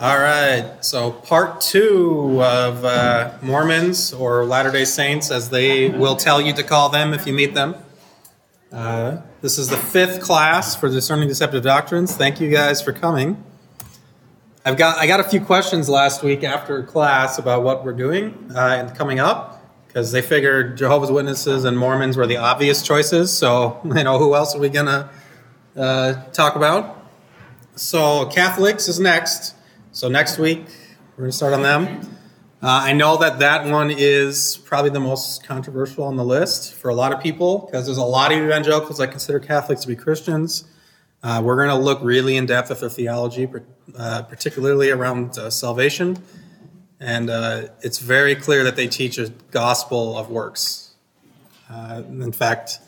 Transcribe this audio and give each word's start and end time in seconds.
All 0.00 0.16
right, 0.16 0.76
so 0.80 1.10
part 1.10 1.60
two 1.60 2.40
of 2.40 2.84
uh, 2.84 3.32
Mormons 3.42 4.12
or 4.12 4.44
Latter 4.44 4.70
day 4.70 4.84
Saints, 4.84 5.32
as 5.32 5.50
they 5.50 5.88
will 5.88 6.14
tell 6.14 6.40
you 6.40 6.52
to 6.52 6.62
call 6.62 6.88
them 6.88 7.12
if 7.12 7.26
you 7.26 7.32
meet 7.32 7.52
them. 7.52 7.74
Uh, 8.70 9.22
this 9.40 9.58
is 9.58 9.70
the 9.70 9.76
fifth 9.76 10.20
class 10.20 10.76
for 10.76 10.88
Discerning 10.88 11.26
Deceptive 11.26 11.64
Doctrines. 11.64 12.14
Thank 12.14 12.40
you 12.40 12.48
guys 12.48 12.80
for 12.80 12.92
coming. 12.92 13.42
I've 14.64 14.76
got 14.76 14.98
I 14.98 15.08
got 15.08 15.18
a 15.18 15.24
few 15.24 15.40
questions 15.40 15.88
last 15.88 16.22
week 16.22 16.44
after 16.44 16.80
class 16.84 17.40
about 17.40 17.64
what 17.64 17.84
we're 17.84 17.92
doing 17.92 18.52
uh, 18.54 18.76
and 18.78 18.96
coming 18.96 19.18
up 19.18 19.60
because 19.88 20.12
they 20.12 20.22
figured 20.22 20.78
Jehovah's 20.78 21.10
Witnesses 21.10 21.64
and 21.64 21.76
Mormons 21.76 22.16
were 22.16 22.28
the 22.28 22.36
obvious 22.36 22.82
choices. 22.82 23.36
So 23.36 23.80
you 23.84 24.04
know 24.04 24.20
who 24.20 24.36
else 24.36 24.54
are 24.54 24.60
we 24.60 24.68
gonna 24.68 25.10
uh, 25.74 26.22
talk 26.30 26.54
about? 26.54 27.04
So 27.74 28.26
Catholics 28.26 28.86
is 28.86 29.00
next. 29.00 29.56
So 29.98 30.06
next 30.06 30.38
week 30.38 30.64
we're 31.16 31.24
gonna 31.24 31.32
start 31.32 31.54
on 31.54 31.62
them. 31.62 32.00
Uh, 32.62 32.68
I 32.84 32.92
know 32.92 33.16
that 33.16 33.40
that 33.40 33.66
one 33.66 33.90
is 33.90 34.56
probably 34.64 34.90
the 34.90 35.00
most 35.00 35.42
controversial 35.42 36.04
on 36.04 36.14
the 36.14 36.24
list 36.24 36.74
for 36.74 36.88
a 36.88 36.94
lot 36.94 37.12
of 37.12 37.20
people 37.20 37.66
because 37.66 37.86
there's 37.86 37.98
a 37.98 38.04
lot 38.04 38.30
of 38.30 38.38
evangelicals 38.38 38.98
that 38.98 39.10
consider 39.10 39.40
Catholics 39.40 39.80
to 39.80 39.88
be 39.88 39.96
Christians. 39.96 40.66
Uh, 41.20 41.42
we're 41.44 41.56
going 41.56 41.76
to 41.76 41.84
look 41.84 41.98
really 42.00 42.36
in 42.36 42.46
depth 42.46 42.70
at 42.70 42.78
their 42.78 42.88
theology, 42.88 43.48
uh, 43.98 44.22
particularly 44.22 44.92
around 44.92 45.36
uh, 45.36 45.50
salvation. 45.50 46.16
And 47.00 47.28
uh, 47.28 47.62
it's 47.80 47.98
very 47.98 48.36
clear 48.36 48.62
that 48.62 48.76
they 48.76 48.86
teach 48.86 49.18
a 49.18 49.30
gospel 49.50 50.16
of 50.16 50.30
works. 50.30 50.94
Uh, 51.68 52.04
in 52.08 52.30
fact, 52.30 52.78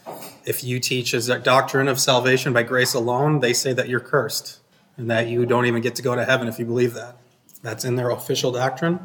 if 0.45 0.63
you 0.63 0.79
teach 0.79 1.13
a 1.13 1.39
doctrine 1.41 1.89
of 1.89 1.99
salvation 1.99 2.53
by 2.53 2.63
grace 2.63 2.95
alone, 2.95 3.41
they 3.41 3.53
say 3.53 3.73
that 3.73 3.89
you're 3.89 3.99
cursed 3.99 4.60
and 5.01 5.11
that 5.11 5.29
you 5.29 5.47
don't 5.47 5.65
even 5.65 5.81
get 5.81 5.95
to 5.95 6.03
go 6.03 6.15
to 6.15 6.25
heaven 6.25 6.47
if 6.47 6.59
you 6.59 6.67
believe 6.67 6.93
that. 6.95 7.17
That's 7.63 7.85
in 7.87 7.97
their 7.97 8.11
official 8.11 8.53
doctrine. 8.53 9.01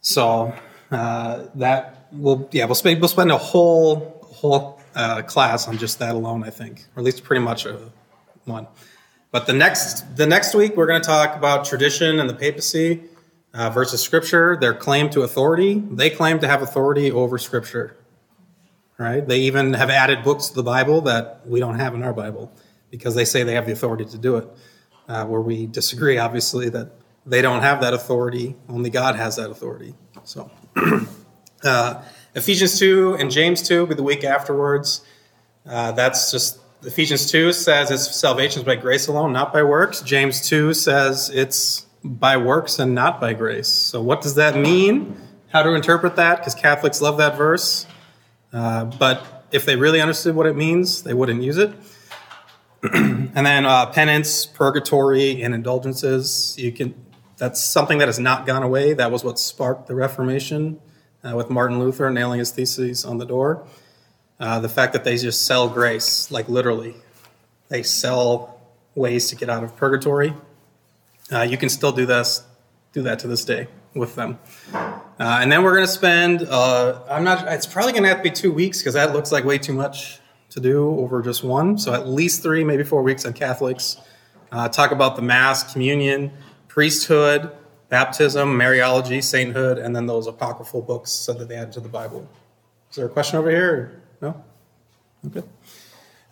So 0.00 0.54
uh, 0.90 1.46
that 1.56 2.06
will 2.12 2.48
yeah 2.52 2.66
we'll 2.66 2.76
spend 2.76 3.00
we'll 3.00 3.08
spend 3.08 3.32
a 3.32 3.38
whole 3.38 4.20
whole 4.32 4.80
uh, 4.94 5.22
class 5.22 5.66
on 5.66 5.78
just 5.78 5.98
that 5.98 6.14
alone 6.14 6.44
I 6.44 6.50
think 6.50 6.86
or 6.94 7.00
at 7.00 7.04
least 7.04 7.24
pretty 7.24 7.42
much 7.42 7.66
a, 7.66 7.90
one. 8.44 8.66
But 9.32 9.46
the 9.46 9.52
next 9.52 10.16
the 10.16 10.26
next 10.26 10.54
week 10.54 10.76
we're 10.76 10.86
going 10.86 11.00
to 11.00 11.06
talk 11.06 11.36
about 11.36 11.64
tradition 11.64 12.20
and 12.20 12.30
the 12.30 12.34
papacy 12.34 13.02
uh, 13.54 13.70
versus 13.70 14.02
scripture. 14.02 14.56
Their 14.60 14.74
claim 14.74 15.10
to 15.10 15.22
authority. 15.22 15.80
They 15.80 16.10
claim 16.10 16.38
to 16.40 16.48
have 16.48 16.62
authority 16.62 17.10
over 17.10 17.38
scripture. 17.38 17.96
Right? 18.98 19.26
They 19.26 19.40
even 19.40 19.72
have 19.72 19.90
added 19.90 20.22
books 20.22 20.48
to 20.48 20.54
the 20.54 20.62
Bible 20.62 21.00
that 21.02 21.40
we 21.44 21.58
don't 21.58 21.76
have 21.76 21.94
in 21.94 22.04
our 22.04 22.12
Bible 22.12 22.52
because 22.90 23.16
they 23.16 23.24
say 23.24 23.42
they 23.42 23.54
have 23.54 23.66
the 23.66 23.72
authority 23.72 24.04
to 24.04 24.18
do 24.18 24.36
it. 24.36 24.48
Uh, 25.08 25.26
where 25.26 25.40
we 25.40 25.66
disagree, 25.66 26.16
obviously, 26.16 26.68
that 26.68 26.92
they 27.26 27.42
don't 27.42 27.62
have 27.62 27.80
that 27.80 27.92
authority. 27.92 28.54
Only 28.68 28.88
God 28.88 29.16
has 29.16 29.36
that 29.36 29.50
authority. 29.50 29.94
So, 30.24 30.50
uh, 31.64 32.02
Ephesians 32.34 32.78
2 32.78 33.16
and 33.18 33.30
James 33.30 33.62
2 33.62 33.80
will 33.80 33.86
be 33.86 33.94
the 33.94 34.02
week 34.02 34.24
afterwards. 34.24 35.04
Uh, 35.66 35.92
that's 35.92 36.30
just 36.30 36.58
Ephesians 36.84 37.30
2 37.30 37.52
says 37.52 37.90
it's 37.90 38.14
salvation 38.14 38.64
by 38.64 38.76
grace 38.76 39.06
alone, 39.06 39.32
not 39.32 39.52
by 39.52 39.62
works. 39.62 40.00
James 40.02 40.48
2 40.48 40.74
says 40.74 41.30
it's 41.30 41.86
by 42.04 42.36
works 42.36 42.78
and 42.78 42.94
not 42.94 43.20
by 43.20 43.32
grace. 43.34 43.68
So, 43.68 44.02
what 44.02 44.22
does 44.22 44.34
that 44.36 44.56
mean? 44.56 45.16
How 45.48 45.62
to 45.62 45.74
interpret 45.74 46.16
that? 46.16 46.38
Because 46.38 46.54
Catholics 46.54 47.00
love 47.00 47.18
that 47.18 47.36
verse. 47.36 47.86
Uh, 48.52 48.84
but 48.84 49.46
if 49.52 49.64
they 49.64 49.76
really 49.76 50.00
understood 50.00 50.34
what 50.34 50.46
it 50.46 50.56
means, 50.56 51.02
they 51.02 51.14
wouldn't 51.14 51.42
use 51.42 51.58
it. 51.58 51.72
and 52.92 53.46
then 53.46 53.64
uh, 53.64 53.86
penance, 53.86 54.44
purgatory, 54.44 55.42
and 55.42 55.54
indulgences. 55.54 56.56
You 56.58 56.72
can 56.72 56.94
that's 57.42 57.60
something 57.60 57.98
that 57.98 58.06
has 58.06 58.20
not 58.20 58.46
gone 58.46 58.62
away. 58.62 58.92
That 58.94 59.10
was 59.10 59.24
what 59.24 59.36
sparked 59.38 59.88
the 59.88 59.96
Reformation 59.96 60.80
uh, 61.24 61.34
with 61.36 61.50
Martin 61.50 61.80
Luther 61.80 62.10
nailing 62.10 62.38
his 62.38 62.52
theses 62.52 63.04
on 63.04 63.18
the 63.18 63.26
door. 63.26 63.66
Uh, 64.38 64.60
the 64.60 64.68
fact 64.68 64.92
that 64.92 65.04
they 65.04 65.16
just 65.16 65.46
sell 65.46 65.68
grace, 65.68 66.30
like 66.30 66.48
literally, 66.48 66.94
they 67.68 67.82
sell 67.82 68.60
ways 68.94 69.28
to 69.30 69.36
get 69.36 69.48
out 69.48 69.64
of 69.64 69.76
purgatory. 69.76 70.34
Uh, 71.32 71.42
you 71.42 71.56
can 71.56 71.68
still 71.68 71.92
do 71.92 72.06
this, 72.06 72.44
do 72.92 73.02
that 73.02 73.18
to 73.20 73.28
this 73.28 73.44
day 73.44 73.68
with 73.94 74.14
them. 74.14 74.38
Uh, 74.72 74.98
and 75.18 75.50
then 75.50 75.62
we're 75.62 75.74
going 75.74 75.86
to 75.86 75.92
spend. 75.92 76.42
Uh, 76.42 77.00
I'm 77.08 77.24
not. 77.24 77.46
It's 77.48 77.66
probably 77.66 77.92
going 77.92 78.04
to 78.04 78.08
have 78.08 78.18
to 78.18 78.24
be 78.24 78.30
two 78.30 78.52
weeks 78.52 78.78
because 78.78 78.94
that 78.94 79.12
looks 79.12 79.32
like 79.32 79.44
way 79.44 79.58
too 79.58 79.72
much 79.72 80.20
to 80.52 80.60
do 80.60 80.98
over 80.98 81.22
just 81.22 81.44
one. 81.44 81.78
So 81.78 81.92
at 81.92 82.08
least 82.08 82.42
three, 82.42 82.64
maybe 82.64 82.84
four 82.84 83.02
weeks 83.02 83.24
on 83.24 83.32
Catholics. 83.32 83.96
Uh, 84.50 84.68
talk 84.68 84.90
about 84.90 85.16
the 85.16 85.22
Mass, 85.22 85.72
communion 85.72 86.30
priesthood, 86.68 87.50
baptism, 87.90 88.58
Mariology, 88.58 89.22
sainthood, 89.22 89.76
and 89.76 89.94
then 89.94 90.06
those 90.06 90.26
apocryphal 90.26 90.80
books 90.80 91.12
said 91.12 91.38
that 91.38 91.48
they 91.48 91.54
added 91.54 91.72
to 91.72 91.80
the 91.80 91.88
Bible. 91.88 92.26
Is 92.88 92.96
there 92.96 93.04
a 93.04 93.10
question 93.10 93.38
over 93.38 93.50
here? 93.50 94.02
No? 94.22 94.42
Okay. 95.26 95.46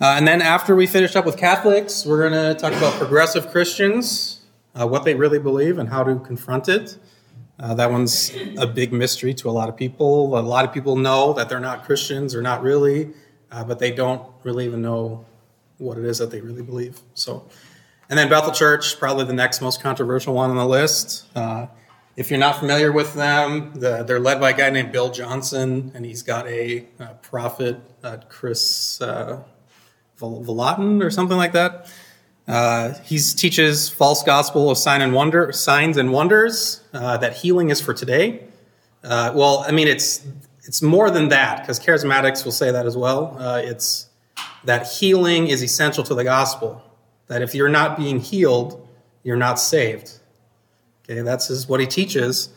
Uh, 0.00 0.14
and 0.16 0.26
then 0.26 0.40
after 0.40 0.74
we 0.74 0.86
finish 0.86 1.14
up 1.14 1.26
with 1.26 1.36
Catholics, 1.36 2.06
we're 2.06 2.26
going 2.26 2.54
to 2.54 2.58
talk 2.58 2.72
about 2.72 2.94
progressive 2.94 3.50
Christians, 3.50 4.40
uh, 4.74 4.86
what 4.88 5.04
they 5.04 5.14
really 5.14 5.38
believe, 5.38 5.78
and 5.78 5.90
how 5.90 6.02
to 6.02 6.18
confront 6.20 6.70
it. 6.70 6.96
Uh, 7.58 7.74
that 7.74 7.90
one's 7.90 8.32
a 8.56 8.66
big 8.66 8.90
mystery 8.90 9.34
to 9.34 9.50
a 9.50 9.52
lot 9.52 9.68
of 9.68 9.76
people. 9.76 10.38
A 10.38 10.40
lot 10.40 10.64
of 10.64 10.72
people 10.72 10.96
know 10.96 11.34
that 11.34 11.50
they're 11.50 11.60
not 11.60 11.84
Christians 11.84 12.34
or 12.34 12.40
not 12.40 12.62
really, 12.62 13.10
uh, 13.50 13.64
but 13.64 13.78
they 13.78 13.90
don't 13.90 14.22
really 14.44 14.64
even 14.64 14.82
know 14.82 15.24
what 15.78 15.98
it 15.98 16.04
is 16.04 16.18
that 16.18 16.30
they 16.30 16.40
really 16.40 16.62
believe. 16.62 17.00
So 17.14 17.48
and 18.10 18.18
then 18.18 18.28
Bethel 18.28 18.50
Church, 18.50 18.98
probably 18.98 19.24
the 19.24 19.32
next 19.32 19.60
most 19.60 19.80
controversial 19.80 20.34
one 20.34 20.50
on 20.50 20.56
the 20.56 20.66
list. 20.66 21.26
Uh, 21.36 21.68
if 22.16 22.28
you're 22.28 22.40
not 22.40 22.58
familiar 22.58 22.90
with 22.90 23.14
them, 23.14 23.72
the, 23.74 24.02
they're 24.02 24.18
led 24.18 24.40
by 24.40 24.50
a 24.50 24.52
guy 24.52 24.68
named 24.68 24.90
Bill 24.90 25.12
Johnson, 25.12 25.92
and 25.94 26.04
he's 26.04 26.22
got 26.22 26.44
a, 26.48 26.86
a 26.98 27.14
prophet, 27.22 27.80
uh, 28.02 28.16
Chris 28.28 29.00
uh, 29.00 29.44
or 30.20 31.10
something 31.10 31.36
like 31.36 31.52
that. 31.52 31.88
Uh, 32.48 32.94
he 33.04 33.16
teaches 33.18 33.88
false 33.88 34.24
gospel 34.24 34.70
of 34.70 34.76
sign 34.76 35.02
and 35.02 35.14
wonder, 35.14 35.52
signs 35.52 35.96
and 35.96 36.12
wonders, 36.12 36.82
uh, 36.92 37.16
that 37.16 37.36
healing 37.36 37.70
is 37.70 37.80
for 37.80 37.94
today. 37.94 38.42
Uh, 39.04 39.30
well, 39.36 39.64
I 39.66 39.70
mean, 39.70 39.86
it's 39.86 40.26
it's 40.64 40.82
more 40.82 41.10
than 41.10 41.28
that 41.28 41.60
because 41.60 41.80
charismatics 41.80 42.44
will 42.44 42.52
say 42.52 42.70
that 42.70 42.86
as 42.86 42.96
well. 42.96 43.36
Uh, 43.38 43.60
it's 43.64 44.08
that 44.64 44.86
healing 44.86 45.48
is 45.48 45.62
essential 45.62 46.04
to 46.04 46.14
the 46.14 46.24
gospel 46.24 46.82
that 47.28 47.42
if 47.42 47.54
you're 47.54 47.68
not 47.68 47.96
being 47.96 48.18
healed, 48.20 48.86
you're 49.22 49.36
not 49.36 49.58
saved. 49.58 50.18
Okay, 51.04 51.22
that's 51.22 51.48
his, 51.48 51.68
what 51.68 51.80
he 51.80 51.86
teaches. 51.86 52.50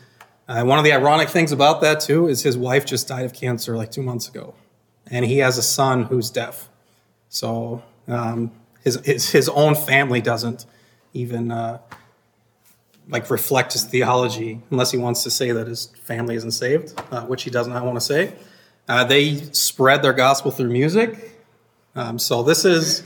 Uh, 0.47 0.63
one 0.63 0.77
of 0.77 0.83
the 0.83 0.91
ironic 0.91 1.29
things 1.29 1.51
about 1.51 1.81
that, 1.81 1.99
too, 1.99 2.27
is 2.27 2.43
his 2.43 2.57
wife 2.57 2.85
just 2.85 3.07
died 3.07 3.25
of 3.25 3.33
cancer 3.33 3.77
like 3.77 3.91
two 3.91 4.01
months 4.01 4.27
ago, 4.27 4.53
and 5.07 5.25
he 5.25 5.37
has 5.37 5.57
a 5.57 5.61
son 5.61 6.03
who's 6.03 6.29
deaf. 6.29 6.69
So 7.29 7.81
um, 8.07 8.51
his, 8.81 8.99
his, 9.05 9.29
his, 9.29 9.49
own 9.49 9.75
family 9.75 10.21
doesn't 10.21 10.65
even 11.13 11.51
uh, 11.51 11.79
like 13.07 13.29
reflect 13.29 13.73
his 13.73 13.83
theology 13.83 14.61
unless 14.71 14.91
he 14.91 14.97
wants 14.97 15.23
to 15.23 15.31
say 15.31 15.51
that 15.51 15.67
his 15.67 15.87
family 16.03 16.35
isn't 16.35 16.51
saved, 16.51 16.93
uh, 17.11 17.25
which 17.25 17.43
he 17.43 17.49
does 17.49 17.67
not 17.67 17.83
want 17.83 17.95
to 17.95 18.01
say. 18.01 18.33
Uh, 18.87 19.03
they 19.03 19.35
spread 19.35 20.01
their 20.01 20.13
gospel 20.13 20.51
through 20.51 20.69
music. 20.69 21.39
Um, 21.95 22.17
so 22.17 22.43
this 22.43 22.65
is 22.65 23.03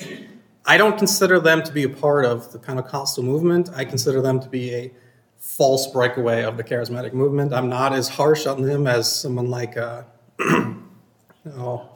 I 0.66 0.78
don't 0.78 0.98
consider 0.98 1.40
them 1.40 1.64
to 1.64 1.72
be 1.72 1.84
a 1.84 1.90
part 1.90 2.26
of 2.26 2.52
the 2.52 2.60
Pentecostal 2.60 3.24
movement. 3.24 3.70
I 3.74 3.86
consider 3.86 4.22
them 4.22 4.40
to 4.42 4.50
be 4.50 4.74
a 4.74 4.92
false 5.38 5.88
breakaway 5.88 6.44
of 6.44 6.58
the 6.58 6.64
charismatic 6.64 7.14
movement. 7.14 7.54
I'm 7.54 7.70
not 7.70 7.94
as 7.94 8.10
harsh 8.10 8.46
on 8.46 8.62
them 8.62 8.86
as 8.86 9.12
someone 9.12 9.50
like, 9.50 9.78
uh, 9.78 10.04
oh, 10.40 11.90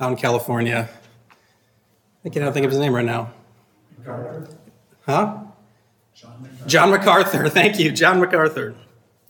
out 0.00 0.10
in 0.10 0.16
California. 0.16 0.88
I 2.24 2.28
can't 2.28 2.54
think 2.54 2.64
of 2.64 2.70
his 2.70 2.80
name 2.80 2.94
right 2.94 3.04
now. 3.04 3.32
Huh? 5.06 5.38
John 6.14 6.42
MacArthur. 6.42 6.66
John 6.68 6.90
MacArthur. 6.90 7.48
Thank 7.50 7.78
you, 7.78 7.92
John 7.92 8.20
MacArthur. 8.20 8.74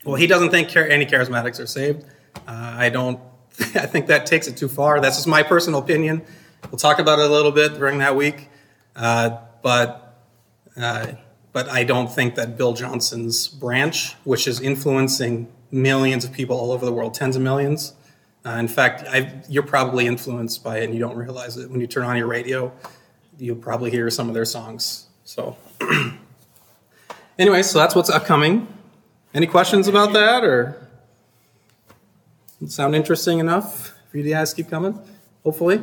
Well, 0.04 0.16
he 0.16 0.26
doesn't 0.26 0.50
think 0.50 0.74
any 0.76 1.06
charismatics 1.06 1.60
are 1.60 1.66
saved. 1.66 2.04
Uh, 2.46 2.74
I 2.78 2.90
don't. 2.90 3.18
I 3.60 3.86
think 3.86 4.08
that 4.08 4.26
takes 4.26 4.46
it 4.48 4.56
too 4.56 4.68
far. 4.68 5.00
That's 5.00 5.16
just 5.16 5.28
my 5.28 5.42
personal 5.42 5.80
opinion. 5.80 6.22
We'll 6.70 6.78
talk 6.78 6.98
about 6.98 7.18
it 7.18 7.26
a 7.26 7.32
little 7.32 7.52
bit 7.52 7.74
during 7.74 7.98
that 7.98 8.16
week. 8.16 8.48
Uh, 8.96 9.38
but 9.62 10.18
uh, 10.76 11.12
but 11.52 11.68
I 11.68 11.84
don't 11.84 12.10
think 12.12 12.34
that 12.34 12.58
Bill 12.58 12.72
Johnson's 12.72 13.48
branch, 13.48 14.14
which 14.24 14.46
is 14.48 14.60
influencing 14.60 15.48
millions 15.70 16.24
of 16.24 16.32
people 16.32 16.58
all 16.58 16.72
over 16.72 16.84
the 16.84 16.92
world, 16.92 17.14
tens 17.14 17.36
of 17.36 17.42
millions. 17.42 17.94
Uh, 18.44 18.50
in 18.58 18.68
fact, 18.68 19.04
I've, 19.08 19.48
you're 19.48 19.62
probably 19.62 20.06
influenced 20.06 20.62
by 20.62 20.78
it 20.78 20.84
and 20.84 20.94
you 20.94 21.00
don't 21.00 21.16
realize 21.16 21.56
it. 21.56 21.70
When 21.70 21.80
you 21.80 21.86
turn 21.86 22.04
on 22.04 22.16
your 22.16 22.26
radio, 22.26 22.72
you'll 23.38 23.56
probably 23.56 23.90
hear 23.90 24.10
some 24.10 24.28
of 24.28 24.34
their 24.34 24.44
songs. 24.44 25.06
So, 25.24 25.56
anyway, 27.38 27.62
so 27.62 27.78
that's 27.78 27.94
what's 27.94 28.10
upcoming. 28.10 28.68
Any 29.32 29.46
questions 29.46 29.88
about 29.88 30.12
that, 30.12 30.44
or 30.44 30.88
sound 32.66 32.94
interesting 32.94 33.38
enough 33.38 33.92
for 34.10 34.18
you 34.18 34.22
to 34.24 34.30
guys 34.30 34.54
keep 34.54 34.70
coming? 34.70 34.98
Hopefully. 35.42 35.80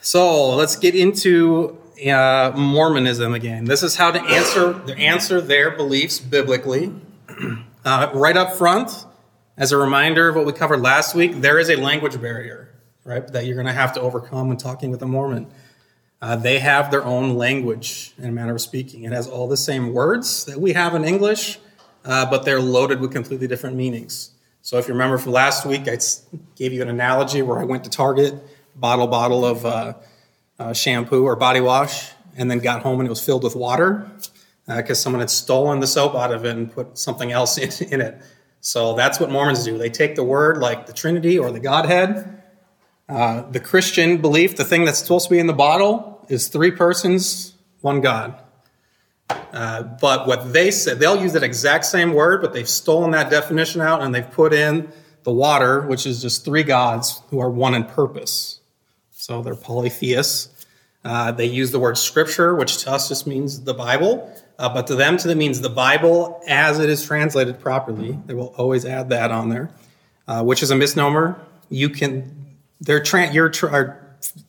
So 0.00 0.54
let's 0.54 0.76
get 0.76 0.94
into 0.94 1.78
uh, 2.06 2.52
Mormonism 2.54 3.32
again. 3.32 3.64
This 3.64 3.82
is 3.82 3.96
how 3.96 4.10
to 4.10 4.20
answer 4.20 4.82
answer 4.98 5.40
their 5.40 5.70
beliefs 5.70 6.18
biblically. 6.20 6.92
Uh, 7.86 8.10
right 8.14 8.34
up 8.34 8.54
front, 8.56 9.04
as 9.58 9.70
a 9.70 9.76
reminder 9.76 10.30
of 10.30 10.36
what 10.36 10.46
we 10.46 10.52
covered 10.54 10.80
last 10.80 11.14
week, 11.14 11.32
there 11.42 11.58
is 11.58 11.68
a 11.68 11.76
language 11.76 12.18
barrier, 12.18 12.70
right, 13.04 13.28
that 13.28 13.44
you're 13.44 13.56
going 13.56 13.66
to 13.66 13.74
have 13.74 13.92
to 13.92 14.00
overcome 14.00 14.48
when 14.48 14.56
talking 14.56 14.90
with 14.90 15.02
a 15.02 15.06
Mormon. 15.06 15.46
Uh, 16.24 16.36
they 16.36 16.58
have 16.58 16.90
their 16.90 17.04
own 17.04 17.34
language 17.34 18.14
and 18.16 18.34
manner 18.34 18.54
of 18.54 18.60
speaking. 18.62 19.04
It 19.04 19.12
has 19.12 19.28
all 19.28 19.46
the 19.46 19.58
same 19.58 19.92
words 19.92 20.46
that 20.46 20.58
we 20.58 20.72
have 20.72 20.94
in 20.94 21.04
English, 21.04 21.58
uh, 22.02 22.24
but 22.30 22.46
they're 22.46 22.62
loaded 22.62 22.98
with 22.98 23.12
completely 23.12 23.46
different 23.46 23.76
meanings. 23.76 24.30
So 24.62 24.78
if 24.78 24.88
you 24.88 24.94
remember 24.94 25.18
from 25.18 25.32
last 25.32 25.66
week, 25.66 25.82
I 25.86 25.98
gave 26.56 26.72
you 26.72 26.80
an 26.80 26.88
analogy 26.88 27.42
where 27.42 27.58
I 27.58 27.64
went 27.64 27.84
to 27.84 27.90
Target, 27.90 28.42
bottle 28.74 29.06
bottle 29.06 29.44
of 29.44 29.66
uh, 29.66 29.94
uh 30.58 30.72
shampoo 30.72 31.24
or 31.24 31.36
body 31.36 31.60
wash, 31.60 32.10
and 32.38 32.50
then 32.50 32.58
got 32.58 32.82
home 32.82 33.00
and 33.00 33.06
it 33.06 33.10
was 33.10 33.22
filled 33.22 33.44
with 33.44 33.54
water 33.54 34.10
because 34.66 34.98
uh, 34.98 35.02
someone 35.02 35.20
had 35.20 35.28
stolen 35.28 35.80
the 35.80 35.86
soap 35.86 36.14
out 36.14 36.32
of 36.32 36.46
it 36.46 36.56
and 36.56 36.72
put 36.72 36.96
something 36.96 37.32
else 37.32 37.58
in, 37.82 37.88
in 37.92 38.00
it. 38.00 38.18
So 38.62 38.94
that's 38.94 39.20
what 39.20 39.30
Mormons 39.30 39.62
do. 39.62 39.76
They 39.76 39.90
take 39.90 40.14
the 40.14 40.24
word 40.24 40.56
like 40.56 40.86
the 40.86 40.94
Trinity 40.94 41.38
or 41.38 41.50
the 41.50 41.60
Godhead. 41.60 42.40
Uh, 43.06 43.42
the 43.50 43.60
Christian 43.60 44.16
belief, 44.22 44.56
the 44.56 44.64
thing 44.64 44.86
that's 44.86 44.98
supposed 44.98 45.26
to 45.28 45.30
be 45.30 45.38
in 45.38 45.46
the 45.46 45.52
bottle, 45.52 46.13
is 46.28 46.48
three 46.48 46.70
persons, 46.70 47.54
one 47.80 48.00
God. 48.00 48.40
Uh, 49.30 49.82
but 50.00 50.26
what 50.26 50.52
they 50.52 50.70
said, 50.70 50.98
they'll 50.98 51.20
use 51.20 51.32
that 51.32 51.42
exact 51.42 51.84
same 51.84 52.12
word, 52.12 52.40
but 52.40 52.52
they've 52.52 52.68
stolen 52.68 53.12
that 53.12 53.30
definition 53.30 53.80
out 53.80 54.02
and 54.02 54.14
they've 54.14 54.30
put 54.30 54.52
in 54.52 54.90
the 55.22 55.32
water, 55.32 55.82
which 55.82 56.06
is 56.06 56.20
just 56.20 56.44
three 56.44 56.62
gods 56.62 57.22
who 57.30 57.40
are 57.40 57.50
one 57.50 57.74
in 57.74 57.84
purpose. 57.84 58.60
So 59.12 59.42
they're 59.42 59.54
polytheists. 59.54 60.66
Uh, 61.04 61.32
they 61.32 61.46
use 61.46 61.70
the 61.70 61.78
word 61.78 61.98
scripture, 61.98 62.54
which 62.54 62.78
to 62.78 62.90
us 62.90 63.08
just 63.08 63.26
means 63.26 63.62
the 63.62 63.74
Bible. 63.74 64.30
Uh, 64.58 64.72
but 64.72 64.86
to 64.86 64.94
them, 64.94 65.16
to 65.18 65.28
them 65.28 65.38
means 65.38 65.60
the 65.60 65.70
Bible 65.70 66.42
as 66.46 66.78
it 66.78 66.88
is 66.88 67.04
translated 67.04 67.60
properly. 67.60 68.18
They 68.26 68.34
will 68.34 68.54
always 68.56 68.84
add 68.84 69.08
that 69.10 69.30
on 69.30 69.48
there, 69.48 69.70
uh, 70.28 70.42
which 70.42 70.62
is 70.62 70.70
a 70.70 70.76
misnomer. 70.76 71.40
You 71.70 71.90
can, 71.90 72.56
they're 72.80 73.02
tra- 73.02 73.32
your 73.32 73.48
tra- 73.48 73.98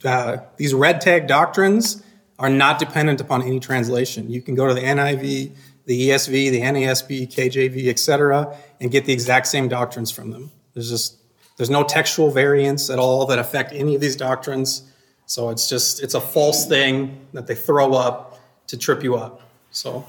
uh, 0.03 0.37
these 0.57 0.73
red 0.73 1.01
tag 1.01 1.27
doctrines 1.27 2.03
are 2.37 2.49
not 2.49 2.79
dependent 2.79 3.21
upon 3.21 3.41
any 3.41 3.59
translation. 3.59 4.29
You 4.29 4.41
can 4.41 4.55
go 4.55 4.67
to 4.67 4.73
the 4.73 4.81
NIV, 4.81 5.51
the 5.85 6.09
ESV, 6.09 6.51
the 6.51 6.61
NASB, 6.61 7.33
KJV, 7.33 7.87
etc., 7.87 8.55
and 8.81 8.91
get 8.91 9.05
the 9.05 9.13
exact 9.13 9.47
same 9.47 9.67
doctrines 9.67 10.11
from 10.11 10.31
them. 10.31 10.51
There's 10.73 10.89
just 10.89 11.17
there's 11.57 11.69
no 11.69 11.83
textual 11.83 12.31
variants 12.31 12.89
at 12.89 12.99
all 12.99 13.25
that 13.27 13.39
affect 13.39 13.71
any 13.71 13.95
of 13.95 14.01
these 14.01 14.15
doctrines. 14.15 14.83
So 15.25 15.49
it's 15.49 15.69
just 15.69 16.03
it's 16.03 16.13
a 16.13 16.21
false 16.21 16.67
thing 16.67 17.27
that 17.33 17.47
they 17.47 17.55
throw 17.55 17.93
up 17.93 18.39
to 18.67 18.77
trip 18.77 19.03
you 19.03 19.15
up. 19.15 19.41
So, 19.71 20.05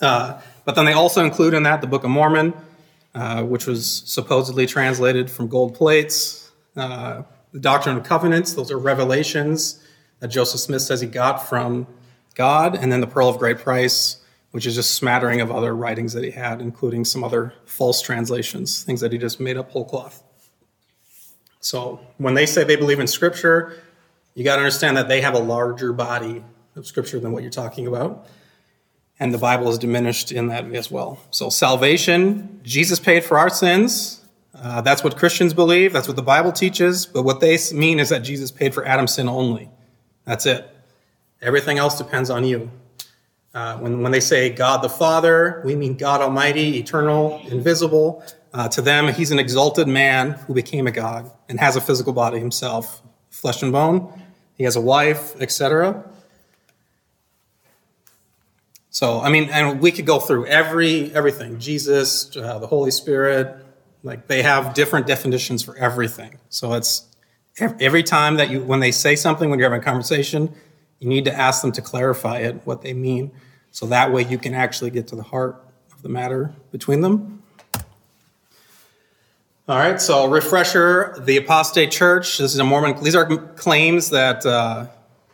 uh, 0.00 0.40
but 0.64 0.74
then 0.74 0.84
they 0.84 0.92
also 0.92 1.24
include 1.24 1.54
in 1.54 1.62
that 1.62 1.80
the 1.80 1.86
Book 1.86 2.04
of 2.04 2.10
Mormon, 2.10 2.54
uh, 3.14 3.44
which 3.44 3.66
was 3.66 4.02
supposedly 4.06 4.66
translated 4.66 5.30
from 5.30 5.48
gold 5.48 5.74
plates. 5.74 6.50
Uh, 6.76 7.22
the 7.56 7.62
Doctrine 7.62 7.96
of 7.96 8.04
Covenants; 8.04 8.52
those 8.52 8.70
are 8.70 8.78
revelations 8.78 9.82
that 10.20 10.28
Joseph 10.28 10.60
Smith 10.60 10.82
says 10.82 11.00
he 11.00 11.06
got 11.06 11.48
from 11.48 11.86
God, 12.34 12.76
and 12.76 12.92
then 12.92 13.00
the 13.00 13.06
Pearl 13.06 13.28
of 13.28 13.38
Great 13.38 13.58
Price, 13.58 14.18
which 14.50 14.66
is 14.66 14.74
just 14.74 14.94
smattering 14.94 15.40
of 15.40 15.50
other 15.50 15.74
writings 15.74 16.12
that 16.12 16.22
he 16.22 16.30
had, 16.30 16.60
including 16.60 17.04
some 17.04 17.24
other 17.24 17.54
false 17.64 18.02
translations, 18.02 18.82
things 18.84 19.00
that 19.00 19.10
he 19.10 19.16
just 19.16 19.40
made 19.40 19.56
up 19.56 19.70
whole 19.70 19.86
cloth. 19.86 20.22
So 21.60 22.00
when 22.18 22.34
they 22.34 22.44
say 22.44 22.62
they 22.62 22.76
believe 22.76 23.00
in 23.00 23.06
Scripture, 23.06 23.82
you 24.34 24.44
got 24.44 24.56
to 24.56 24.62
understand 24.62 24.98
that 24.98 25.08
they 25.08 25.22
have 25.22 25.34
a 25.34 25.38
larger 25.38 25.94
body 25.94 26.44
of 26.74 26.86
Scripture 26.86 27.18
than 27.18 27.32
what 27.32 27.42
you're 27.42 27.50
talking 27.50 27.86
about 27.86 28.28
and 29.18 29.32
the 29.32 29.38
Bible 29.38 29.68
is 29.70 29.78
diminished 29.78 30.30
in 30.30 30.48
that 30.48 30.66
as 30.74 30.90
well. 30.90 31.18
So, 31.30 31.48
salvation, 31.48 32.60
Jesus 32.62 33.00
paid 33.00 33.24
for 33.24 33.38
our 33.38 33.48
sins. 33.48 34.22
Uh, 34.58 34.80
that's 34.80 35.04
what 35.04 35.16
Christians 35.16 35.52
believe. 35.52 35.92
That's 35.92 36.08
what 36.08 36.16
the 36.16 36.22
Bible 36.22 36.52
teaches. 36.52 37.06
But 37.06 37.22
what 37.22 37.40
they 37.40 37.58
mean 37.72 38.00
is 38.00 38.08
that 38.08 38.20
Jesus 38.20 38.50
paid 38.50 38.72
for 38.74 38.84
Adam's 38.86 39.14
sin 39.14 39.28
only. 39.28 39.68
That's 40.24 40.46
it. 40.46 40.68
Everything 41.42 41.78
else 41.78 41.98
depends 41.98 42.30
on 42.30 42.44
you. 42.44 42.70
Uh, 43.54 43.76
when, 43.78 44.02
when 44.02 44.12
they 44.12 44.20
say 44.20 44.50
God 44.50 44.82
the 44.82 44.88
Father, 44.88 45.62
we 45.64 45.74
mean 45.74 45.96
God 45.96 46.20
Almighty, 46.20 46.78
eternal, 46.78 47.40
invisible. 47.48 48.24
Uh, 48.52 48.68
to 48.68 48.82
them, 48.82 49.08
he's 49.12 49.30
an 49.30 49.38
exalted 49.38 49.88
man 49.88 50.32
who 50.32 50.54
became 50.54 50.86
a 50.86 50.90
God 50.90 51.30
and 51.48 51.60
has 51.60 51.76
a 51.76 51.80
physical 51.80 52.12
body 52.12 52.38
himself, 52.38 53.02
flesh 53.30 53.62
and 53.62 53.72
bone. 53.72 54.12
He 54.54 54.64
has 54.64 54.76
a 54.76 54.80
wife, 54.80 55.38
etc. 55.40 56.04
So 58.90 59.20
I 59.20 59.28
mean, 59.28 59.50
and 59.50 59.80
we 59.80 59.92
could 59.92 60.06
go 60.06 60.18
through 60.18 60.46
every 60.46 61.14
everything. 61.14 61.58
Jesus, 61.58 62.34
uh, 62.34 62.58
the 62.58 62.66
Holy 62.66 62.90
Spirit, 62.90 63.65
like 64.06 64.28
they 64.28 64.42
have 64.42 64.72
different 64.72 65.06
definitions 65.06 65.62
for 65.62 65.76
everything. 65.76 66.38
So 66.48 66.74
it's 66.74 67.06
every 67.60 68.02
time 68.02 68.36
that 68.36 68.48
you 68.50 68.62
when 68.62 68.80
they 68.80 68.92
say 68.92 69.16
something 69.16 69.50
when 69.50 69.58
you're 69.58 69.68
having 69.68 69.82
a 69.82 69.84
conversation, 69.84 70.54
you 71.00 71.08
need 71.08 71.24
to 71.24 71.34
ask 71.34 71.60
them 71.60 71.72
to 71.72 71.82
clarify 71.82 72.38
it 72.38 72.62
what 72.64 72.82
they 72.82 72.94
mean, 72.94 73.32
so 73.72 73.86
that 73.86 74.12
way 74.12 74.24
you 74.24 74.38
can 74.38 74.54
actually 74.54 74.90
get 74.90 75.08
to 75.08 75.16
the 75.16 75.24
heart 75.24 75.62
of 75.92 76.02
the 76.02 76.08
matter 76.08 76.54
between 76.70 77.00
them. 77.00 77.42
All 79.68 79.76
right, 79.76 80.00
so 80.00 80.28
refresher: 80.28 81.16
the 81.18 81.36
apostate 81.36 81.90
church. 81.90 82.38
This 82.38 82.54
is 82.54 82.58
a 82.58 82.64
Mormon. 82.64 83.02
These 83.02 83.16
are 83.16 83.26
claims 83.26 84.10
that. 84.10 84.46
Uh, 84.46 84.86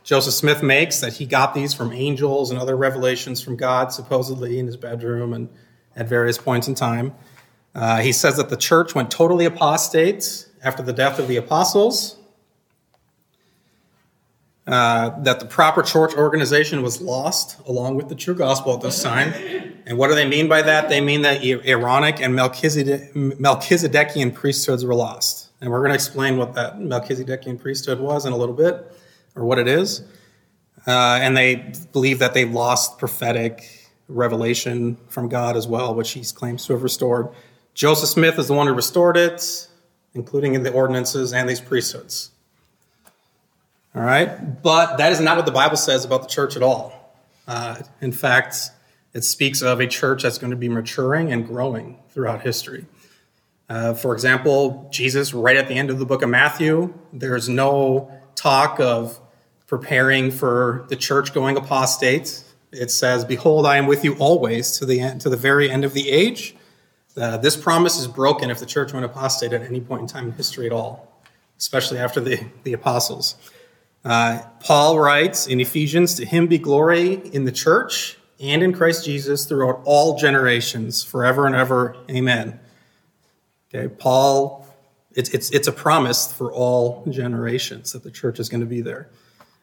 Joseph 0.04 0.34
Smith 0.34 0.64
makes 0.64 0.98
that 0.98 1.12
he 1.12 1.26
got 1.26 1.54
these 1.54 1.72
from 1.72 1.92
angels 1.92 2.50
and 2.50 2.58
other 2.58 2.76
revelations 2.76 3.40
from 3.40 3.54
God, 3.54 3.92
supposedly 3.92 4.58
in 4.58 4.66
his 4.66 4.76
bedroom 4.76 5.32
and 5.32 5.48
at 5.94 6.08
various 6.08 6.38
points 6.38 6.66
in 6.66 6.74
time. 6.74 7.14
Uh, 7.74 8.00
he 8.00 8.12
says 8.12 8.36
that 8.36 8.50
the 8.50 8.56
church 8.56 8.94
went 8.94 9.10
totally 9.10 9.44
apostate 9.44 10.46
after 10.62 10.82
the 10.82 10.92
death 10.92 11.18
of 11.18 11.26
the 11.26 11.36
apostles, 11.36 12.16
uh, 14.66 15.10
that 15.22 15.40
the 15.40 15.46
proper 15.46 15.82
church 15.82 16.14
organization 16.14 16.82
was 16.82 17.00
lost 17.00 17.58
along 17.66 17.96
with 17.96 18.08
the 18.08 18.14
true 18.14 18.34
gospel 18.34 18.74
at 18.74 18.80
this 18.80 19.02
time. 19.02 19.32
And 19.86 19.98
what 19.98 20.08
do 20.08 20.14
they 20.14 20.28
mean 20.28 20.48
by 20.48 20.62
that? 20.62 20.88
They 20.88 21.00
mean 21.00 21.22
that 21.22 21.44
Aaronic 21.44 22.20
and 22.20 22.34
Melchizedekian 22.34 24.34
priesthoods 24.34 24.84
were 24.84 24.94
lost. 24.94 25.48
And 25.60 25.70
we're 25.70 25.80
going 25.80 25.90
to 25.90 25.96
explain 25.96 26.38
what 26.38 26.54
that 26.54 26.78
Melchizedekian 26.78 27.60
priesthood 27.60 27.98
was 27.98 28.24
in 28.24 28.32
a 28.32 28.36
little 28.36 28.54
bit 28.54 28.96
or 29.34 29.44
what 29.44 29.58
it 29.58 29.66
is. 29.66 30.02
Uh, 30.86 31.18
and 31.20 31.36
they 31.36 31.72
believe 31.92 32.20
that 32.20 32.34
they 32.34 32.44
lost 32.44 32.98
prophetic 32.98 33.90
revelation 34.08 34.96
from 35.08 35.28
God 35.28 35.56
as 35.56 35.66
well, 35.66 35.94
which 35.94 36.12
he 36.12 36.22
claims 36.22 36.66
to 36.66 36.72
have 36.72 36.82
restored. 36.82 37.28
Joseph 37.74 38.08
Smith 38.08 38.38
is 38.38 38.48
the 38.48 38.54
one 38.54 38.66
who 38.66 38.74
restored 38.74 39.16
it, 39.16 39.68
including 40.14 40.54
in 40.54 40.62
the 40.62 40.72
ordinances 40.72 41.32
and 41.32 41.48
these 41.48 41.60
priesthoods. 41.60 42.30
All 43.94 44.02
right, 44.02 44.62
but 44.62 44.96
that 44.96 45.12
is 45.12 45.20
not 45.20 45.36
what 45.36 45.46
the 45.46 45.52
Bible 45.52 45.76
says 45.76 46.04
about 46.04 46.22
the 46.22 46.28
church 46.28 46.56
at 46.56 46.62
all. 46.62 47.14
Uh, 47.46 47.76
in 48.00 48.12
fact, 48.12 48.70
it 49.12 49.22
speaks 49.22 49.60
of 49.60 49.80
a 49.80 49.86
church 49.86 50.22
that's 50.22 50.38
going 50.38 50.50
to 50.50 50.56
be 50.56 50.68
maturing 50.68 51.32
and 51.32 51.46
growing 51.46 51.98
throughout 52.10 52.42
history. 52.42 52.86
Uh, 53.68 53.94
for 53.94 54.14
example, 54.14 54.88
Jesus, 54.90 55.34
right 55.34 55.56
at 55.56 55.68
the 55.68 55.74
end 55.74 55.90
of 55.90 55.98
the 55.98 56.06
book 56.06 56.22
of 56.22 56.28
Matthew, 56.28 56.92
there's 57.12 57.48
no 57.48 58.10
talk 58.34 58.80
of 58.80 59.20
preparing 59.66 60.30
for 60.30 60.84
the 60.88 60.96
church 60.96 61.32
going 61.32 61.56
apostate. 61.56 62.44
It 62.70 62.90
says, 62.90 63.24
Behold, 63.24 63.66
I 63.66 63.76
am 63.76 63.86
with 63.86 64.04
you 64.04 64.14
always 64.14 64.72
to 64.78 64.86
the 64.86 65.00
end, 65.00 65.20
to 65.22 65.30
the 65.30 65.36
very 65.36 65.70
end 65.70 65.84
of 65.84 65.94
the 65.94 66.10
age. 66.10 66.54
Uh, 67.16 67.36
this 67.36 67.56
promise 67.56 67.98
is 67.98 68.06
broken 68.06 68.50
if 68.50 68.58
the 68.58 68.66
church 68.66 68.92
went 68.92 69.04
apostate 69.04 69.52
at 69.52 69.62
any 69.62 69.80
point 69.80 70.00
in 70.00 70.06
time 70.06 70.26
in 70.28 70.32
history 70.32 70.66
at 70.66 70.72
all, 70.72 71.12
especially 71.58 71.98
after 71.98 72.20
the, 72.20 72.46
the 72.64 72.72
apostles. 72.72 73.36
Uh, 74.04 74.42
Paul 74.60 74.98
writes 74.98 75.46
in 75.46 75.60
Ephesians, 75.60 76.14
To 76.14 76.24
him 76.24 76.46
be 76.46 76.58
glory 76.58 77.14
in 77.32 77.44
the 77.44 77.52
church 77.52 78.18
and 78.40 78.62
in 78.62 78.72
Christ 78.72 79.04
Jesus 79.04 79.44
throughout 79.44 79.80
all 79.84 80.18
generations, 80.18 81.04
forever 81.04 81.46
and 81.46 81.54
ever. 81.54 81.96
Amen. 82.10 82.58
Okay, 83.72 83.88
Paul, 83.88 84.66
it's, 85.12 85.30
it's, 85.30 85.50
it's 85.50 85.68
a 85.68 85.72
promise 85.72 86.32
for 86.32 86.52
all 86.52 87.04
generations 87.08 87.92
that 87.92 88.02
the 88.02 88.10
church 88.10 88.40
is 88.40 88.48
going 88.48 88.60
to 88.62 88.66
be 88.66 88.80
there. 88.80 89.08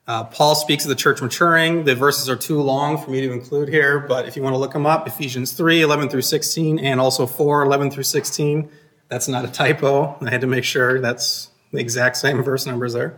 Uh, 0.10 0.24
Paul 0.24 0.56
speaks 0.56 0.86
of 0.86 0.90
the 0.90 0.96
church 0.96 1.22
maturing. 1.22 1.84
The 1.84 1.94
verses 1.94 2.32
are 2.32 2.36
too 2.36 2.60
long 2.60 2.98
for 2.98 3.12
me 3.12 3.22
to 3.22 3.32
include 3.32 3.70
here, 3.70 4.00
but 4.00 4.28
if 4.28 4.36
you 4.36 4.42
want 4.42 4.56
to 4.56 4.58
look 4.58 4.74
them 4.74 4.88
up, 4.88 5.06
Ephesians 5.06 5.52
3, 5.52 5.84
11 5.84 6.10
through 6.10 6.24
16, 6.24 6.80
and 6.80 7.00
also 7.00 7.28
4, 7.28 7.62
11 7.62 7.92
through 7.92 8.02
16. 8.02 8.72
That's 9.08 9.28
not 9.28 9.46
a 9.46 9.50
typo. 9.50 10.18
I 10.20 10.32
had 10.32 10.42
to 10.42 10.48
make 10.48 10.64
sure 10.64 11.00
that's 11.00 11.52
the 11.72 11.78
exact 11.78 12.18
same 12.18 12.42
verse 12.42 12.66
numbers 12.66 12.94
there. 12.94 13.18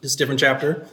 Just 0.00 0.16
different 0.16 0.38
chapter. 0.38 0.86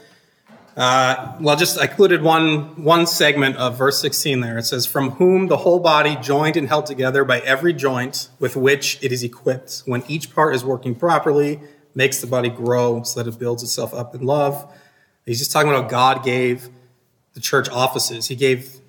Uh, 0.76 1.38
well, 1.40 1.58
just 1.58 1.78
I 1.78 1.84
included 1.84 2.24
one, 2.24 2.84
one 2.84 3.06
segment 3.06 3.56
of 3.58 3.78
verse 3.78 4.02
16 4.02 4.40
there. 4.40 4.58
It 4.58 4.64
says, 4.64 4.88
From 4.88 5.12
whom 5.12 5.46
the 5.46 5.58
whole 5.58 5.80
body, 5.80 6.16
joined 6.24 6.58
and 6.58 6.68
held 6.68 6.88
together 6.88 7.24
by 7.24 7.40
every 7.42 7.74
joint 7.74 8.30
with 8.40 8.56
which 8.56 8.98
it 9.04 9.12
is 9.12 9.22
equipped, 9.22 9.84
when 9.86 10.04
each 10.08 10.34
part 10.34 10.56
is 10.56 10.66
working 10.66 10.96
properly, 10.96 11.60
makes 11.94 12.20
the 12.20 12.26
body 12.26 12.50
grow 12.50 13.04
so 13.04 13.22
that 13.22 13.32
it 13.32 13.38
builds 13.38 13.62
itself 13.62 13.94
up 13.94 14.16
in 14.16 14.24
love 14.24 14.68
He's 15.26 15.40
just 15.40 15.52
talking 15.52 15.70
about 15.70 15.84
how 15.84 15.90
God 15.90 16.24
gave 16.24 16.70
the 17.34 17.40
church 17.40 17.70
offices. 17.70 18.28
He 18.28 18.36
gave 18.36 18.80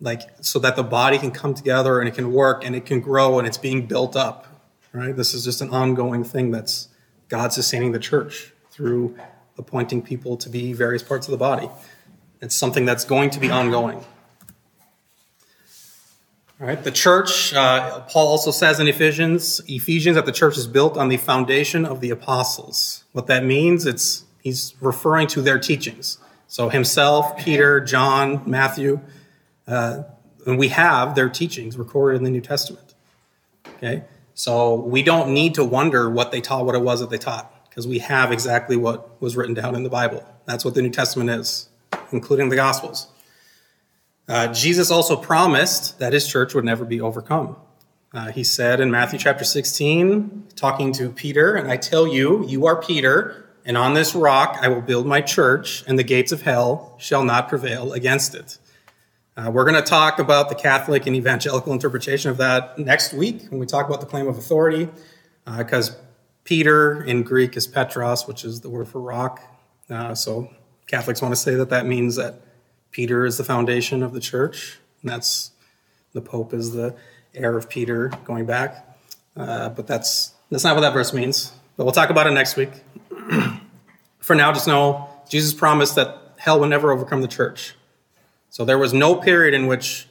like 0.00 0.22
so 0.40 0.58
that 0.58 0.76
the 0.76 0.82
body 0.82 1.18
can 1.18 1.30
come 1.30 1.54
together 1.54 2.00
and 2.00 2.08
it 2.08 2.14
can 2.14 2.32
work 2.32 2.64
and 2.64 2.74
it 2.74 2.84
can 2.86 3.00
grow 3.00 3.38
and 3.38 3.46
it's 3.46 3.58
being 3.58 3.86
built 3.86 4.16
up. 4.16 4.46
Right? 4.92 5.16
This 5.16 5.32
is 5.32 5.44
just 5.44 5.60
an 5.60 5.70
ongoing 5.70 6.24
thing 6.24 6.50
that's 6.50 6.88
God 7.28 7.52
sustaining 7.52 7.92
the 7.92 7.98
church 7.98 8.52
through 8.70 9.16
appointing 9.56 10.02
people 10.02 10.36
to 10.38 10.48
be 10.48 10.72
various 10.72 11.02
parts 11.02 11.26
of 11.28 11.32
the 11.32 11.38
body. 11.38 11.70
It's 12.40 12.54
something 12.54 12.84
that's 12.84 13.04
going 13.04 13.30
to 13.30 13.40
be 13.40 13.50
ongoing. 13.50 14.04
All 16.60 16.68
right, 16.68 16.82
the 16.82 16.92
church, 16.92 17.52
uh, 17.54 18.00
Paul 18.00 18.28
also 18.28 18.52
says 18.52 18.78
in 18.78 18.86
Ephesians, 18.86 19.60
Ephesians 19.66 20.14
that 20.14 20.26
the 20.26 20.32
church 20.32 20.56
is 20.56 20.68
built 20.68 20.96
on 20.96 21.08
the 21.08 21.16
foundation 21.16 21.84
of 21.84 22.00
the 22.00 22.10
apostles. 22.10 23.02
What 23.12 23.26
that 23.26 23.44
means, 23.44 23.84
it's 23.84 24.24
he's 24.42 24.74
referring 24.80 25.28
to 25.28 25.40
their 25.40 25.58
teachings. 25.58 26.18
So 26.46 26.68
himself, 26.68 27.38
Peter, 27.38 27.80
John, 27.80 28.42
Matthew, 28.44 29.00
uh, 29.66 30.02
and 30.44 30.58
we 30.58 30.68
have 30.68 31.14
their 31.14 31.30
teachings 31.30 31.78
recorded 31.78 32.18
in 32.18 32.24
the 32.24 32.30
New 32.30 32.40
Testament. 32.40 32.94
Okay, 33.76 34.04
so 34.34 34.74
we 34.74 35.02
don't 35.02 35.32
need 35.32 35.54
to 35.54 35.64
wonder 35.64 36.10
what 36.10 36.30
they 36.30 36.40
taught, 36.40 36.66
what 36.66 36.74
it 36.74 36.82
was 36.82 37.00
that 37.00 37.10
they 37.10 37.18
taught, 37.18 37.68
because 37.68 37.86
we 37.86 38.00
have 38.00 38.30
exactly 38.30 38.76
what 38.76 39.20
was 39.22 39.36
written 39.36 39.54
down 39.54 39.74
in 39.74 39.82
the 39.82 39.88
Bible. 39.88 40.24
That's 40.44 40.64
what 40.64 40.74
the 40.74 40.82
New 40.82 40.90
Testament 40.90 41.30
is, 41.30 41.68
including 42.10 42.48
the 42.48 42.56
Gospels. 42.56 43.06
Uh, 44.28 44.48
Jesus 44.52 44.90
also 44.90 45.16
promised 45.16 45.98
that 45.98 46.12
his 46.12 46.28
church 46.28 46.54
would 46.54 46.64
never 46.64 46.84
be 46.84 47.00
overcome. 47.00 47.56
Uh, 48.14 48.30
he 48.30 48.44
said 48.44 48.78
in 48.78 48.90
Matthew 48.90 49.18
chapter 49.18 49.44
16, 49.44 50.48
talking 50.54 50.92
to 50.92 51.08
Peter, 51.08 51.54
and 51.54 51.70
I 51.70 51.76
tell 51.76 52.06
you, 52.06 52.46
you 52.46 52.66
are 52.66 52.80
Peter, 52.80 53.48
and 53.64 53.76
on 53.76 53.94
this 53.94 54.14
rock 54.14 54.58
I 54.60 54.68
will 54.68 54.80
build 54.80 55.06
my 55.06 55.20
church, 55.20 55.84
and 55.86 55.98
the 55.98 56.04
gates 56.04 56.32
of 56.32 56.42
hell 56.42 56.96
shall 56.98 57.24
not 57.24 57.48
prevail 57.48 57.92
against 57.92 58.34
it. 58.34 58.58
Uh, 59.36 59.50
we're 59.50 59.64
going 59.64 59.82
to 59.82 59.88
talk 59.88 60.18
about 60.18 60.50
the 60.50 60.54
Catholic 60.54 61.06
and 61.06 61.16
evangelical 61.16 61.72
interpretation 61.72 62.30
of 62.30 62.36
that 62.36 62.78
next 62.78 63.14
week 63.14 63.46
when 63.48 63.58
we 63.58 63.66
talk 63.66 63.86
about 63.86 64.00
the 64.00 64.06
claim 64.06 64.28
of 64.28 64.36
authority, 64.36 64.88
because 65.56 65.90
uh, 65.90 65.94
Peter 66.44 67.02
in 67.02 67.22
Greek 67.22 67.56
is 67.56 67.66
Petros, 67.66 68.26
which 68.26 68.44
is 68.44 68.60
the 68.60 68.68
word 68.68 68.88
for 68.88 69.00
rock. 69.00 69.40
Uh, 69.88 70.14
so 70.14 70.50
Catholics 70.86 71.22
want 71.22 71.32
to 71.32 71.40
say 71.40 71.54
that 71.54 71.70
that 71.70 71.86
means 71.86 72.16
that 72.16 72.42
Peter 72.90 73.24
is 73.24 73.38
the 73.38 73.44
foundation 73.44 74.02
of 74.02 74.12
the 74.12 74.20
church, 74.20 74.78
and 75.00 75.10
that's 75.10 75.52
the 76.12 76.20
Pope 76.20 76.52
is 76.52 76.72
the 76.72 76.94
heir 77.34 77.56
of 77.56 77.70
Peter 77.70 78.12
going 78.24 78.44
back. 78.44 78.98
Uh, 79.34 79.70
but 79.70 79.86
that's 79.86 80.34
that's 80.50 80.64
not 80.64 80.74
what 80.74 80.82
that 80.82 80.92
verse 80.92 81.14
means. 81.14 81.52
But 81.76 81.84
we'll 81.84 81.92
talk 81.92 82.10
about 82.10 82.26
it 82.26 82.32
next 82.32 82.56
week. 82.56 82.70
For 84.18 84.34
now, 84.36 84.52
just 84.52 84.66
know 84.66 85.08
Jesus 85.28 85.52
promised 85.52 85.96
that 85.96 86.34
hell 86.38 86.60
would 86.60 86.70
never 86.70 86.92
overcome 86.92 87.22
the 87.22 87.28
church. 87.28 87.74
So 88.50 88.64
there 88.64 88.78
was 88.78 88.92
no 88.92 89.14
period 89.14 89.54
in 89.54 89.66
which 89.66 90.06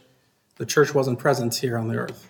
the 0.57 0.65
church 0.65 0.93
wasn't 0.93 1.19
present 1.19 1.55
here 1.55 1.77
on 1.77 1.87
the 1.87 1.95
earth. 1.95 2.27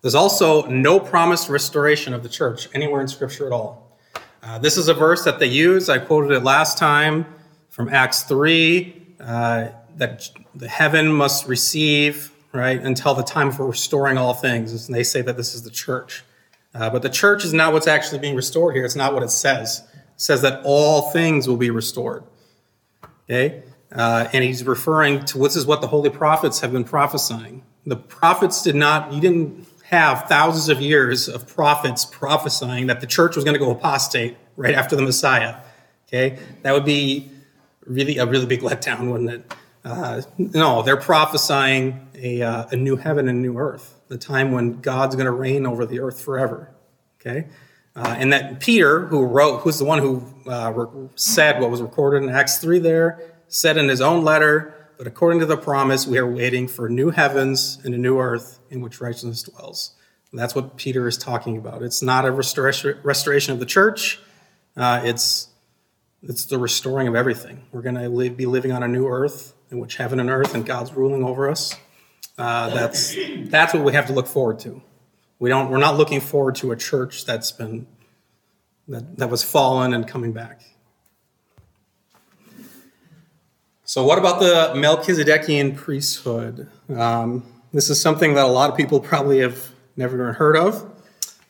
There's 0.00 0.14
also 0.14 0.66
no 0.66 0.98
promised 0.98 1.48
restoration 1.48 2.12
of 2.12 2.22
the 2.22 2.28
church 2.28 2.68
anywhere 2.74 3.00
in 3.00 3.08
Scripture 3.08 3.46
at 3.46 3.52
all. 3.52 3.98
Uh, 4.42 4.58
this 4.58 4.76
is 4.76 4.88
a 4.88 4.94
verse 4.94 5.24
that 5.24 5.38
they 5.38 5.46
use. 5.46 5.88
I 5.88 5.98
quoted 5.98 6.32
it 6.32 6.40
last 6.40 6.76
time 6.76 7.26
from 7.68 7.88
Acts 7.88 8.24
3 8.24 9.14
uh, 9.20 9.68
that 9.96 10.28
the 10.54 10.68
heaven 10.68 11.12
must 11.12 11.46
receive, 11.46 12.32
right, 12.52 12.80
until 12.80 13.14
the 13.14 13.22
time 13.22 13.52
for 13.52 13.66
restoring 13.66 14.18
all 14.18 14.34
things. 14.34 14.86
And 14.88 14.94
they 14.94 15.04
say 15.04 15.22
that 15.22 15.36
this 15.36 15.54
is 15.54 15.62
the 15.62 15.70
church. 15.70 16.24
Uh, 16.74 16.90
but 16.90 17.02
the 17.02 17.08
church 17.08 17.44
is 17.44 17.52
not 17.52 17.72
what's 17.72 17.86
actually 17.86 18.18
being 18.18 18.34
restored 18.34 18.74
here. 18.74 18.84
It's 18.84 18.96
not 18.96 19.12
what 19.12 19.22
it 19.22 19.30
says. 19.30 19.86
It 19.92 20.00
says 20.16 20.42
that 20.42 20.62
all 20.64 21.10
things 21.10 21.46
will 21.46 21.56
be 21.56 21.70
restored. 21.70 22.24
Okay? 23.24 23.62
Uh, 23.90 24.28
and 24.32 24.42
he's 24.42 24.64
referring 24.64 25.24
to 25.26 25.38
this 25.38 25.56
is 25.56 25.66
what 25.66 25.80
the 25.80 25.86
holy 25.86 26.10
prophets 26.10 26.60
have 26.60 26.72
been 26.72 26.84
prophesying. 26.84 27.62
The 27.84 27.96
prophets 27.96 28.62
did 28.62 28.74
not, 28.74 29.12
you 29.12 29.20
didn't 29.20 29.66
have 29.84 30.26
thousands 30.28 30.70
of 30.70 30.80
years 30.80 31.28
of 31.28 31.46
prophets 31.46 32.06
prophesying 32.06 32.86
that 32.86 33.00
the 33.00 33.06
church 33.06 33.36
was 33.36 33.44
going 33.44 33.54
to 33.54 33.58
go 33.58 33.70
apostate 33.70 34.36
right 34.56 34.74
after 34.74 34.96
the 34.96 35.02
Messiah. 35.02 35.56
Okay? 36.08 36.38
That 36.62 36.72
would 36.72 36.86
be 36.86 37.30
really 37.84 38.18
a 38.18 38.26
really 38.26 38.46
big 38.46 38.60
letdown, 38.60 39.10
wouldn't 39.10 39.30
it? 39.30 39.54
Uh, 39.84 40.22
no, 40.38 40.82
they're 40.82 40.96
prophesying 40.96 42.08
a, 42.14 42.42
uh, 42.42 42.66
a 42.70 42.76
new 42.76 42.96
heaven 42.96 43.28
and 43.28 43.42
new 43.42 43.58
earth, 43.58 43.96
the 44.12 44.18
time 44.18 44.52
when 44.52 44.78
God's 44.82 45.16
going 45.16 45.24
to 45.24 45.32
reign 45.32 45.66
over 45.66 45.86
the 45.86 46.00
earth 46.00 46.20
forever. 46.20 46.70
Okay, 47.18 47.46
uh, 47.96 48.14
and 48.18 48.30
that 48.34 48.60
Peter, 48.60 49.06
who 49.06 49.24
wrote, 49.24 49.60
who's 49.60 49.78
the 49.78 49.86
one 49.86 50.00
who 50.00 50.22
uh, 50.46 50.86
said 51.14 51.60
what 51.60 51.70
was 51.70 51.80
recorded 51.80 52.22
in 52.22 52.28
Acts 52.28 52.58
three, 52.58 52.78
there 52.78 53.20
said 53.48 53.78
in 53.78 53.88
his 53.88 54.02
own 54.02 54.22
letter, 54.22 54.74
"But 54.98 55.06
according 55.06 55.40
to 55.40 55.46
the 55.46 55.56
promise, 55.56 56.06
we 56.06 56.18
are 56.18 56.30
waiting 56.30 56.68
for 56.68 56.90
new 56.90 57.08
heavens 57.08 57.78
and 57.84 57.94
a 57.94 57.98
new 57.98 58.18
earth 58.18 58.60
in 58.68 58.82
which 58.82 59.00
righteousness 59.00 59.42
dwells." 59.44 59.92
And 60.30 60.38
that's 60.38 60.54
what 60.54 60.76
Peter 60.76 61.08
is 61.08 61.16
talking 61.16 61.56
about. 61.56 61.82
It's 61.82 62.02
not 62.02 62.26
a 62.26 62.32
restoration, 62.32 62.98
restoration 63.02 63.54
of 63.54 63.60
the 63.60 63.66
church. 63.66 64.20
Uh, 64.76 65.00
it's 65.04 65.48
it's 66.22 66.44
the 66.44 66.58
restoring 66.58 67.08
of 67.08 67.14
everything. 67.14 67.64
We're 67.72 67.82
going 67.82 67.96
to 67.96 68.30
be 68.30 68.44
living 68.44 68.72
on 68.72 68.82
a 68.82 68.88
new 68.88 69.06
earth 69.08 69.54
in 69.70 69.78
which 69.78 69.96
heaven 69.96 70.20
and 70.20 70.28
earth 70.28 70.54
and 70.54 70.66
God's 70.66 70.92
ruling 70.92 71.24
over 71.24 71.50
us. 71.50 71.74
Uh, 72.38 72.70
that's 72.70 73.16
that's 73.50 73.74
what 73.74 73.84
we 73.84 73.92
have 73.92 74.06
to 74.06 74.12
look 74.12 74.26
forward 74.26 74.58
to. 74.60 74.82
We 75.38 75.48
don't. 75.48 75.70
We're 75.70 75.78
not 75.78 75.96
looking 75.96 76.20
forward 76.20 76.54
to 76.56 76.72
a 76.72 76.76
church 76.76 77.24
that's 77.24 77.52
been 77.52 77.86
that 78.88 79.18
that 79.18 79.28
was 79.30 79.42
fallen 79.42 79.92
and 79.92 80.06
coming 80.06 80.32
back. 80.32 80.62
So, 83.84 84.04
what 84.04 84.18
about 84.18 84.40
the 84.40 84.72
Melchizedekian 84.74 85.76
priesthood? 85.76 86.68
Um, 86.88 87.44
this 87.72 87.90
is 87.90 88.00
something 88.00 88.34
that 88.34 88.44
a 88.44 88.48
lot 88.48 88.70
of 88.70 88.76
people 88.76 89.00
probably 89.00 89.40
have 89.40 89.70
never 89.96 90.22
even 90.22 90.34
heard 90.34 90.56
of, 90.56 90.90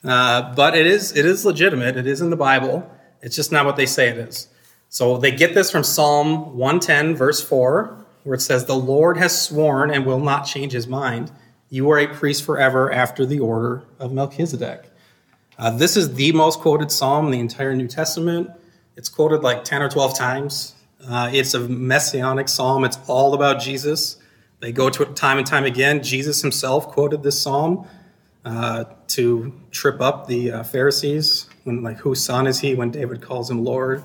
uh, 0.02 0.52
but 0.54 0.76
it 0.76 0.86
is 0.86 1.16
it 1.16 1.24
is 1.24 1.44
legitimate. 1.44 1.96
It 1.96 2.06
is 2.06 2.20
in 2.20 2.30
the 2.30 2.36
Bible. 2.36 2.90
It's 3.20 3.36
just 3.36 3.52
not 3.52 3.64
what 3.64 3.76
they 3.76 3.86
say 3.86 4.08
it 4.08 4.18
is. 4.18 4.48
So 4.88 5.16
they 5.16 5.30
get 5.30 5.54
this 5.54 5.70
from 5.70 5.84
Psalm 5.84 6.56
110, 6.58 7.14
verse 7.14 7.40
4, 7.40 8.01
where 8.24 8.34
it 8.34 8.40
says, 8.40 8.64
The 8.64 8.74
Lord 8.74 9.16
has 9.16 9.40
sworn 9.40 9.90
and 9.90 10.06
will 10.06 10.20
not 10.20 10.46
change 10.46 10.72
his 10.72 10.86
mind. 10.86 11.30
You 11.70 11.90
are 11.90 11.98
a 11.98 12.06
priest 12.06 12.44
forever 12.44 12.92
after 12.92 13.24
the 13.24 13.40
order 13.40 13.82
of 13.98 14.12
Melchizedek. 14.12 14.90
Uh, 15.58 15.70
this 15.70 15.96
is 15.96 16.14
the 16.14 16.32
most 16.32 16.60
quoted 16.60 16.90
psalm 16.90 17.26
in 17.26 17.32
the 17.32 17.40
entire 17.40 17.74
New 17.74 17.88
Testament. 17.88 18.50
It's 18.96 19.08
quoted 19.08 19.42
like 19.42 19.64
10 19.64 19.82
or 19.82 19.88
12 19.88 20.16
times. 20.16 20.74
Uh, 21.08 21.30
it's 21.32 21.54
a 21.54 21.60
messianic 21.60 22.48
psalm, 22.48 22.84
it's 22.84 22.98
all 23.08 23.34
about 23.34 23.60
Jesus. 23.60 24.18
They 24.60 24.70
go 24.70 24.88
to 24.90 25.02
it 25.02 25.16
time 25.16 25.38
and 25.38 25.46
time 25.46 25.64
again. 25.64 26.02
Jesus 26.02 26.40
himself 26.40 26.88
quoted 26.88 27.24
this 27.24 27.40
psalm 27.40 27.86
uh, 28.44 28.84
to 29.08 29.52
trip 29.72 30.00
up 30.00 30.28
the 30.28 30.52
uh, 30.52 30.62
Pharisees 30.62 31.48
when, 31.64 31.82
like, 31.82 31.98
whose 31.98 32.24
son 32.24 32.46
is 32.46 32.60
he 32.60 32.74
when 32.74 32.90
David 32.90 33.20
calls 33.20 33.50
him 33.50 33.64
Lord? 33.64 34.04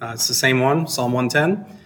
Uh, 0.00 0.12
it's 0.14 0.28
the 0.28 0.34
same 0.34 0.60
one, 0.60 0.86
Psalm 0.86 1.12
110. 1.12 1.77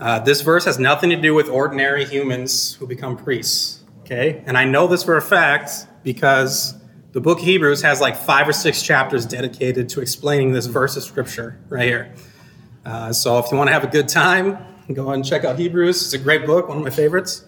Uh, 0.00 0.18
this 0.18 0.40
verse 0.40 0.64
has 0.64 0.78
nothing 0.78 1.10
to 1.10 1.16
do 1.16 1.34
with 1.34 1.48
ordinary 1.48 2.04
humans 2.04 2.74
who 2.74 2.86
become 2.86 3.16
priests. 3.16 3.82
Okay? 4.00 4.42
And 4.46 4.58
I 4.58 4.64
know 4.64 4.86
this 4.86 5.02
for 5.02 5.16
a 5.16 5.22
fact 5.22 5.86
because 6.02 6.74
the 7.12 7.20
book 7.20 7.38
Hebrews 7.38 7.82
has 7.82 8.00
like 8.00 8.16
five 8.16 8.48
or 8.48 8.52
six 8.52 8.82
chapters 8.82 9.24
dedicated 9.24 9.88
to 9.90 10.00
explaining 10.00 10.52
this 10.52 10.66
verse 10.66 10.96
of 10.96 11.04
scripture 11.04 11.58
right 11.68 11.86
here. 11.86 12.14
Uh, 12.84 13.12
so 13.12 13.38
if 13.38 13.50
you 13.50 13.56
want 13.56 13.68
to 13.68 13.72
have 13.72 13.84
a 13.84 13.88
good 13.88 14.08
time, 14.08 14.58
go 14.92 15.10
and 15.10 15.24
check 15.24 15.44
out 15.44 15.58
Hebrews. 15.58 16.02
It's 16.02 16.12
a 16.12 16.18
great 16.18 16.44
book, 16.44 16.68
one 16.68 16.78
of 16.78 16.82
my 16.82 16.90
favorites. 16.90 17.44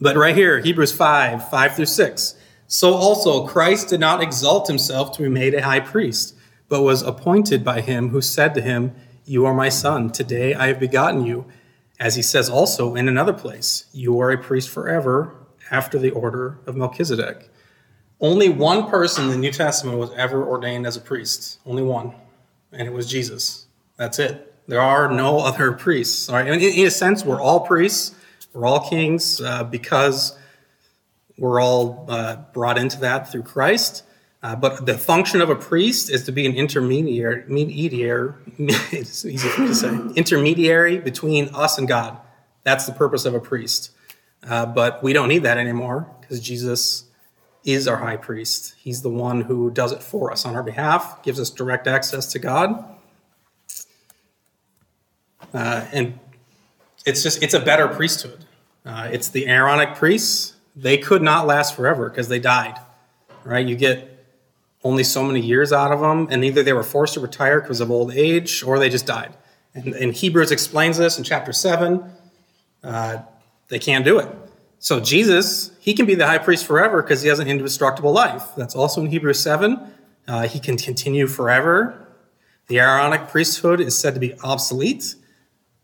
But 0.00 0.16
right 0.16 0.34
here, 0.34 0.60
Hebrews 0.60 0.92
5, 0.92 1.50
5 1.50 1.76
through 1.76 1.86
6. 1.86 2.34
So 2.66 2.94
also, 2.94 3.46
Christ 3.46 3.88
did 3.88 4.00
not 4.00 4.22
exalt 4.22 4.68
himself 4.68 5.12
to 5.16 5.22
be 5.22 5.28
made 5.28 5.54
a 5.54 5.62
high 5.62 5.80
priest, 5.80 6.36
but 6.68 6.82
was 6.82 7.02
appointed 7.02 7.64
by 7.64 7.80
him 7.80 8.10
who 8.10 8.22
said 8.22 8.54
to 8.54 8.62
him, 8.62 8.94
you 9.24 9.46
are 9.46 9.54
my 9.54 9.68
son. 9.68 10.10
Today 10.10 10.54
I 10.54 10.68
have 10.68 10.80
begotten 10.80 11.24
you. 11.24 11.46
As 11.98 12.16
he 12.16 12.22
says 12.22 12.48
also 12.48 12.94
in 12.94 13.08
another 13.08 13.32
place, 13.32 13.84
You 13.92 14.18
are 14.20 14.30
a 14.30 14.38
priest 14.38 14.70
forever 14.70 15.34
after 15.70 15.98
the 15.98 16.10
order 16.10 16.58
of 16.66 16.76
Melchizedek. 16.76 17.50
Only 18.20 18.48
one 18.48 18.88
person 18.88 19.24
in 19.24 19.30
the 19.30 19.36
New 19.36 19.52
Testament 19.52 19.98
was 19.98 20.10
ever 20.14 20.46
ordained 20.46 20.86
as 20.86 20.96
a 20.96 21.00
priest. 21.00 21.58
Only 21.64 21.82
one. 21.82 22.14
And 22.72 22.86
it 22.86 22.92
was 22.92 23.10
Jesus. 23.10 23.66
That's 23.96 24.18
it. 24.18 24.54
There 24.66 24.80
are 24.80 25.10
no 25.10 25.40
other 25.40 25.72
priests. 25.72 26.28
All 26.28 26.36
right? 26.36 26.46
In, 26.46 26.60
in 26.60 26.86
a 26.86 26.90
sense, 26.90 27.24
we're 27.24 27.40
all 27.40 27.60
priests. 27.60 28.14
We're 28.52 28.66
all 28.66 28.88
kings 28.88 29.40
uh, 29.40 29.64
because 29.64 30.36
we're 31.38 31.60
all 31.60 32.06
uh, 32.08 32.36
brought 32.52 32.78
into 32.78 33.00
that 33.00 33.30
through 33.30 33.42
Christ. 33.44 34.04
Uh, 34.42 34.56
but 34.56 34.86
the 34.86 34.96
function 34.96 35.42
of 35.42 35.50
a 35.50 35.54
priest 35.54 36.10
is 36.10 36.24
to 36.24 36.32
be 36.32 36.46
an 36.46 36.54
intermediary, 36.54 37.44
mediator, 37.46 38.36
it's 38.58 39.24
easy 39.24 39.48
for 39.48 39.60
me 39.60 39.66
to 39.68 39.74
say, 39.74 39.88
intermediary 40.16 40.98
between 40.98 41.54
us 41.54 41.76
and 41.76 41.86
God. 41.86 42.16
That's 42.62 42.86
the 42.86 42.92
purpose 42.92 43.26
of 43.26 43.34
a 43.34 43.40
priest. 43.40 43.90
Uh, 44.48 44.64
but 44.64 45.02
we 45.02 45.12
don't 45.12 45.28
need 45.28 45.42
that 45.42 45.58
anymore 45.58 46.10
because 46.20 46.40
Jesus 46.40 47.04
is 47.64 47.86
our 47.86 47.98
high 47.98 48.16
priest. 48.16 48.74
He's 48.78 49.02
the 49.02 49.10
one 49.10 49.42
who 49.42 49.70
does 49.70 49.92
it 49.92 50.02
for 50.02 50.32
us 50.32 50.46
on 50.46 50.56
our 50.56 50.62
behalf, 50.62 51.22
gives 51.22 51.38
us 51.38 51.50
direct 51.50 51.86
access 51.86 52.26
to 52.32 52.38
God. 52.38 52.84
Uh, 55.52 55.84
and 55.92 56.18
it's 57.04 57.22
just, 57.22 57.42
it's 57.42 57.54
a 57.54 57.60
better 57.60 57.88
priesthood. 57.88 58.46
Uh, 58.86 59.08
it's 59.12 59.28
the 59.28 59.46
Aaronic 59.46 59.96
priests. 59.96 60.54
They 60.74 60.96
could 60.96 61.20
not 61.20 61.46
last 61.46 61.76
forever 61.76 62.08
because 62.08 62.28
they 62.28 62.38
died, 62.38 62.78
right? 63.44 63.66
You 63.66 63.76
get 63.76 64.19
only 64.82 65.04
so 65.04 65.22
many 65.22 65.40
years 65.40 65.72
out 65.72 65.92
of 65.92 66.00
them, 66.00 66.28
and 66.30 66.44
either 66.44 66.62
they 66.62 66.72
were 66.72 66.82
forced 66.82 67.14
to 67.14 67.20
retire 67.20 67.60
because 67.60 67.80
of 67.80 67.90
old 67.90 68.12
age 68.14 68.62
or 68.62 68.78
they 68.78 68.88
just 68.88 69.06
died. 69.06 69.34
And, 69.74 69.94
and 69.94 70.14
Hebrews 70.14 70.50
explains 70.50 70.98
this 70.98 71.18
in 71.18 71.24
chapter 71.24 71.52
7. 71.52 72.02
Uh, 72.82 73.18
they 73.68 73.78
can't 73.78 74.04
do 74.04 74.18
it. 74.18 74.28
So 74.78 74.98
Jesus, 74.98 75.70
he 75.80 75.92
can 75.92 76.06
be 76.06 76.14
the 76.14 76.26
high 76.26 76.38
priest 76.38 76.66
forever 76.66 77.02
because 77.02 77.22
he 77.22 77.28
has 77.28 77.38
an 77.38 77.46
indestructible 77.46 78.12
life. 78.12 78.54
That's 78.56 78.74
also 78.74 79.02
in 79.02 79.08
Hebrews 79.08 79.40
7. 79.40 79.78
Uh, 80.26 80.48
he 80.48 80.58
can 80.58 80.78
continue 80.78 81.26
forever. 81.26 82.08
The 82.68 82.80
Aaronic 82.80 83.28
priesthood 83.28 83.80
is 83.80 83.98
said 83.98 84.14
to 84.14 84.20
be 84.20 84.34
obsolete. 84.40 85.14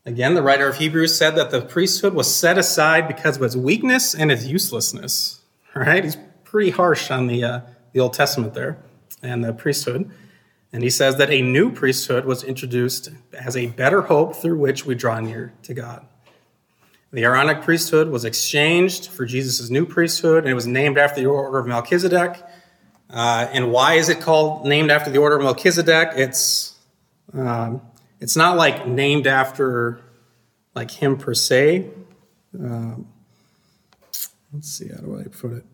Again, 0.07 0.35
the 0.35 0.43
writer 0.43 0.69
of 0.69 0.77
Hebrews 0.77 1.17
said 1.17 1.37
that 1.37 1.51
the 1.51 1.61
priesthood 1.61 2.15
was 2.15 2.35
set 2.35 2.57
aside 2.57 3.09
because 3.09 3.37
of 3.37 3.43
its 3.43 3.57
weakness 3.57 4.15
and 4.15 4.33
its 4.33 4.47
uselessness. 4.47 5.43
All 5.75 5.83
right, 5.83 6.03
he's 6.03 6.17
pretty 6.45 6.71
harsh 6.71 7.11
on 7.11 7.27
the, 7.27 7.45
uh, 7.45 7.61
the 7.93 8.01
Old 8.01 8.15
Testament 8.15 8.55
there 8.55 8.79
and 9.23 9.45
the 9.45 9.53
priesthood. 9.53 10.11
And 10.73 10.83
he 10.83 10.91
says 10.91 11.17
that 11.17 11.31
a 11.31 11.41
new 11.41 11.73
priesthood 11.73 12.25
was 12.25 12.43
introduced 12.43 13.09
as 13.33 13.57
a 13.57 13.67
better 13.69 14.03
hope 14.03 14.37
through 14.37 14.59
which 14.59 14.85
we 14.85 14.95
draw 14.95 15.21
near 15.21 15.55
to 15.63 15.75
God. 15.75 16.07
The 17.13 17.23
Aaronic 17.25 17.63
priesthood 17.63 18.09
was 18.09 18.25
exchanged 18.25 19.09
for 19.09 19.25
Jesus' 19.25 19.71
new 19.71 19.87
priesthood, 19.87 20.45
and 20.45 20.49
it 20.49 20.55
was 20.55 20.67
named 20.67 20.99
after 20.99 21.21
the 21.21 21.27
order 21.27 21.59
of 21.59 21.67
Melchizedek. 21.67 22.43
Uh, 23.09 23.49
and 23.53 23.71
why 23.71 23.95
is 23.95 24.09
it 24.09 24.21
called 24.21 24.67
named 24.67 24.91
after 24.91 25.11
the 25.11 25.19
order 25.19 25.37
of 25.37 25.43
Melchizedek? 25.43 26.11
It's 26.17 26.75
um, 27.33 27.81
it's 28.21 28.37
not 28.37 28.57
like 28.57 28.87
named 28.87 29.27
after 29.27 30.01
like 30.75 30.91
him 30.91 31.17
per 31.17 31.33
se. 31.33 31.89
Um, 32.59 33.09
let's 34.53 34.69
see, 34.69 34.89
how 34.89 34.99
do 34.99 35.19
I 35.19 35.29
put 35.29 35.53
it? 35.53 35.65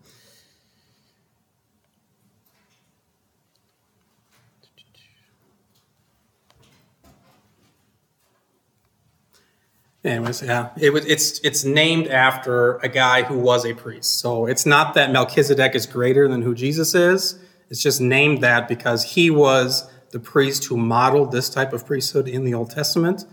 Anyways, 10.04 10.42
yeah, 10.42 10.70
it 10.76 10.92
was. 10.92 11.04
It's 11.06 11.38
it's 11.40 11.64
named 11.64 12.08
after 12.08 12.78
a 12.78 12.88
guy 12.88 13.22
who 13.22 13.38
was 13.38 13.64
a 13.64 13.72
priest. 13.72 14.18
So 14.18 14.46
it's 14.46 14.66
not 14.66 14.94
that 14.94 15.12
Melchizedek 15.12 15.76
is 15.76 15.86
greater 15.86 16.26
than 16.26 16.42
who 16.42 16.54
Jesus 16.54 16.94
is. 16.94 17.38
It's 17.70 17.80
just 17.80 18.00
named 18.00 18.42
that 18.42 18.66
because 18.66 19.04
he 19.04 19.30
was 19.30 19.88
the 20.10 20.18
priest 20.18 20.64
who 20.64 20.76
modeled 20.76 21.30
this 21.30 21.48
type 21.48 21.72
of 21.72 21.86
priesthood 21.86 22.28
in 22.28 22.44
the 22.44 22.52
Old 22.52 22.70
Testament. 22.70 23.24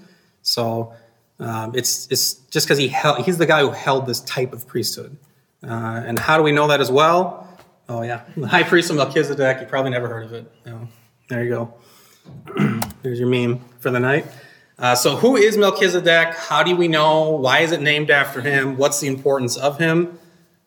So 0.43 0.93
um, 1.39 1.73
it's 1.73 2.07
it's 2.11 2.33
just 2.33 2.67
because 2.67 2.77
he 2.77 2.87
held, 2.87 3.25
he's 3.25 3.37
the 3.37 3.47
guy 3.47 3.61
who 3.61 3.71
held 3.71 4.05
this 4.05 4.19
type 4.21 4.53
of 4.53 4.67
priesthood. 4.67 5.17
Uh, 5.63 6.03
and 6.05 6.19
how 6.19 6.37
do 6.37 6.43
we 6.43 6.51
know 6.51 6.67
that 6.67 6.81
as 6.81 6.91
well? 6.91 7.47
Oh 7.87 8.03
yeah, 8.03 8.21
the 8.37 8.47
high 8.47 8.63
priest 8.63 8.89
of 8.89 8.97
Melchizedek. 8.97 9.59
You 9.61 9.67
probably 9.67 9.91
never 9.91 10.07
heard 10.07 10.25
of 10.25 10.33
it. 10.33 10.51
Oh, 10.67 10.87
there 11.29 11.43
you 11.43 11.49
go. 11.49 11.73
There's 13.01 13.19
your 13.19 13.29
meme 13.29 13.59
for 13.79 13.89
the 13.89 13.99
night. 13.99 14.25
Uh, 14.79 14.95
so, 14.95 15.17
who 15.17 15.35
is 15.35 15.57
Melchizedek? 15.57 16.35
How 16.35 16.63
do 16.63 16.73
we 16.73 16.87
know? 16.87 17.31
Why 17.31 17.59
is 17.59 17.73
it 17.73 17.81
named 17.81 18.09
after 18.09 18.39
him? 18.39 18.77
What's 18.77 19.01
the 19.01 19.07
importance 19.07 19.57
of 19.57 19.77
him? 19.77 20.17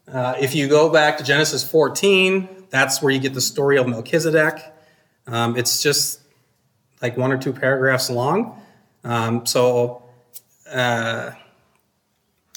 Uh, 0.07 0.35
if 0.38 0.54
you 0.54 0.69
go 0.69 0.90
back 0.90 1.16
to 1.16 1.25
Genesis 1.25 1.64
14, 1.64 2.66
that's 2.69 3.00
where 3.00 3.11
you 3.11 3.19
get 3.19 3.33
the 3.33 3.40
story 3.40 3.78
of 3.78 3.88
Melchizedek. 3.88 4.61
Um, 5.26 5.57
it's 5.57 5.83
just 5.83 6.21
like 7.00 7.16
one 7.16 7.33
or 7.33 7.38
two 7.38 7.54
paragraphs 7.54 8.11
long. 8.11 8.61
Um, 9.02 9.47
so, 9.47 10.02
uh, 10.71 11.31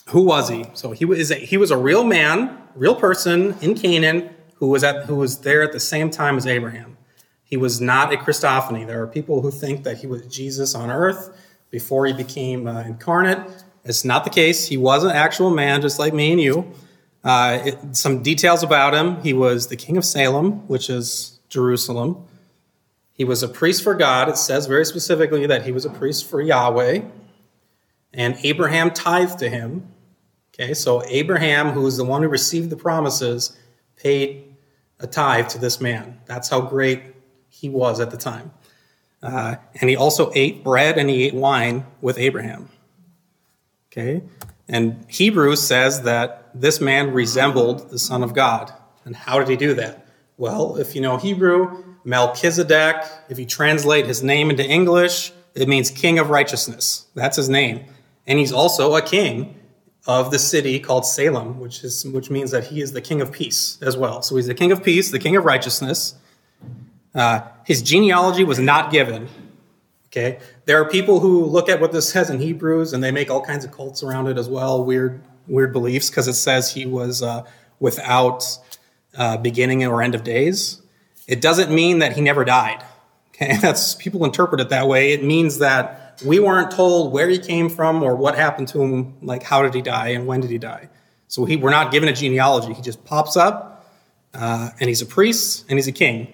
who 0.09 0.23
was 0.23 0.49
he? 0.49 0.65
So 0.73 0.91
he 0.91 1.05
was 1.05 1.31
a, 1.31 1.35
he 1.35 1.55
was 1.55 1.71
a 1.71 1.77
real 1.77 2.03
man, 2.03 2.57
real 2.75 2.95
person 2.95 3.55
in 3.61 3.75
Canaan 3.75 4.29
who 4.55 4.67
was 4.67 4.83
at 4.83 5.05
who 5.05 5.15
was 5.15 5.37
there 5.39 5.63
at 5.63 5.71
the 5.71 5.79
same 5.79 6.09
time 6.09 6.35
as 6.35 6.45
Abraham. 6.45 6.97
He 7.45 7.55
was 7.55 7.79
not 7.79 8.11
a 8.11 8.17
Christophany. 8.17 8.85
There 8.85 9.01
are 9.01 9.07
people 9.07 9.41
who 9.41 9.51
think 9.51 9.85
that 9.85 9.99
he 9.99 10.07
was 10.07 10.27
Jesus 10.27 10.75
on 10.75 10.91
earth 10.91 11.31
before 11.75 12.05
he 12.05 12.13
became 12.13 12.67
uh, 12.67 12.83
incarnate. 12.83 13.37
It's 13.83 14.05
not 14.05 14.23
the 14.23 14.29
case. 14.29 14.65
He 14.65 14.77
was 14.77 15.03
an 15.03 15.11
actual 15.11 15.49
man, 15.49 15.81
just 15.81 15.99
like 15.99 16.13
me 16.13 16.31
and 16.31 16.39
you. 16.39 16.71
Uh, 17.21 17.59
it, 17.65 17.97
some 17.97 18.23
details 18.23 18.63
about 18.63 18.93
him 18.93 19.21
he 19.23 19.33
was 19.33 19.67
the 19.67 19.75
king 19.75 19.97
of 19.97 20.05
Salem, 20.05 20.65
which 20.69 20.89
is 20.89 21.37
Jerusalem. 21.49 22.23
He 23.11 23.25
was 23.25 23.43
a 23.43 23.49
priest 23.49 23.83
for 23.83 23.93
God. 23.93 24.29
It 24.29 24.37
says 24.37 24.67
very 24.67 24.85
specifically 24.85 25.45
that 25.47 25.65
he 25.65 25.73
was 25.73 25.83
a 25.83 25.89
priest 25.89 26.29
for 26.29 26.41
Yahweh. 26.41 27.01
And 28.13 28.37
Abraham 28.43 28.91
tithed 28.91 29.39
to 29.39 29.49
him. 29.49 29.91
Okay, 30.53 30.73
so 30.73 31.03
Abraham, 31.07 31.71
who 31.71 31.81
was 31.81 31.97
the 31.97 32.05
one 32.05 32.21
who 32.21 32.29
received 32.29 32.69
the 32.69 32.77
promises, 32.77 33.59
paid 33.97 34.55
a 35.01 35.07
tithe 35.07 35.49
to 35.49 35.57
this 35.57 35.81
man. 35.81 36.21
That's 36.25 36.47
how 36.47 36.61
great 36.61 37.03
he 37.49 37.67
was 37.67 37.99
at 37.99 38.11
the 38.11 38.17
time. 38.17 38.53
Uh, 39.21 39.55
and 39.81 39.89
he 39.89 39.95
also 39.95 40.31
ate 40.35 40.63
bread 40.63 40.97
and 40.97 41.09
he 41.09 41.23
ate 41.23 41.33
wine 41.33 41.85
with 42.01 42.17
Abraham. 42.17 42.69
Okay? 43.91 44.21
And 44.67 45.05
Hebrews 45.07 45.61
says 45.61 46.01
that 46.03 46.49
this 46.53 46.81
man 46.81 47.11
resembled 47.11 47.89
the 47.89 47.99
Son 47.99 48.23
of 48.23 48.33
God. 48.33 48.73
And 49.03 49.15
how 49.15 49.39
did 49.39 49.47
he 49.47 49.55
do 49.55 49.73
that? 49.75 50.07
Well, 50.37 50.77
if 50.77 50.95
you 50.95 51.01
know 51.01 51.17
Hebrew, 51.17 51.83
Melchizedek, 52.03 52.97
if 53.29 53.39
you 53.39 53.45
translate 53.45 54.05
his 54.05 54.21
name 54.21 54.49
into 54.49 54.65
English, 54.65 55.31
it 55.53 55.67
means 55.67 55.89
king 55.89 56.19
of 56.19 56.29
righteousness. 56.29 57.05
That's 57.15 57.37
his 57.37 57.47
name. 57.47 57.85
And 58.27 58.39
he's 58.39 58.51
also 58.51 58.95
a 58.95 59.01
king 59.01 59.55
of 60.07 60.31
the 60.31 60.39
city 60.39 60.79
called 60.79 61.05
Salem, 61.05 61.59
which 61.59 61.83
is 61.83 62.05
which 62.05 62.29
means 62.29 62.51
that 62.51 62.65
he 62.65 62.81
is 62.81 62.91
the 62.91 63.01
king 63.01 63.21
of 63.21 63.31
peace 63.31 63.77
as 63.81 63.97
well. 63.97 64.21
So 64.21 64.35
he's 64.35 64.47
the 64.47 64.53
king 64.53 64.71
of 64.71 64.83
peace, 64.83 65.11
the 65.11 65.19
king 65.19 65.35
of 65.35 65.45
righteousness. 65.45 66.15
Uh, 67.15 67.41
his 67.63 67.81
genealogy 67.81 68.43
was 68.43 68.59
not 68.59 68.91
given. 68.91 69.27
Okay, 70.07 70.39
there 70.65 70.81
are 70.81 70.87
people 70.87 71.19
who 71.19 71.45
look 71.45 71.67
at 71.67 71.81
what 71.81 71.91
this 71.91 72.07
says 72.07 72.29
in 72.29 72.39
Hebrews 72.39 72.93
and 72.93 73.03
they 73.03 73.11
make 73.11 73.29
all 73.29 73.41
kinds 73.41 73.65
of 73.65 73.71
cults 73.71 74.03
around 74.03 74.27
it 74.27 74.37
as 74.37 74.47
well, 74.47 74.83
weird, 74.83 75.21
weird 75.47 75.73
beliefs 75.73 76.09
because 76.09 76.27
it 76.27 76.35
says 76.35 76.71
he 76.71 76.85
was 76.85 77.21
uh, 77.21 77.43
without 77.79 78.45
uh, 79.17 79.37
beginning 79.37 79.83
or 79.85 80.01
end 80.01 80.15
of 80.15 80.23
days. 80.23 80.81
It 81.27 81.41
doesn't 81.41 81.73
mean 81.73 81.99
that 81.99 82.13
he 82.13 82.21
never 82.21 82.45
died. 82.45 82.83
Okay, 83.29 83.57
that's 83.61 83.95
people 83.95 84.23
interpret 84.25 84.61
it 84.61 84.69
that 84.69 84.87
way. 84.87 85.11
It 85.11 85.23
means 85.23 85.59
that 85.59 86.21
we 86.25 86.39
weren't 86.39 86.71
told 86.71 87.11
where 87.11 87.27
he 87.27 87.37
came 87.37 87.69
from 87.69 88.01
or 88.03 88.15
what 88.15 88.35
happened 88.35 88.69
to 88.69 88.81
him, 88.81 89.17
like 89.21 89.43
how 89.43 89.61
did 89.63 89.73
he 89.73 89.81
die 89.81 90.09
and 90.09 90.27
when 90.27 90.39
did 90.39 90.49
he 90.49 90.57
die. 90.57 90.89
So 91.27 91.43
he, 91.43 91.57
we're 91.57 91.71
not 91.71 91.91
given 91.91 92.07
a 92.07 92.13
genealogy. 92.13 92.73
He 92.73 92.81
just 92.81 93.03
pops 93.03 93.35
up, 93.35 93.91
uh, 94.33 94.69
and 94.79 94.87
he's 94.87 95.01
a 95.01 95.05
priest 95.05 95.65
and 95.67 95.77
he's 95.77 95.87
a 95.87 95.91
king. 95.91 96.33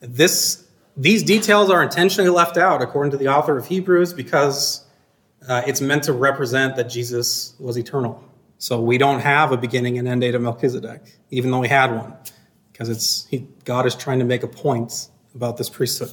This, 0.00 0.66
these 0.96 1.22
details 1.22 1.70
are 1.70 1.82
intentionally 1.82 2.30
left 2.30 2.56
out, 2.56 2.82
according 2.82 3.10
to 3.12 3.16
the 3.16 3.28
author 3.28 3.56
of 3.56 3.66
Hebrews, 3.66 4.12
because 4.12 4.84
uh, 5.48 5.62
it's 5.66 5.80
meant 5.80 6.04
to 6.04 6.12
represent 6.12 6.76
that 6.76 6.84
Jesus 6.84 7.54
was 7.58 7.76
eternal. 7.76 8.22
So 8.58 8.80
we 8.80 8.98
don't 8.98 9.20
have 9.20 9.52
a 9.52 9.56
beginning 9.56 9.98
and 9.98 10.08
end 10.08 10.20
date 10.20 10.34
of 10.34 10.42
Melchizedek, 10.42 11.18
even 11.30 11.50
though 11.50 11.60
we 11.60 11.68
had 11.68 11.94
one, 11.94 12.14
because 12.72 12.88
it's 12.88 13.26
he, 13.26 13.46
God 13.64 13.86
is 13.86 13.94
trying 13.94 14.18
to 14.18 14.24
make 14.24 14.42
a 14.42 14.48
point 14.48 15.08
about 15.34 15.56
this 15.56 15.68
priesthood. 15.68 16.12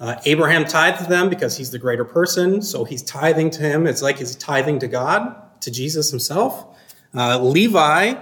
Uh, 0.00 0.16
Abraham 0.26 0.64
tithed 0.64 0.98
to 0.98 1.08
them 1.08 1.28
because 1.28 1.56
he's 1.56 1.70
the 1.70 1.78
greater 1.78 2.04
person, 2.04 2.62
so 2.62 2.84
he's 2.84 3.02
tithing 3.02 3.50
to 3.50 3.62
him. 3.62 3.86
It's 3.86 4.02
like 4.02 4.18
he's 4.18 4.36
tithing 4.36 4.80
to 4.80 4.88
God, 4.88 5.60
to 5.60 5.70
Jesus 5.70 6.10
himself. 6.10 6.76
Uh, 7.14 7.38
Levi 7.40 8.14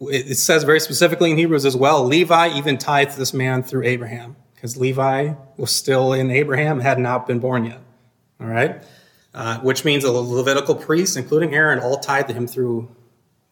it 0.00 0.36
says 0.36 0.64
very 0.64 0.80
specifically 0.80 1.30
in 1.30 1.36
Hebrews 1.36 1.66
as 1.66 1.76
well, 1.76 2.04
Levi 2.04 2.56
even 2.56 2.78
tithed 2.78 3.16
this 3.16 3.34
man 3.34 3.62
through 3.62 3.84
Abraham, 3.84 4.36
because 4.54 4.76
Levi 4.76 5.34
was 5.56 5.70
still 5.74 6.12
in 6.12 6.30
Abraham, 6.30 6.80
had 6.80 6.98
not 6.98 7.26
been 7.26 7.38
born 7.38 7.66
yet. 7.66 7.80
All 8.40 8.46
right? 8.46 8.82
Uh, 9.34 9.58
which 9.58 9.84
means 9.84 10.02
the 10.02 10.10
Levitical 10.10 10.74
priests, 10.74 11.16
including 11.16 11.54
Aaron, 11.54 11.78
all 11.78 11.98
tithed 11.98 12.28
to 12.28 12.34
him 12.34 12.46
through, 12.46 12.88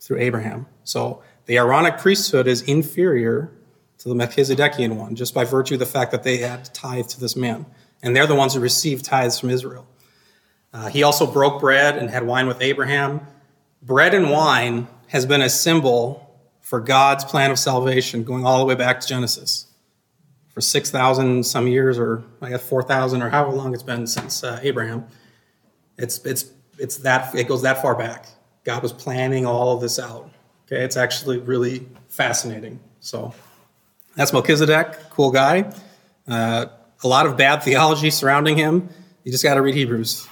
through 0.00 0.18
Abraham. 0.18 0.66
So 0.84 1.22
the 1.44 1.58
Aaronic 1.58 1.98
priesthood 1.98 2.46
is 2.46 2.62
inferior 2.62 3.52
to 3.98 4.08
the 4.08 4.14
Melchizedekian 4.14 4.96
one, 4.96 5.14
just 5.16 5.34
by 5.34 5.44
virtue 5.44 5.74
of 5.74 5.80
the 5.80 5.86
fact 5.86 6.12
that 6.12 6.22
they 6.22 6.38
had 6.38 6.72
tithe 6.72 7.08
to 7.08 7.20
this 7.20 7.36
man. 7.36 7.66
And 8.02 8.14
they're 8.16 8.26
the 8.26 8.34
ones 8.34 8.54
who 8.54 8.60
received 8.60 9.04
tithes 9.04 9.38
from 9.38 9.50
Israel. 9.50 9.86
Uh, 10.72 10.88
he 10.88 11.02
also 11.02 11.26
broke 11.26 11.60
bread 11.60 11.96
and 11.96 12.08
had 12.08 12.26
wine 12.26 12.46
with 12.46 12.62
Abraham. 12.62 13.20
Bread 13.82 14.14
and 14.14 14.30
wine 14.30 14.86
has 15.08 15.26
been 15.26 15.42
a 15.42 15.50
symbol 15.50 16.27
for 16.68 16.80
God's 16.80 17.24
plan 17.24 17.50
of 17.50 17.58
salvation 17.58 18.24
going 18.24 18.44
all 18.44 18.58
the 18.58 18.66
way 18.66 18.74
back 18.74 19.00
to 19.00 19.08
Genesis. 19.08 19.68
For 20.50 20.60
6,000 20.60 21.42
some 21.42 21.66
years, 21.66 21.98
or 21.98 22.22
I 22.42 22.50
guess 22.50 22.68
4,000, 22.68 23.22
or 23.22 23.30
however 23.30 23.56
long 23.56 23.72
it's 23.72 23.82
been 23.82 24.06
since 24.06 24.44
uh, 24.44 24.60
Abraham, 24.62 25.06
it's, 25.96 26.22
it's, 26.26 26.50
it's 26.78 26.98
that, 26.98 27.34
it 27.34 27.48
goes 27.48 27.62
that 27.62 27.80
far 27.80 27.94
back. 27.94 28.26
God 28.64 28.82
was 28.82 28.92
planning 28.92 29.46
all 29.46 29.74
of 29.74 29.80
this 29.80 29.98
out. 29.98 30.30
Okay, 30.66 30.84
it's 30.84 30.98
actually 30.98 31.38
really 31.38 31.88
fascinating. 32.08 32.80
So 33.00 33.32
that's 34.14 34.34
Melchizedek, 34.34 35.08
cool 35.08 35.30
guy. 35.30 35.72
Uh, 36.26 36.66
a 37.02 37.08
lot 37.08 37.24
of 37.24 37.38
bad 37.38 37.62
theology 37.62 38.10
surrounding 38.10 38.58
him. 38.58 38.90
You 39.24 39.32
just 39.32 39.42
got 39.42 39.54
to 39.54 39.62
read 39.62 39.74
Hebrews. 39.74 40.28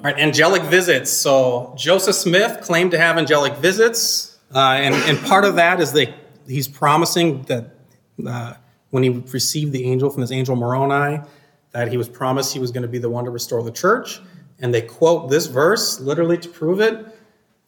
All 0.00 0.04
right, 0.04 0.18
angelic 0.20 0.62
visits. 0.62 1.10
So 1.10 1.74
Joseph 1.76 2.14
Smith 2.14 2.60
claimed 2.60 2.92
to 2.92 2.98
have 2.98 3.18
angelic 3.18 3.54
visits, 3.54 4.38
uh, 4.54 4.58
and, 4.58 4.94
and 4.94 5.18
part 5.26 5.44
of 5.44 5.56
that 5.56 5.80
is 5.80 5.90
that 5.90 6.14
he's 6.46 6.68
promising 6.68 7.42
that 7.42 7.74
uh, 8.24 8.54
when 8.90 9.02
he 9.02 9.08
received 9.08 9.72
the 9.72 9.84
angel 9.86 10.08
from 10.08 10.20
his 10.20 10.30
angel 10.30 10.54
Moroni, 10.54 11.20
that 11.72 11.88
he 11.88 11.96
was 11.96 12.08
promised 12.08 12.52
he 12.52 12.60
was 12.60 12.70
going 12.70 12.82
to 12.82 12.88
be 12.88 12.98
the 12.98 13.10
one 13.10 13.24
to 13.24 13.32
restore 13.32 13.60
the 13.64 13.72
church. 13.72 14.20
And 14.60 14.72
they 14.72 14.82
quote 14.82 15.30
this 15.30 15.46
verse 15.46 15.98
literally 15.98 16.38
to 16.38 16.48
prove 16.48 16.80
it. 16.80 17.04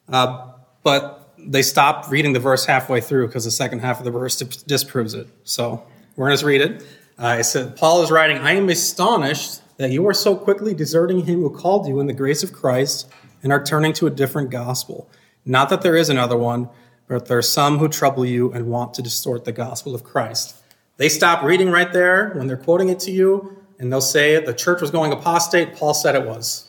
Uh, 0.08 0.52
but 0.84 1.34
they 1.36 1.62
stop 1.62 2.12
reading 2.12 2.32
the 2.32 2.38
verse 2.38 2.64
halfway 2.64 3.00
through 3.00 3.26
because 3.26 3.44
the 3.44 3.50
second 3.50 3.80
half 3.80 3.98
of 3.98 4.04
the 4.04 4.12
verse 4.12 4.36
disproves 4.36 5.14
it. 5.14 5.26
So 5.42 5.84
we're 6.14 6.28
going 6.28 6.38
to 6.38 6.46
read 6.46 6.60
it. 6.60 6.86
Uh, 7.18 7.38
it 7.40 7.44
said, 7.44 7.76
Paul 7.76 8.04
is 8.04 8.10
writing, 8.12 8.38
I 8.38 8.52
am 8.52 8.68
astonished 8.68 9.59
that 9.80 9.90
you 9.90 10.06
are 10.06 10.12
so 10.12 10.36
quickly 10.36 10.74
deserting 10.74 11.24
him 11.24 11.40
who 11.40 11.48
called 11.48 11.88
you 11.88 12.00
in 12.00 12.06
the 12.06 12.12
grace 12.12 12.42
of 12.42 12.52
Christ 12.52 13.10
and 13.42 13.50
are 13.50 13.64
turning 13.64 13.94
to 13.94 14.06
a 14.06 14.10
different 14.10 14.50
gospel. 14.50 15.08
Not 15.46 15.70
that 15.70 15.80
there 15.80 15.96
is 15.96 16.10
another 16.10 16.36
one, 16.36 16.68
but 17.08 17.28
there 17.28 17.38
are 17.38 17.42
some 17.42 17.78
who 17.78 17.88
trouble 17.88 18.26
you 18.26 18.52
and 18.52 18.66
want 18.66 18.92
to 18.92 19.02
distort 19.02 19.46
the 19.46 19.52
gospel 19.52 19.94
of 19.94 20.04
Christ. 20.04 20.54
They 20.98 21.08
stop 21.08 21.42
reading 21.42 21.70
right 21.70 21.90
there 21.94 22.34
when 22.34 22.46
they're 22.46 22.58
quoting 22.58 22.90
it 22.90 23.00
to 23.00 23.10
you, 23.10 23.56
and 23.78 23.90
they'll 23.90 24.02
say 24.02 24.38
the 24.44 24.52
church 24.52 24.82
was 24.82 24.90
going 24.90 25.14
apostate. 25.14 25.74
Paul 25.76 25.94
said 25.94 26.14
it 26.14 26.26
was. 26.26 26.68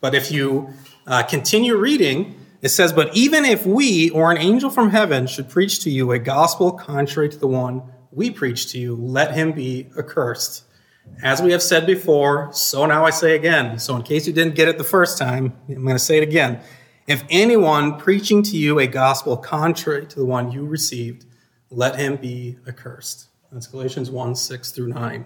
But 0.00 0.14
if 0.14 0.30
you 0.30 0.68
uh, 1.08 1.24
continue 1.24 1.74
reading, 1.74 2.40
it 2.62 2.68
says, 2.68 2.92
But 2.92 3.16
even 3.16 3.44
if 3.44 3.66
we 3.66 4.10
or 4.10 4.30
an 4.30 4.38
angel 4.38 4.70
from 4.70 4.90
heaven 4.90 5.26
should 5.26 5.50
preach 5.50 5.80
to 5.80 5.90
you 5.90 6.12
a 6.12 6.20
gospel 6.20 6.70
contrary 6.70 7.30
to 7.30 7.36
the 7.36 7.48
one 7.48 7.82
we 8.12 8.30
preach 8.30 8.70
to 8.70 8.78
you, 8.78 8.94
let 8.94 9.34
him 9.34 9.50
be 9.50 9.88
accursed. 9.98 10.62
As 11.22 11.40
we 11.40 11.52
have 11.52 11.62
said 11.62 11.86
before, 11.86 12.52
so 12.52 12.84
now 12.86 13.04
I 13.04 13.10
say 13.10 13.34
again. 13.34 13.78
So, 13.78 13.96
in 13.96 14.02
case 14.02 14.26
you 14.26 14.32
didn't 14.32 14.54
get 14.54 14.68
it 14.68 14.76
the 14.76 14.84
first 14.84 15.16
time, 15.16 15.56
I'm 15.68 15.82
going 15.82 15.96
to 15.96 15.98
say 15.98 16.18
it 16.18 16.22
again. 16.22 16.60
If 17.06 17.24
anyone 17.30 17.98
preaching 17.98 18.42
to 18.44 18.56
you 18.56 18.78
a 18.78 18.86
gospel 18.86 19.36
contrary 19.36 20.06
to 20.06 20.16
the 20.16 20.26
one 20.26 20.52
you 20.52 20.66
received, 20.66 21.24
let 21.70 21.96
him 21.96 22.16
be 22.16 22.58
accursed. 22.68 23.28
That's 23.50 23.66
Galatians 23.66 24.10
1 24.10 24.34
6 24.34 24.72
through 24.72 24.88
9. 24.88 25.24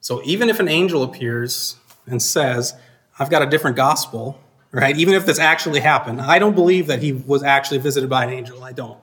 So, 0.00 0.20
even 0.24 0.48
if 0.48 0.58
an 0.58 0.68
angel 0.68 1.02
appears 1.02 1.76
and 2.06 2.20
says, 2.20 2.74
I've 3.18 3.30
got 3.30 3.42
a 3.42 3.46
different 3.46 3.76
gospel, 3.76 4.40
right? 4.72 4.96
Even 4.96 5.14
if 5.14 5.24
this 5.24 5.38
actually 5.38 5.80
happened, 5.80 6.20
I 6.20 6.38
don't 6.38 6.54
believe 6.54 6.88
that 6.88 7.00
he 7.00 7.12
was 7.12 7.42
actually 7.42 7.78
visited 7.78 8.10
by 8.10 8.24
an 8.24 8.30
angel. 8.30 8.62
I 8.64 8.72
don't. 8.72 8.98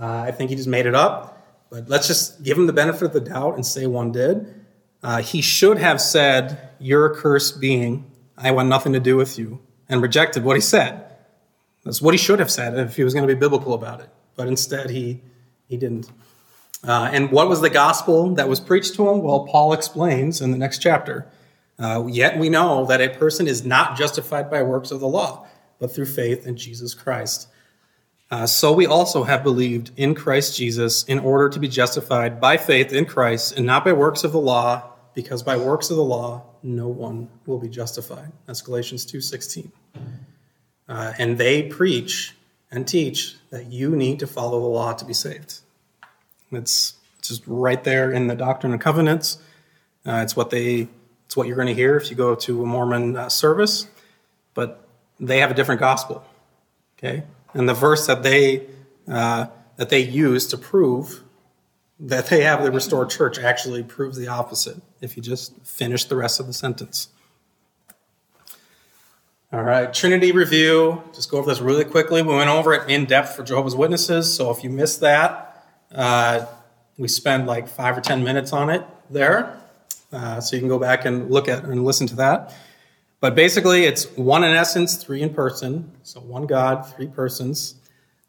Uh, 0.00 0.24
I 0.26 0.30
think 0.30 0.50
he 0.50 0.56
just 0.56 0.68
made 0.68 0.86
it 0.86 0.94
up. 0.94 1.38
But 1.70 1.88
let's 1.88 2.06
just 2.06 2.42
give 2.42 2.58
him 2.58 2.66
the 2.66 2.72
benefit 2.72 3.02
of 3.02 3.12
the 3.14 3.20
doubt 3.20 3.54
and 3.54 3.64
say 3.64 3.86
one 3.86 4.12
did. 4.12 4.61
Uh, 5.02 5.20
he 5.22 5.40
should 5.40 5.78
have 5.78 6.00
said, 6.00 6.70
You're 6.78 7.06
a 7.06 7.14
cursed 7.14 7.60
being. 7.60 8.10
I 8.36 8.50
want 8.50 8.68
nothing 8.68 8.92
to 8.92 9.00
do 9.00 9.16
with 9.16 9.38
you, 9.38 9.60
and 9.88 10.02
rejected 10.02 10.44
what 10.44 10.56
he 10.56 10.60
said. 10.60 11.04
That's 11.84 12.00
what 12.00 12.14
he 12.14 12.18
should 12.18 12.38
have 12.38 12.50
said 12.50 12.78
if 12.78 12.96
he 12.96 13.04
was 13.04 13.14
going 13.14 13.26
to 13.26 13.34
be 13.34 13.38
biblical 13.38 13.74
about 13.74 14.00
it. 14.00 14.08
But 14.36 14.48
instead, 14.48 14.90
he, 14.90 15.20
he 15.68 15.76
didn't. 15.76 16.10
Uh, 16.86 17.10
and 17.12 17.30
what 17.30 17.48
was 17.48 17.60
the 17.60 17.70
gospel 17.70 18.34
that 18.34 18.48
was 18.48 18.60
preached 18.60 18.94
to 18.94 19.08
him? 19.08 19.22
Well, 19.22 19.46
Paul 19.46 19.72
explains 19.72 20.40
in 20.40 20.50
the 20.50 20.58
next 20.58 20.78
chapter. 20.78 21.28
Uh, 21.78 22.06
yet 22.08 22.38
we 22.38 22.48
know 22.48 22.86
that 22.86 23.00
a 23.00 23.08
person 23.08 23.48
is 23.48 23.64
not 23.64 23.96
justified 23.96 24.50
by 24.50 24.62
works 24.62 24.90
of 24.90 25.00
the 25.00 25.08
law, 25.08 25.46
but 25.78 25.92
through 25.92 26.06
faith 26.06 26.46
in 26.46 26.56
Jesus 26.56 26.94
Christ. 26.94 27.48
Uh, 28.30 28.46
so 28.46 28.72
we 28.72 28.86
also 28.86 29.24
have 29.24 29.42
believed 29.42 29.90
in 29.96 30.14
Christ 30.14 30.56
Jesus 30.56 31.04
in 31.04 31.18
order 31.18 31.48
to 31.50 31.58
be 31.58 31.68
justified 31.68 32.40
by 32.40 32.56
faith 32.56 32.92
in 32.92 33.04
Christ 33.04 33.56
and 33.56 33.66
not 33.66 33.84
by 33.84 33.92
works 33.92 34.24
of 34.24 34.32
the 34.32 34.40
law, 34.40 34.91
because 35.14 35.42
by 35.42 35.56
works 35.56 35.90
of 35.90 35.96
the 35.96 36.04
law 36.04 36.42
no 36.62 36.88
one 36.88 37.28
will 37.46 37.58
be 37.58 37.68
justified. 37.68 38.32
That's 38.46 38.62
Galatians 38.62 39.04
2:16. 39.06 39.72
Uh, 40.88 41.12
and 41.18 41.38
they 41.38 41.62
preach 41.62 42.34
and 42.70 42.86
teach 42.86 43.36
that 43.50 43.66
you 43.66 43.94
need 43.94 44.18
to 44.18 44.26
follow 44.26 44.60
the 44.60 44.66
law 44.66 44.92
to 44.92 45.04
be 45.04 45.12
saved. 45.12 45.60
It's 46.50 46.94
just 47.20 47.42
right 47.46 47.82
there 47.84 48.10
in 48.10 48.26
the 48.26 48.34
Doctrine 48.34 48.72
and 48.72 48.80
Covenants. 48.80 49.38
Uh, 50.04 50.20
it's 50.22 50.34
what 50.34 50.50
they 50.50 50.88
it's 51.26 51.36
what 51.36 51.46
you're 51.46 51.56
going 51.56 51.68
to 51.68 51.74
hear 51.74 51.96
if 51.96 52.10
you 52.10 52.16
go 52.16 52.34
to 52.34 52.62
a 52.62 52.66
Mormon 52.66 53.16
uh, 53.16 53.28
service, 53.28 53.86
but 54.54 54.86
they 55.18 55.38
have 55.38 55.50
a 55.50 55.54
different 55.54 55.80
gospel. 55.80 56.24
Okay, 56.98 57.24
and 57.54 57.68
the 57.68 57.74
verse 57.74 58.06
that 58.06 58.22
they 58.22 58.66
uh, 59.08 59.46
that 59.76 59.88
they 59.88 60.00
use 60.00 60.46
to 60.48 60.58
prove 60.58 61.22
that 61.98 62.26
they 62.26 62.42
have 62.42 62.62
the 62.62 62.70
restored 62.70 63.10
church 63.10 63.38
actually 63.38 63.82
proves 63.82 64.18
the 64.18 64.28
opposite. 64.28 64.82
If 65.02 65.16
you 65.16 65.22
just 65.22 65.54
finish 65.62 66.04
the 66.04 66.16
rest 66.16 66.40
of 66.40 66.46
the 66.46 66.54
sentence. 66.54 67.08
All 69.52 69.62
right, 69.62 69.92
Trinity 69.92 70.32
review. 70.32 71.02
Just 71.12 71.30
go 71.30 71.36
over 71.36 71.50
this 71.50 71.60
really 71.60 71.84
quickly. 71.84 72.22
We 72.22 72.34
went 72.34 72.48
over 72.48 72.72
it 72.72 72.88
in 72.88 73.04
depth 73.04 73.36
for 73.36 73.42
Jehovah's 73.42 73.76
Witnesses, 73.76 74.32
so 74.34 74.50
if 74.50 74.64
you 74.64 74.70
missed 74.70 75.00
that, 75.00 75.66
uh, 75.94 76.46
we 76.96 77.06
spent 77.06 77.46
like 77.46 77.68
five 77.68 77.98
or 77.98 78.00
ten 78.00 78.24
minutes 78.24 78.54
on 78.54 78.70
it 78.70 78.82
there. 79.10 79.60
Uh, 80.10 80.40
so 80.40 80.56
you 80.56 80.60
can 80.60 80.70
go 80.70 80.78
back 80.78 81.04
and 81.04 81.30
look 81.30 81.48
at 81.48 81.64
and 81.64 81.84
listen 81.84 82.06
to 82.06 82.16
that. 82.16 82.54
But 83.20 83.34
basically, 83.34 83.84
it's 83.84 84.10
one 84.16 84.42
in 84.42 84.54
essence, 84.54 84.96
three 84.96 85.20
in 85.20 85.34
person. 85.34 85.90
So 86.02 86.20
one 86.20 86.46
God, 86.46 86.86
three 86.94 87.06
persons. 87.06 87.74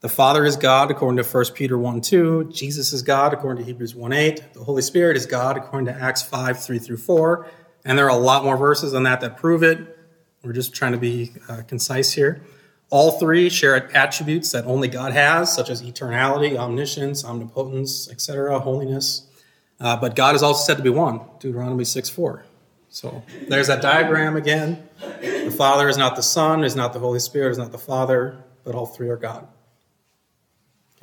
The 0.03 0.09
Father 0.09 0.43
is 0.43 0.57
God, 0.57 0.91
according 0.91 1.23
to 1.23 1.23
1 1.23 1.45
Peter 1.53 1.77
1 1.77 2.01
2. 2.01 2.49
Jesus 2.51 2.91
is 2.91 3.01
God, 3.01 3.31
according 3.31 3.63
to 3.63 3.65
Hebrews 3.65 3.95
1 3.95 4.11
8. 4.11 4.53
The 4.53 4.61
Holy 4.61 4.81
Spirit 4.81 5.15
is 5.15 5.25
God, 5.25 5.55
according 5.55 5.85
to 5.85 5.93
Acts 5.93 6.21
5 6.21 6.61
3 6.61 6.77
through 6.77 6.97
4. 6.97 7.47
And 7.85 7.97
there 7.97 8.05
are 8.07 8.09
a 8.09 8.21
lot 8.21 8.43
more 8.43 8.57
verses 8.57 8.93
on 8.93 9.03
that 9.03 9.21
that 9.21 9.37
prove 9.37 9.63
it. 9.63 9.97
We're 10.43 10.51
just 10.51 10.73
trying 10.73 10.91
to 10.91 10.97
be 10.97 11.31
uh, 11.47 11.61
concise 11.69 12.11
here. 12.11 12.43
All 12.89 13.17
three 13.17 13.47
share 13.47 13.77
attributes 13.95 14.51
that 14.51 14.65
only 14.65 14.89
God 14.89 15.13
has, 15.13 15.53
such 15.55 15.69
as 15.69 15.81
eternality, 15.81 16.57
omniscience, 16.57 17.23
omnipotence, 17.23 18.11
etc., 18.11 18.59
holiness. 18.59 19.27
Uh, 19.79 19.95
but 19.95 20.17
God 20.17 20.35
is 20.35 20.43
also 20.43 20.65
said 20.65 20.75
to 20.75 20.83
be 20.83 20.89
one, 20.89 21.21
Deuteronomy 21.39 21.85
6 21.85 22.09
4. 22.09 22.43
So 22.89 23.23
there's 23.47 23.67
that 23.67 23.81
diagram 23.81 24.35
again. 24.35 24.85
The 25.21 25.55
Father 25.57 25.87
is 25.87 25.95
not 25.97 26.17
the 26.17 26.23
Son, 26.23 26.65
is 26.65 26.75
not 26.75 26.91
the 26.91 26.99
Holy 26.99 27.19
Spirit, 27.19 27.51
is 27.51 27.57
not 27.57 27.71
the 27.71 27.77
Father, 27.77 28.43
but 28.65 28.75
all 28.75 28.85
three 28.85 29.07
are 29.07 29.15
God. 29.15 29.47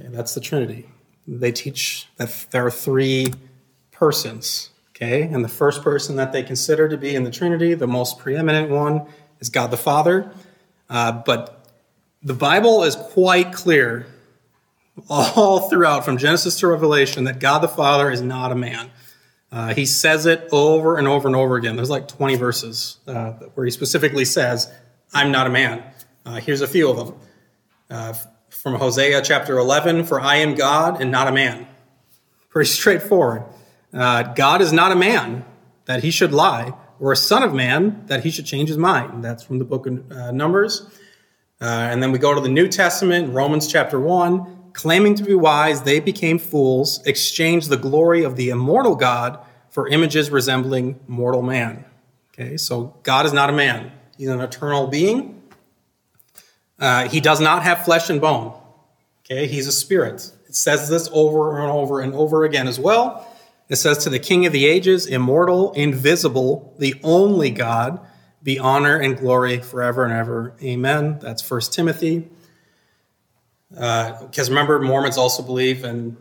That's 0.08 0.34
the 0.34 0.40
Trinity. 0.40 0.86
They 1.26 1.52
teach 1.52 2.08
that 2.16 2.46
there 2.50 2.66
are 2.66 2.70
three 2.70 3.32
persons. 3.90 4.70
Okay, 4.90 5.22
and 5.22 5.42
the 5.42 5.48
first 5.48 5.82
person 5.82 6.16
that 6.16 6.32
they 6.32 6.42
consider 6.42 6.88
to 6.88 6.98
be 6.98 7.14
in 7.14 7.24
the 7.24 7.30
Trinity, 7.30 7.72
the 7.72 7.86
most 7.86 8.18
preeminent 8.18 8.70
one, 8.70 9.06
is 9.40 9.48
God 9.48 9.70
the 9.70 9.78
Father. 9.78 10.30
Uh, 10.90 11.12
but 11.12 11.64
the 12.22 12.34
Bible 12.34 12.82
is 12.82 12.96
quite 12.96 13.52
clear 13.52 14.06
all 15.08 15.60
throughout 15.70 16.04
from 16.04 16.18
Genesis 16.18 16.58
to 16.60 16.66
Revelation 16.66 17.24
that 17.24 17.40
God 17.40 17.60
the 17.60 17.68
Father 17.68 18.10
is 18.10 18.20
not 18.20 18.52
a 18.52 18.54
man. 18.54 18.90
Uh, 19.52 19.74
he 19.74 19.86
says 19.86 20.26
it 20.26 20.48
over 20.52 20.96
and 20.96 21.08
over 21.08 21.26
and 21.26 21.36
over 21.36 21.56
again. 21.56 21.76
There's 21.76 21.90
like 21.90 22.06
20 22.06 22.36
verses 22.36 22.98
uh, 23.06 23.32
where 23.54 23.64
he 23.64 23.70
specifically 23.70 24.24
says, 24.24 24.70
I'm 25.12 25.32
not 25.32 25.46
a 25.46 25.50
man. 25.50 25.82
Uh, 26.24 26.36
here's 26.36 26.60
a 26.60 26.68
few 26.68 26.90
of 26.90 26.96
them. 26.96 27.14
Uh, 28.60 28.70
from 28.70 28.74
Hosea 28.74 29.22
chapter 29.22 29.58
11, 29.58 30.04
for 30.04 30.20
I 30.20 30.36
am 30.36 30.54
God 30.54 31.00
and 31.00 31.10
not 31.10 31.28
a 31.28 31.32
man. 31.32 31.66
Pretty 32.50 32.68
straightforward. 32.68 33.44
Uh, 33.92 34.22
God 34.22 34.60
is 34.60 34.72
not 34.72 34.92
a 34.92 34.96
man 34.96 35.44
that 35.86 36.02
he 36.02 36.10
should 36.10 36.32
lie, 36.32 36.72
or 36.98 37.12
a 37.12 37.16
son 37.16 37.42
of 37.42 37.54
man 37.54 38.04
that 38.06 38.22
he 38.22 38.30
should 38.30 38.46
change 38.46 38.68
his 38.68 38.78
mind. 38.78 39.24
That's 39.24 39.42
from 39.42 39.58
the 39.58 39.64
book 39.64 39.86
of 39.86 40.12
uh, 40.12 40.30
Numbers. 40.32 40.86
and 41.60 42.02
then 42.02 42.12
we 42.12 42.18
go 42.18 42.34
to 42.34 42.40
the 42.40 42.48
New 42.48 42.68
Testament, 42.68 43.32
Romans 43.32 43.66
chapter 43.66 43.98
1 43.98 44.58
claiming 44.72 45.16
to 45.16 45.24
be 45.24 45.34
wise, 45.34 45.82
they 45.82 45.98
became 45.98 46.38
fools, 46.38 47.04
exchanged 47.04 47.68
the 47.68 47.76
glory 47.76 48.22
of 48.22 48.36
the 48.36 48.50
immortal 48.50 48.94
God 48.94 49.38
for 49.68 49.88
images 49.88 50.30
resembling 50.30 51.00
mortal 51.08 51.42
man. 51.42 51.84
Okay, 52.32 52.56
so 52.56 52.96
God 53.02 53.26
is 53.26 53.32
not 53.32 53.50
a 53.50 53.52
man, 53.52 53.90
He's 54.16 54.28
an 54.28 54.40
eternal 54.40 54.86
being. 54.86 55.39
Uh, 56.80 57.08
he 57.08 57.20
does 57.20 57.40
not 57.40 57.62
have 57.62 57.84
flesh 57.84 58.10
and 58.10 58.20
bone. 58.20 58.58
Okay, 59.24 59.46
He's 59.46 59.66
a 59.66 59.72
spirit. 59.72 60.32
It 60.48 60.56
says 60.56 60.88
this 60.88 61.08
over 61.12 61.60
and 61.60 61.70
over 61.70 62.00
and 62.00 62.14
over 62.14 62.44
again 62.44 62.66
as 62.66 62.80
well. 62.80 63.26
It 63.68 63.76
says, 63.76 63.98
To 63.98 64.10
the 64.10 64.18
King 64.18 64.46
of 64.46 64.52
the 64.52 64.66
ages, 64.66 65.06
immortal, 65.06 65.72
invisible, 65.74 66.74
the 66.78 66.94
only 67.04 67.50
God, 67.50 68.00
be 68.42 68.58
honor 68.58 68.96
and 68.96 69.16
glory 69.16 69.60
forever 69.60 70.04
and 70.04 70.12
ever. 70.12 70.56
Amen. 70.62 71.18
That's 71.20 71.42
First 71.42 71.72
Timothy 71.72 72.28
because 73.70 74.48
uh, 74.48 74.52
remember, 74.52 74.80
Mormons 74.80 75.16
also 75.16 75.42
believe 75.42 75.84
in 75.84 76.16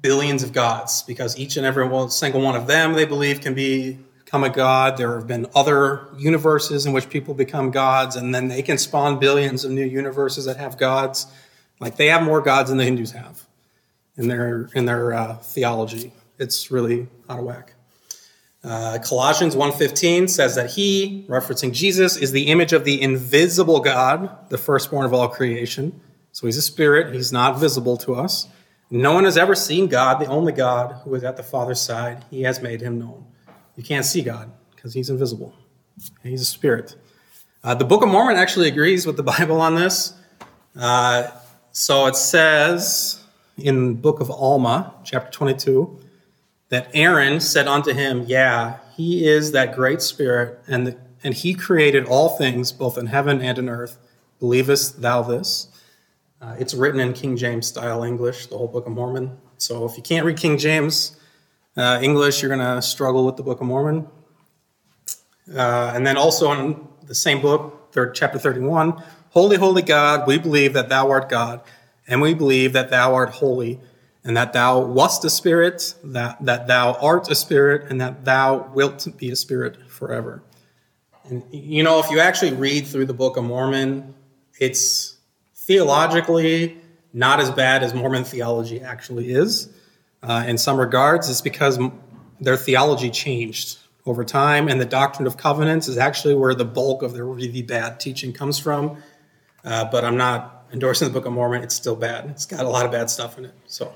billions 0.00 0.42
of 0.42 0.52
gods 0.52 1.02
because 1.02 1.38
each 1.38 1.56
and 1.56 1.66
every 1.66 1.88
single 2.10 2.40
one 2.40 2.54
of 2.54 2.66
them 2.66 2.92
they 2.92 3.04
believe 3.04 3.40
can 3.40 3.54
be, 3.54 3.98
become 4.32 4.44
a 4.44 4.48
god. 4.48 4.96
There 4.96 5.14
have 5.14 5.26
been 5.26 5.46
other 5.54 6.08
universes 6.16 6.86
in 6.86 6.94
which 6.94 7.10
people 7.10 7.34
become 7.34 7.70
gods, 7.70 8.16
and 8.16 8.34
then 8.34 8.48
they 8.48 8.62
can 8.62 8.78
spawn 8.78 9.18
billions 9.18 9.62
of 9.62 9.72
new 9.72 9.84
universes 9.84 10.46
that 10.46 10.56
have 10.56 10.78
gods. 10.78 11.26
Like 11.80 11.96
they 11.96 12.06
have 12.06 12.22
more 12.22 12.40
gods 12.40 12.70
than 12.70 12.78
the 12.78 12.84
Hindus 12.84 13.12
have 13.12 13.46
in 14.16 14.28
their 14.28 14.70
in 14.74 14.86
their 14.86 15.12
uh, 15.12 15.34
theology. 15.34 16.14
It's 16.38 16.70
really 16.70 17.08
out 17.28 17.40
of 17.40 17.44
whack. 17.44 17.74
Uh, 18.64 18.98
Colossians 19.04 19.54
1.15 19.54 20.30
says 20.30 20.54
that 20.54 20.70
he, 20.70 21.26
referencing 21.28 21.74
Jesus, 21.74 22.16
is 22.16 22.32
the 22.32 22.44
image 22.44 22.72
of 22.72 22.84
the 22.84 23.02
invisible 23.02 23.80
God, 23.80 24.48
the 24.48 24.56
firstborn 24.56 25.04
of 25.04 25.12
all 25.12 25.28
creation. 25.28 26.00
So 26.30 26.46
he's 26.46 26.56
a 26.56 26.62
spirit. 26.62 27.12
He's 27.12 27.32
not 27.32 27.58
visible 27.58 27.98
to 27.98 28.14
us. 28.14 28.48
No 28.88 29.12
one 29.12 29.24
has 29.24 29.36
ever 29.36 29.54
seen 29.54 29.88
God, 29.88 30.20
the 30.20 30.26
only 30.26 30.52
God 30.52 31.02
who 31.04 31.14
is 31.16 31.22
at 31.22 31.36
the 31.36 31.42
Father's 31.42 31.82
side. 31.82 32.24
He 32.30 32.42
has 32.42 32.62
made 32.62 32.80
him 32.80 32.98
known. 32.98 33.26
You 33.76 33.82
can't 33.82 34.04
see 34.04 34.22
God 34.22 34.50
because 34.74 34.94
he's 34.94 35.10
invisible. 35.10 35.54
He's 36.22 36.42
a 36.42 36.46
spirit. 36.46 36.96
Uh, 37.64 37.74
the 37.74 37.84
Book 37.84 38.02
of 38.02 38.08
Mormon 38.08 38.36
actually 38.36 38.68
agrees 38.68 39.06
with 39.06 39.16
the 39.16 39.22
Bible 39.38 39.60
on 39.60 39.74
this. 39.74 40.14
Uh, 40.76 41.28
so 41.70 42.06
it 42.06 42.16
says 42.16 43.22
in 43.56 43.94
Book 43.94 44.20
of 44.20 44.30
Alma, 44.30 44.94
chapter 45.04 45.30
22, 45.30 46.00
that 46.68 46.90
Aaron 46.94 47.40
said 47.40 47.68
unto 47.68 47.92
him, 47.92 48.24
Yeah, 48.26 48.78
he 48.96 49.26
is 49.26 49.52
that 49.52 49.74
great 49.74 50.02
spirit, 50.02 50.58
and, 50.66 50.96
and 51.22 51.34
he 51.34 51.54
created 51.54 52.06
all 52.06 52.30
things, 52.30 52.72
both 52.72 52.98
in 52.98 53.06
heaven 53.06 53.40
and 53.40 53.58
in 53.58 53.68
earth. 53.68 53.98
Believest 54.40 55.00
thou 55.00 55.22
this? 55.22 55.68
Uh, 56.40 56.56
it's 56.58 56.74
written 56.74 56.98
in 56.98 57.12
King 57.12 57.36
James 57.36 57.68
style 57.68 58.02
English, 58.02 58.46
the 58.46 58.58
whole 58.58 58.68
Book 58.68 58.86
of 58.86 58.92
Mormon. 58.92 59.38
So 59.58 59.84
if 59.84 59.96
you 59.96 60.02
can't 60.02 60.26
read 60.26 60.36
King 60.36 60.58
James 60.58 61.16
uh, 61.76 61.98
English, 62.02 62.42
you're 62.42 62.54
going 62.54 62.76
to 62.76 62.82
struggle 62.82 63.24
with 63.24 63.36
the 63.36 63.42
Book 63.42 63.60
of 63.60 63.66
Mormon. 63.66 64.06
Uh, 65.54 65.92
and 65.94 66.06
then 66.06 66.16
also 66.16 66.52
in 66.52 66.88
the 67.06 67.14
same 67.14 67.40
book, 67.40 67.92
third, 67.92 68.14
chapter 68.14 68.38
31, 68.38 69.02
Holy, 69.30 69.56
holy 69.56 69.80
God, 69.80 70.26
we 70.26 70.36
believe 70.36 70.74
that 70.74 70.90
thou 70.90 71.10
art 71.10 71.30
God, 71.30 71.62
and 72.06 72.20
we 72.20 72.34
believe 72.34 72.74
that 72.74 72.90
thou 72.90 73.14
art 73.14 73.30
holy, 73.30 73.80
and 74.24 74.36
that 74.36 74.52
thou 74.52 74.78
wast 74.80 75.24
a 75.24 75.30
spirit, 75.30 75.94
that, 76.04 76.36
that 76.44 76.66
thou 76.66 76.92
art 77.00 77.30
a 77.30 77.34
spirit, 77.34 77.90
and 77.90 77.98
that 77.98 78.26
thou 78.26 78.70
wilt 78.74 79.08
be 79.16 79.30
a 79.30 79.36
spirit 79.36 79.90
forever. 79.90 80.42
And 81.24 81.42
you 81.50 81.82
know, 81.82 81.98
if 81.98 82.10
you 82.10 82.20
actually 82.20 82.52
read 82.52 82.86
through 82.86 83.06
the 83.06 83.14
Book 83.14 83.38
of 83.38 83.44
Mormon, 83.44 84.14
it's 84.60 85.16
theologically 85.54 86.76
not 87.14 87.40
as 87.40 87.50
bad 87.50 87.82
as 87.82 87.94
Mormon 87.94 88.24
theology 88.24 88.80
actually 88.82 89.32
is. 89.32 89.68
Uh, 90.22 90.44
in 90.46 90.56
some 90.56 90.78
regards, 90.78 91.28
it's 91.28 91.40
because 91.40 91.78
their 92.40 92.56
theology 92.56 93.10
changed 93.10 93.78
over 94.06 94.24
time, 94.24 94.68
and 94.68 94.80
the 94.80 94.84
doctrine 94.84 95.26
of 95.26 95.36
covenants 95.36 95.88
is 95.88 95.98
actually 95.98 96.34
where 96.34 96.54
the 96.54 96.64
bulk 96.64 97.02
of 97.02 97.12
their 97.12 97.24
really 97.24 97.62
bad 97.62 98.00
teaching 98.00 98.32
comes 98.32 98.58
from. 98.58 99.02
Uh, 99.64 99.84
but 99.84 100.04
I'm 100.04 100.16
not 100.16 100.66
endorsing 100.72 101.08
the 101.08 101.14
Book 101.14 101.26
of 101.26 101.32
Mormon; 101.32 101.62
it's 101.62 101.74
still 101.74 101.96
bad. 101.96 102.26
It's 102.30 102.46
got 102.46 102.64
a 102.64 102.68
lot 102.68 102.84
of 102.84 102.92
bad 102.92 103.10
stuff 103.10 103.38
in 103.38 103.44
it. 103.44 103.54
So, 103.66 103.94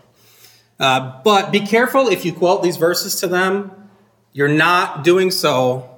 uh, 0.78 1.20
but 1.24 1.50
be 1.50 1.60
careful 1.60 2.08
if 2.08 2.24
you 2.24 2.32
quote 2.32 2.62
these 2.62 2.76
verses 2.76 3.20
to 3.20 3.26
them. 3.26 3.72
You're 4.32 4.48
not 4.48 5.02
doing 5.02 5.30
so 5.30 5.90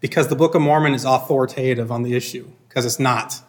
because 0.00 0.28
the 0.28 0.36
Book 0.36 0.54
of 0.54 0.62
Mormon 0.62 0.94
is 0.94 1.04
authoritative 1.04 1.92
on 1.92 2.02
the 2.02 2.14
issue, 2.14 2.50
because 2.68 2.84
it's 2.84 2.98
not. 2.98 3.40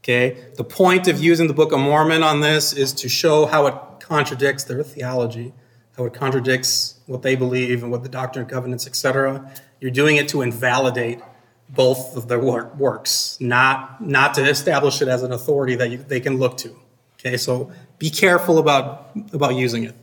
Okay? 0.00 0.50
The 0.56 0.64
point 0.64 1.08
of 1.08 1.18
using 1.18 1.48
the 1.48 1.54
Book 1.54 1.72
of 1.72 1.80
Mormon 1.80 2.22
on 2.22 2.40
this 2.40 2.72
is 2.72 2.92
to 2.94 3.08
show 3.08 3.46
how 3.46 3.66
it 3.66 3.74
contradicts 4.00 4.64
their 4.64 4.82
theology, 4.82 5.54
how 5.96 6.04
it 6.04 6.14
contradicts 6.14 6.98
what 7.06 7.22
they 7.22 7.36
believe 7.36 7.82
and 7.82 7.92
what 7.92 8.02
the 8.02 8.08
Doctrine 8.08 8.44
and 8.44 8.50
Covenants, 8.50 8.86
etc. 8.86 9.50
You're 9.80 9.90
doing 9.90 10.16
it 10.16 10.28
to 10.28 10.42
invalidate 10.42 11.20
both 11.68 12.16
of 12.16 12.28
their 12.28 12.38
works, 12.38 13.38
not, 13.40 14.00
not 14.00 14.34
to 14.34 14.42
establish 14.48 15.00
it 15.00 15.08
as 15.08 15.22
an 15.22 15.32
authority 15.32 15.76
that 15.76 15.90
you, 15.90 15.98
they 15.98 16.20
can 16.20 16.38
look 16.38 16.56
to. 16.58 16.76
Okay, 17.18 17.36
so 17.36 17.72
be 17.98 18.10
careful 18.10 18.58
about, 18.58 19.10
about 19.32 19.54
using 19.54 19.84
it. 19.84 19.94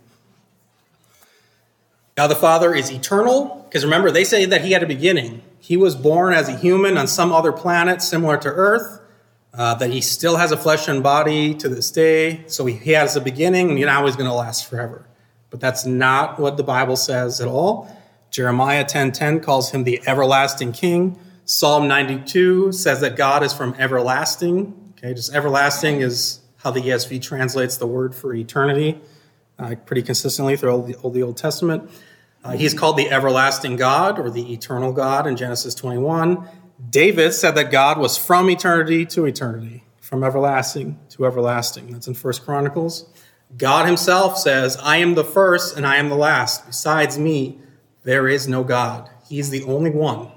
God 2.15 2.27
the 2.27 2.35
Father 2.35 2.73
is 2.73 2.91
eternal, 2.91 3.65
because 3.67 3.83
remember, 3.83 4.11
they 4.11 4.23
say 4.23 4.45
that 4.45 4.63
he 4.63 4.71
had 4.71 4.83
a 4.83 4.87
beginning. 4.87 5.41
He 5.59 5.77
was 5.77 5.95
born 5.95 6.33
as 6.33 6.49
a 6.49 6.57
human 6.57 6.97
on 6.97 7.07
some 7.07 7.31
other 7.31 7.51
planet 7.51 8.01
similar 8.01 8.37
to 8.37 8.49
Earth 8.49 8.99
uh, 9.53 9.75
that 9.75 9.91
he 9.91 10.01
still 10.01 10.37
has 10.37 10.51
a 10.51 10.57
flesh 10.57 10.87
and 10.87 11.03
body 11.03 11.53
to 11.55 11.69
this 11.69 11.91
day. 11.91 12.43
So 12.47 12.65
he, 12.65 12.75
he 12.75 12.91
has 12.91 13.15
a 13.15 13.21
beginning, 13.21 13.69
and 13.71 13.79
now 13.81 14.05
he's 14.05 14.15
going 14.15 14.29
to 14.29 14.35
last 14.35 14.67
forever. 14.67 15.05
But 15.51 15.59
that's 15.59 15.85
not 15.85 16.39
what 16.39 16.57
the 16.57 16.63
Bible 16.63 16.95
says 16.95 17.39
at 17.39 17.47
all. 17.47 17.95
Jeremiah 18.31 18.85
10:10 18.85 19.41
calls 19.41 19.69
him 19.71 19.83
the 19.83 20.01
everlasting 20.07 20.71
king. 20.71 21.19
Psalm 21.45 21.87
92 21.87 22.71
says 22.71 23.01
that 23.01 23.15
God 23.15 23.43
is 23.43 23.53
from 23.53 23.75
everlasting. 23.77 24.73
Okay, 24.97 25.13
just 25.13 25.33
everlasting 25.35 26.01
is 26.01 26.39
how 26.57 26.71
the 26.71 26.81
ESV 26.81 27.21
translates 27.21 27.77
the 27.77 27.87
word 27.87 28.15
for 28.15 28.33
eternity 28.33 28.99
uh, 29.61 29.75
pretty 29.85 30.01
consistently 30.01 30.55
throughout 30.57 30.87
the, 30.87 31.09
the 31.09 31.23
Old 31.23 31.37
Testament. 31.37 31.89
Uh, 32.43 32.53
he's 32.53 32.73
called 32.73 32.97
the 32.97 33.09
everlasting 33.11 33.75
God 33.75 34.17
or 34.17 34.29
the 34.29 34.51
eternal 34.51 34.91
God 34.91 35.27
in 35.27 35.35
Genesis 35.35 35.75
21. 35.75 36.47
David 36.89 37.33
said 37.33 37.51
that 37.51 37.71
God 37.71 37.99
was 37.99 38.17
from 38.17 38.49
eternity 38.49 39.05
to 39.07 39.25
eternity, 39.25 39.83
from 39.99 40.23
everlasting 40.23 40.99
to 41.09 41.25
everlasting. 41.25 41.91
That's 41.91 42.07
in 42.07 42.15
First 42.15 42.43
Chronicles. 42.43 43.10
God 43.57 43.85
himself 43.85 44.37
says, 44.37 44.77
I 44.77 44.97
am 44.97 45.15
the 45.15 45.23
first 45.23 45.77
and 45.77 45.85
I 45.85 45.97
am 45.97 46.09
the 46.09 46.15
last. 46.15 46.65
Besides 46.65 47.19
me, 47.19 47.59
there 48.03 48.27
is 48.27 48.47
no 48.47 48.63
God. 48.63 49.09
He's 49.27 49.49
the 49.49 49.63
only 49.63 49.91
one. 49.91 50.31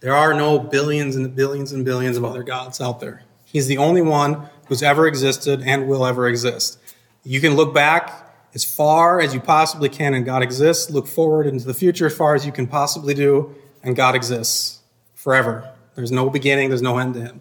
There 0.00 0.14
are 0.14 0.34
no 0.34 0.58
billions 0.58 1.16
and 1.16 1.34
billions 1.34 1.72
and 1.72 1.84
billions 1.84 2.16
of 2.16 2.24
other 2.24 2.42
gods 2.42 2.80
out 2.80 3.00
there. 3.00 3.22
He's 3.44 3.66
the 3.66 3.78
only 3.78 4.02
one 4.02 4.48
who's 4.66 4.82
ever 4.82 5.06
existed 5.06 5.62
and 5.62 5.88
will 5.88 6.04
ever 6.04 6.28
exist. 6.28 6.78
You 7.24 7.40
can 7.40 7.54
look 7.54 7.72
back 7.72 8.26
as 8.54 8.64
far 8.64 9.20
as 9.20 9.34
you 9.34 9.40
possibly 9.40 9.88
can 9.88 10.14
and 10.14 10.24
God 10.24 10.42
exists, 10.42 10.90
look 10.90 11.06
forward 11.06 11.46
into 11.46 11.66
the 11.66 11.74
future 11.74 12.06
as 12.06 12.16
far 12.16 12.34
as 12.34 12.46
you 12.46 12.52
can 12.52 12.66
possibly 12.66 13.14
do, 13.14 13.54
and 13.82 13.94
God 13.96 14.14
exists 14.14 14.80
forever. 15.14 15.72
There's 15.94 16.12
no 16.12 16.30
beginning, 16.30 16.68
there's 16.68 16.82
no 16.82 16.98
end 16.98 17.14
to 17.14 17.20
him. 17.20 17.40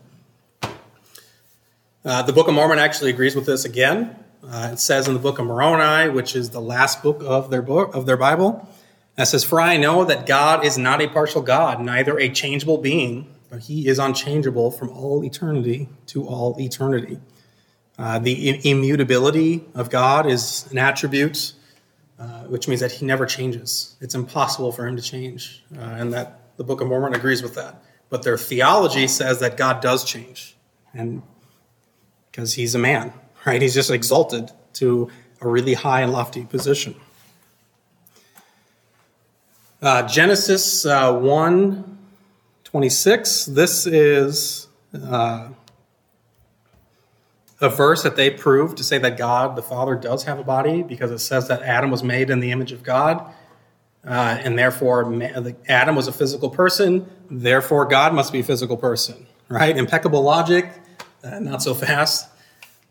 Uh, 2.03 2.21
the 2.21 2.33
Book 2.33 2.47
of 2.47 2.53
Mormon 2.53 2.79
actually 2.79 3.09
agrees 3.09 3.35
with 3.35 3.45
this 3.45 3.65
again. 3.65 4.15
Uh, 4.47 4.69
it 4.73 4.79
says 4.79 5.07
in 5.07 5.13
the 5.13 5.19
Book 5.19 5.39
of 5.39 5.45
Moroni, 5.45 6.09
which 6.09 6.35
is 6.35 6.51
the 6.51 6.61
last 6.61 7.01
book 7.01 7.21
of 7.23 7.49
their 7.49 7.61
book 7.61 7.95
of 7.95 8.05
their 8.05 8.17
Bible, 8.17 8.67
it 9.17 9.25
says, 9.25 9.43
"For 9.43 9.59
I 9.59 9.77
know 9.77 10.03
that 10.05 10.25
God 10.25 10.65
is 10.65 10.77
not 10.77 11.01
a 11.01 11.07
partial 11.07 11.41
God, 11.41 11.81
neither 11.81 12.19
a 12.19 12.29
changeable 12.29 12.77
being, 12.77 13.27
but 13.49 13.61
He 13.61 13.87
is 13.87 13.97
unchangeable 13.97 14.71
from 14.71 14.89
all 14.89 15.23
eternity 15.23 15.89
to 16.07 16.27
all 16.27 16.55
eternity." 16.59 17.19
Uh, 17.97 18.19
the 18.19 18.59
immutability 18.69 19.63
of 19.73 19.89
God 19.89 20.25
is 20.25 20.67
an 20.71 20.77
attribute, 20.77 21.53
uh, 22.19 22.43
which 22.43 22.67
means 22.67 22.81
that 22.81 22.91
He 22.91 23.05
never 23.05 23.25
changes. 23.25 23.95
It's 24.01 24.15
impossible 24.15 24.71
for 24.71 24.85
Him 24.85 24.95
to 24.95 25.01
change, 25.01 25.63
uh, 25.77 25.81
and 25.81 26.13
that 26.13 26.41
the 26.57 26.63
Book 26.63 26.81
of 26.81 26.87
Mormon 26.87 27.13
agrees 27.13 27.41
with 27.41 27.55
that. 27.55 27.81
But 28.09 28.23
their 28.23 28.37
theology 28.37 29.07
says 29.07 29.39
that 29.39 29.57
God 29.57 29.81
does 29.81 30.03
change, 30.03 30.55
and 30.93 31.23
because 32.31 32.53
he's 32.53 32.75
a 32.75 32.79
man, 32.79 33.13
right? 33.45 33.61
He's 33.61 33.73
just 33.73 33.91
exalted 33.91 34.51
to 34.73 35.09
a 35.41 35.47
really 35.47 35.73
high 35.73 36.01
and 36.01 36.11
lofty 36.11 36.45
position. 36.45 36.95
Uh, 39.81 40.07
Genesis 40.07 40.85
uh, 40.85 41.13
1 41.13 41.95
26, 42.63 43.45
this 43.45 43.87
is 43.87 44.67
uh, 44.93 45.47
a 47.61 47.69
verse 47.69 48.03
that 48.03 48.17
they 48.17 48.29
prove 48.29 48.75
to 48.75 48.83
say 48.83 48.97
that 48.97 49.17
God, 49.17 49.55
the 49.55 49.61
Father, 49.61 49.95
does 49.95 50.23
have 50.23 50.39
a 50.39 50.43
body 50.43 50.83
because 50.83 51.09
it 51.11 51.19
says 51.19 51.47
that 51.47 51.61
Adam 51.61 51.89
was 51.89 52.03
made 52.03 52.29
in 52.29 52.41
the 52.41 52.51
image 52.51 52.73
of 52.73 52.83
God. 52.83 53.31
Uh, 54.05 54.37
and 54.41 54.59
therefore, 54.59 55.21
Adam 55.69 55.95
was 55.95 56.07
a 56.07 56.11
physical 56.11 56.49
person. 56.49 57.09
Therefore, 57.31 57.85
God 57.85 58.13
must 58.13 58.33
be 58.33 58.41
a 58.41 58.43
physical 58.43 58.75
person, 58.75 59.25
right? 59.47 59.75
Impeccable 59.77 60.21
logic, 60.21 60.69
uh, 61.23 61.39
not 61.39 61.63
so 61.63 61.73
fast. 61.73 62.29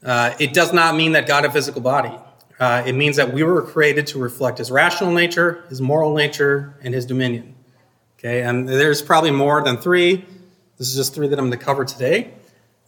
Uh, 0.05 0.35
it 0.39 0.53
does 0.53 0.73
not 0.73 0.95
mean 0.95 1.13
that 1.13 1.27
God 1.27 1.45
had 1.45 1.51
a 1.51 1.53
physical 1.53 1.81
body. 1.81 2.13
Uh, 2.61 2.83
it 2.87 2.93
means 2.93 3.17
that 3.17 3.33
we 3.33 3.43
were 3.43 3.63
created 3.63 4.07
to 4.09 4.19
reflect 4.19 4.59
his 4.59 4.71
rational 4.71 5.11
nature, 5.11 5.65
his 5.69 5.81
moral 5.81 6.15
nature, 6.15 6.77
and 6.83 6.95
his 6.95 7.07
dominion. 7.07 7.55
Okay, 8.19 8.43
and 8.43 8.69
there's 8.69 9.03
probably 9.03 9.31
more 9.31 9.63
than 9.63 9.77
three. 9.77 10.25
This 10.79 10.89
is 10.89 10.97
just 10.97 11.15
three 11.15 11.27
that 11.29 11.39
I'm 11.39 11.49
going 11.49 11.59
to 11.59 11.65
cover 11.65 11.85
today. 11.85 12.35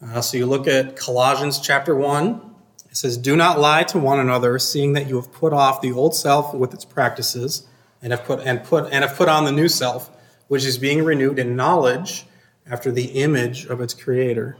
Uh, 0.01 0.21
so 0.21 0.37
you 0.37 0.45
look 0.45 0.67
at 0.67 0.95
Colossians 0.95 1.59
chapter 1.59 1.95
1. 1.95 2.41
It 2.89 2.97
says, 2.97 3.17
Do 3.17 3.35
not 3.35 3.59
lie 3.59 3.83
to 3.83 3.99
one 3.99 4.19
another, 4.19 4.57
seeing 4.59 4.93
that 4.93 5.07
you 5.07 5.15
have 5.15 5.31
put 5.31 5.53
off 5.53 5.81
the 5.81 5.91
old 5.91 6.15
self 6.15 6.53
with 6.53 6.73
its 6.73 6.85
practices 6.85 7.67
and 8.01 8.11
have 8.11 8.23
put 8.23 8.39
and 8.41 8.63
put 8.63 8.85
and 8.91 9.03
have 9.03 9.17
put 9.17 9.27
on 9.27 9.45
the 9.45 9.51
new 9.51 9.67
self, 9.67 10.09
which 10.47 10.63
is 10.63 10.77
being 10.77 11.03
renewed 11.03 11.39
in 11.39 11.55
knowledge 11.55 12.25
after 12.69 12.91
the 12.91 13.05
image 13.05 13.65
of 13.65 13.81
its 13.81 13.93
creator. 13.93 14.57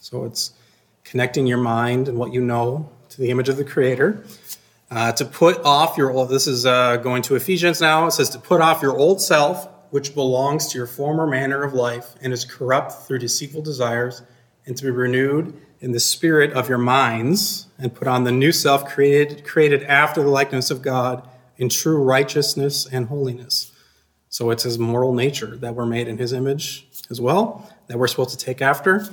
So 0.00 0.24
it's 0.24 0.52
connecting 1.04 1.46
your 1.46 1.58
mind 1.58 2.08
and 2.08 2.18
what 2.18 2.32
you 2.32 2.40
know 2.40 2.90
to 3.10 3.20
the 3.20 3.30
image 3.30 3.48
of 3.48 3.56
the 3.56 3.64
creator. 3.64 4.24
Uh, 4.90 5.12
to 5.12 5.24
put 5.24 5.58
off 5.64 5.96
your 5.96 6.10
old, 6.10 6.28
this 6.28 6.46
is 6.46 6.66
uh, 6.66 6.96
going 6.98 7.22
to 7.22 7.36
Ephesians 7.36 7.80
now. 7.80 8.06
It 8.06 8.12
says 8.12 8.30
to 8.30 8.38
put 8.38 8.60
off 8.60 8.82
your 8.82 8.96
old 8.96 9.20
self, 9.20 9.68
which 9.90 10.14
belongs 10.14 10.68
to 10.68 10.78
your 10.78 10.86
former 10.86 11.26
manner 11.26 11.62
of 11.62 11.72
life 11.72 12.14
and 12.20 12.32
is 12.32 12.44
corrupt 12.44 12.92
through 12.92 13.18
deceitful 13.20 13.62
desires, 13.62 14.22
and 14.66 14.76
to 14.76 14.84
be 14.84 14.90
renewed 14.90 15.60
in 15.80 15.92
the 15.92 16.00
spirit 16.00 16.52
of 16.52 16.68
your 16.68 16.78
minds, 16.78 17.66
and 17.78 17.94
put 17.94 18.08
on 18.08 18.24
the 18.24 18.32
new 18.32 18.52
self 18.52 18.86
created, 18.86 19.44
created 19.44 19.82
after 19.84 20.22
the 20.22 20.28
likeness 20.28 20.70
of 20.70 20.82
God 20.82 21.28
in 21.56 21.68
true 21.68 22.02
righteousness 22.02 22.86
and 22.86 23.06
holiness. 23.06 23.72
So 24.28 24.50
it's 24.50 24.64
his 24.64 24.78
moral 24.78 25.14
nature 25.14 25.56
that 25.58 25.74
we're 25.74 25.86
made 25.86 26.08
in 26.08 26.18
his 26.18 26.32
image 26.32 26.88
as 27.10 27.20
well, 27.20 27.70
that 27.86 27.98
we're 27.98 28.08
supposed 28.08 28.30
to 28.30 28.36
take 28.36 28.60
after. 28.60 29.06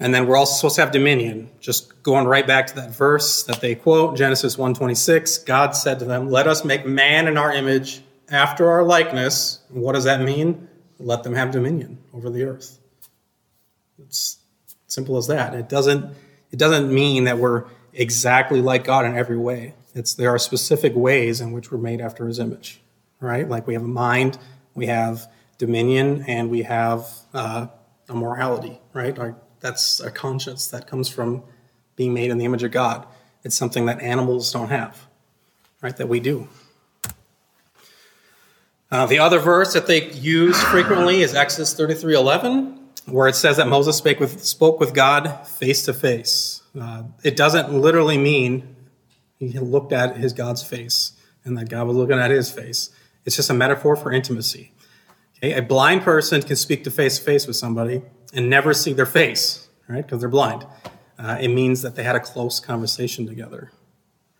And 0.00 0.14
then 0.14 0.26
we're 0.26 0.36
also 0.36 0.54
supposed 0.54 0.76
to 0.76 0.82
have 0.82 0.92
dominion. 0.92 1.50
Just 1.58 2.02
going 2.02 2.26
right 2.26 2.46
back 2.46 2.68
to 2.68 2.74
that 2.76 2.90
verse 2.90 3.42
that 3.44 3.60
they 3.60 3.74
quote, 3.74 4.16
Genesis 4.16 4.56
1:26, 4.56 5.38
God 5.38 5.74
said 5.74 5.98
to 5.98 6.04
them, 6.04 6.30
"Let 6.30 6.46
us 6.46 6.64
make 6.64 6.86
man 6.86 7.26
in 7.26 7.36
our 7.36 7.52
image, 7.52 8.02
after 8.30 8.70
our 8.70 8.84
likeness." 8.84 9.58
What 9.68 9.94
does 9.94 10.04
that 10.04 10.20
mean? 10.20 10.68
Let 11.00 11.24
them 11.24 11.34
have 11.34 11.50
dominion 11.50 11.98
over 12.14 12.30
the 12.30 12.44
earth. 12.44 12.78
It's 13.98 14.38
simple 14.86 15.16
as 15.16 15.26
that. 15.26 15.54
It 15.54 15.68
doesn't 15.68 16.14
it 16.50 16.58
doesn't 16.58 16.92
mean 16.92 17.24
that 17.24 17.38
we're 17.38 17.64
exactly 17.92 18.62
like 18.62 18.84
God 18.84 19.04
in 19.04 19.16
every 19.16 19.36
way. 19.36 19.74
It's 19.94 20.14
there 20.14 20.30
are 20.30 20.38
specific 20.38 20.94
ways 20.94 21.40
in 21.40 21.52
which 21.52 21.72
we're 21.72 21.78
made 21.78 22.00
after 22.00 22.26
his 22.26 22.38
image. 22.38 22.80
Right? 23.20 23.48
Like 23.48 23.66
we 23.66 23.74
have 23.74 23.82
a 23.82 23.88
mind, 23.88 24.38
we 24.74 24.86
have 24.86 25.26
dominion, 25.58 26.24
and 26.28 26.50
we 26.50 26.62
have 26.62 27.08
uh, 27.34 27.66
a 28.08 28.14
morality, 28.14 28.80
right? 28.92 29.18
Our 29.18 29.36
that's 29.60 30.00
a 30.00 30.10
conscience 30.10 30.68
that 30.68 30.86
comes 30.86 31.08
from 31.08 31.42
being 31.96 32.14
made 32.14 32.30
in 32.30 32.38
the 32.38 32.44
image 32.44 32.62
of 32.62 32.70
God. 32.70 33.06
It's 33.44 33.56
something 33.56 33.86
that 33.86 34.00
animals 34.00 34.52
don't 34.52 34.68
have, 34.68 35.06
right? 35.82 35.96
That 35.96 36.08
we 36.08 36.20
do. 36.20 36.48
Uh, 38.90 39.04
the 39.06 39.18
other 39.18 39.38
verse 39.38 39.74
that 39.74 39.86
they 39.86 40.10
use 40.12 40.60
frequently 40.64 41.20
is 41.20 41.34
Exodus 41.34 41.74
33 41.74 42.14
11, 42.14 42.80
where 43.06 43.28
it 43.28 43.34
says 43.34 43.58
that 43.58 43.68
Moses 43.68 43.96
spoke 43.96 44.18
with, 44.18 44.42
spoke 44.44 44.80
with 44.80 44.94
God 44.94 45.46
face 45.46 45.84
to 45.84 45.92
face. 45.92 46.62
Uh, 46.78 47.04
it 47.22 47.36
doesn't 47.36 47.72
literally 47.72 48.16
mean 48.16 48.76
he 49.38 49.58
looked 49.58 49.92
at 49.92 50.16
his 50.16 50.32
God's 50.32 50.62
face 50.62 51.12
and 51.44 51.56
that 51.58 51.68
God 51.68 51.86
was 51.86 51.96
looking 51.96 52.18
at 52.18 52.30
his 52.30 52.50
face. 52.50 52.90
It's 53.24 53.36
just 53.36 53.50
a 53.50 53.54
metaphor 53.54 53.94
for 53.94 54.10
intimacy. 54.10 54.72
Okay? 55.36 55.52
A 55.54 55.62
blind 55.62 56.02
person 56.02 56.42
can 56.42 56.56
speak 56.56 56.84
to 56.84 56.90
face 56.90 57.18
to 57.18 57.24
face 57.24 57.46
with 57.46 57.56
somebody, 57.56 58.02
and 58.32 58.50
never 58.50 58.74
see 58.74 58.92
their 58.92 59.06
face, 59.06 59.68
right? 59.88 60.04
Because 60.04 60.20
they're 60.20 60.28
blind. 60.28 60.66
Uh, 61.18 61.38
it 61.40 61.48
means 61.48 61.82
that 61.82 61.96
they 61.96 62.04
had 62.04 62.16
a 62.16 62.20
close 62.20 62.60
conversation 62.60 63.26
together, 63.26 63.72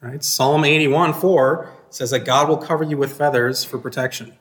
right? 0.01 0.23
Psalm 0.23 0.65
81 0.65 1.15
4 1.15 1.73
says 1.91 2.11
that 2.11 2.21
God 2.21 2.49
will 2.49 2.57
cover 2.57 2.85
you 2.85 2.97
with 2.97 3.17
feathers 3.17 3.65
for 3.65 3.79
protection. 3.79 4.37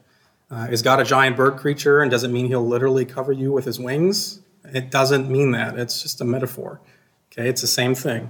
Uh, 0.49 0.67
is 0.69 0.81
God 0.81 0.99
a 0.99 1.03
giant 1.03 1.35
bird 1.35 1.57
creature 1.57 2.01
and 2.01 2.11
does 2.11 2.23
it 2.23 2.29
mean 2.29 2.47
he'll 2.47 2.65
literally 2.65 3.05
cover 3.05 3.31
you 3.31 3.51
with 3.51 3.65
his 3.65 3.79
wings? 3.79 4.41
It 4.63 4.91
doesn't 4.91 5.29
mean 5.29 5.51
that. 5.51 5.77
It's 5.77 6.01
just 6.01 6.21
a 6.21 6.25
metaphor. 6.25 6.81
Okay, 7.31 7.49
it's 7.49 7.61
the 7.61 7.67
same 7.67 7.95
thing. 7.95 8.29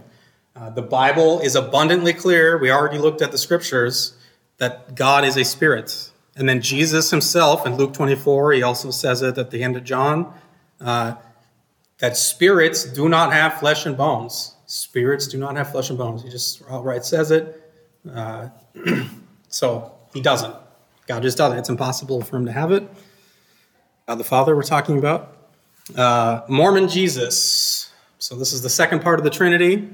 Uh, 0.55 0.69
the 0.69 0.81
Bible 0.81 1.39
is 1.39 1.55
abundantly 1.55 2.13
clear. 2.13 2.57
We 2.57 2.71
already 2.71 2.97
looked 2.97 3.21
at 3.21 3.31
the 3.31 3.37
scriptures 3.37 4.13
that 4.57 4.95
God 4.95 5.23
is 5.23 5.37
a 5.37 5.43
spirit. 5.43 6.11
And 6.35 6.47
then 6.47 6.61
Jesus 6.61 7.11
himself 7.11 7.65
in 7.65 7.75
Luke 7.75 7.93
24, 7.93 8.53
he 8.53 8.63
also 8.63 8.91
says 8.91 9.21
it 9.21 9.37
at 9.37 9.51
the 9.51 9.63
end 9.63 9.75
of 9.75 9.83
John 9.83 10.33
uh, 10.81 11.15
that 11.99 12.17
spirits 12.17 12.85
do 12.85 13.09
not 13.09 13.33
have 13.33 13.59
flesh 13.59 13.85
and 13.85 13.97
bones. 13.97 14.55
Spirits 14.65 15.27
do 15.27 15.37
not 15.37 15.55
have 15.55 15.71
flesh 15.71 15.89
and 15.89 15.97
bones. 15.97 16.23
He 16.23 16.29
just 16.29 16.61
outright 16.69 17.05
says 17.05 17.31
it. 17.31 17.71
Uh, 18.11 18.49
so 19.49 19.93
he 20.13 20.21
doesn't. 20.21 20.55
God 21.07 21.23
just 21.23 21.37
doesn't. 21.37 21.57
It's 21.57 21.69
impossible 21.69 22.21
for 22.21 22.37
him 22.37 22.45
to 22.45 22.51
have 22.51 22.71
it. 22.71 22.87
God 24.07 24.15
the 24.15 24.23
Father, 24.23 24.55
we're 24.55 24.63
talking 24.63 24.97
about. 24.97 25.37
Uh, 25.95 26.41
Mormon 26.47 26.87
Jesus. 26.87 27.91
So 28.19 28.35
this 28.35 28.51
is 28.51 28.61
the 28.61 28.69
second 28.69 29.01
part 29.01 29.19
of 29.19 29.23
the 29.23 29.29
Trinity. 29.29 29.89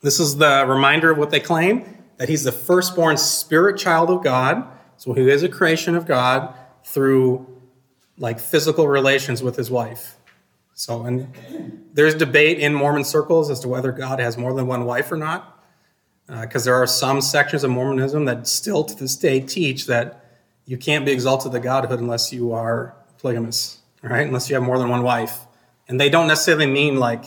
This 0.00 0.20
is 0.20 0.36
the 0.36 0.64
reminder 0.66 1.10
of 1.10 1.18
what 1.18 1.30
they 1.30 1.40
claim 1.40 1.96
that 2.16 2.28
he's 2.28 2.44
the 2.44 2.52
firstborn 2.52 3.16
spirit 3.16 3.78
child 3.78 4.10
of 4.10 4.22
God. 4.22 4.66
So 4.96 5.12
he 5.12 5.28
is 5.30 5.42
a 5.42 5.48
creation 5.48 5.94
of 5.94 6.06
God 6.06 6.54
through 6.84 7.55
like 8.18 8.40
physical 8.40 8.88
relations 8.88 9.42
with 9.42 9.56
his 9.56 9.70
wife. 9.70 10.16
So, 10.74 11.04
and 11.04 11.32
there's 11.94 12.14
debate 12.14 12.58
in 12.58 12.74
Mormon 12.74 13.04
circles 13.04 13.50
as 13.50 13.60
to 13.60 13.68
whether 13.68 13.92
God 13.92 14.20
has 14.20 14.36
more 14.36 14.52
than 14.52 14.66
one 14.66 14.84
wife 14.84 15.10
or 15.10 15.16
not, 15.16 15.64
because 16.26 16.66
uh, 16.66 16.70
there 16.70 16.74
are 16.74 16.86
some 16.86 17.20
sections 17.20 17.64
of 17.64 17.70
Mormonism 17.70 18.26
that 18.26 18.46
still 18.46 18.84
to 18.84 18.94
this 18.94 19.16
day 19.16 19.40
teach 19.40 19.86
that 19.86 20.24
you 20.66 20.76
can't 20.76 21.06
be 21.06 21.12
exalted 21.12 21.52
to 21.52 21.60
godhood 21.60 22.00
unless 22.00 22.32
you 22.32 22.52
are 22.52 22.94
polygamous, 23.18 23.78
right? 24.02 24.26
Unless 24.26 24.50
you 24.50 24.54
have 24.56 24.64
more 24.64 24.78
than 24.78 24.88
one 24.88 25.02
wife, 25.02 25.46
and 25.88 26.00
they 26.00 26.10
don't 26.10 26.26
necessarily 26.26 26.66
mean 26.66 26.96
like, 26.96 27.24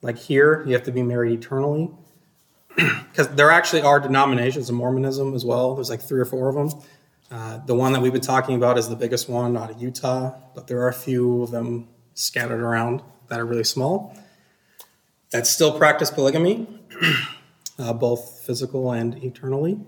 like 0.00 0.18
here 0.18 0.64
you 0.66 0.72
have 0.72 0.82
to 0.84 0.92
be 0.92 1.02
married 1.02 1.38
eternally, 1.38 1.90
because 2.76 3.28
there 3.36 3.50
actually 3.50 3.82
are 3.82 4.00
denominations 4.00 4.68
of 4.68 4.74
Mormonism 4.74 5.34
as 5.34 5.44
well. 5.44 5.74
There's 5.74 5.90
like 5.90 6.00
three 6.00 6.20
or 6.20 6.24
four 6.24 6.48
of 6.48 6.54
them 6.54 6.82
uh, 7.32 7.58
the 7.66 7.74
one 7.74 7.92
that 7.94 8.00
we've 8.02 8.12
been 8.12 8.20
talking 8.20 8.54
about 8.54 8.78
is 8.78 8.88
the 8.88 8.96
biggest 8.96 9.28
one 9.28 9.56
out 9.56 9.70
of 9.70 9.80
Utah, 9.80 10.34
but 10.54 10.66
there 10.66 10.80
are 10.82 10.88
a 10.88 10.94
few 10.94 11.42
of 11.42 11.50
them 11.50 11.88
scattered 12.14 12.60
around 12.60 13.02
that 13.28 13.40
are 13.40 13.46
really 13.46 13.64
small 13.64 14.14
that 15.32 15.46
still 15.46 15.76
practice 15.76 16.10
polygamy, 16.10 16.66
uh, 17.78 17.92
both 17.94 18.42
physical 18.44 18.92
and 18.92 19.22
eternally. 19.24 19.80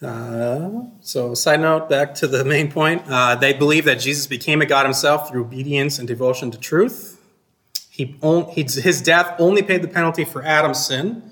Uh, 0.00 0.82
so, 1.00 1.34
side 1.34 1.60
note, 1.60 1.88
back 1.88 2.14
to 2.14 2.26
the 2.26 2.44
main 2.44 2.70
point. 2.70 3.02
Uh, 3.08 3.34
they 3.34 3.52
believe 3.52 3.84
that 3.84 4.00
Jesus 4.00 4.26
became 4.26 4.62
a 4.62 4.66
God 4.66 4.86
himself 4.86 5.28
through 5.28 5.42
obedience 5.42 5.98
and 5.98 6.08
devotion 6.08 6.50
to 6.50 6.58
truth. 6.58 7.20
He, 7.90 8.16
his 8.54 9.02
death 9.02 9.34
only 9.38 9.62
paid 9.62 9.82
the 9.82 9.88
penalty 9.88 10.24
for 10.24 10.42
Adam's 10.42 10.84
sin. 10.84 11.22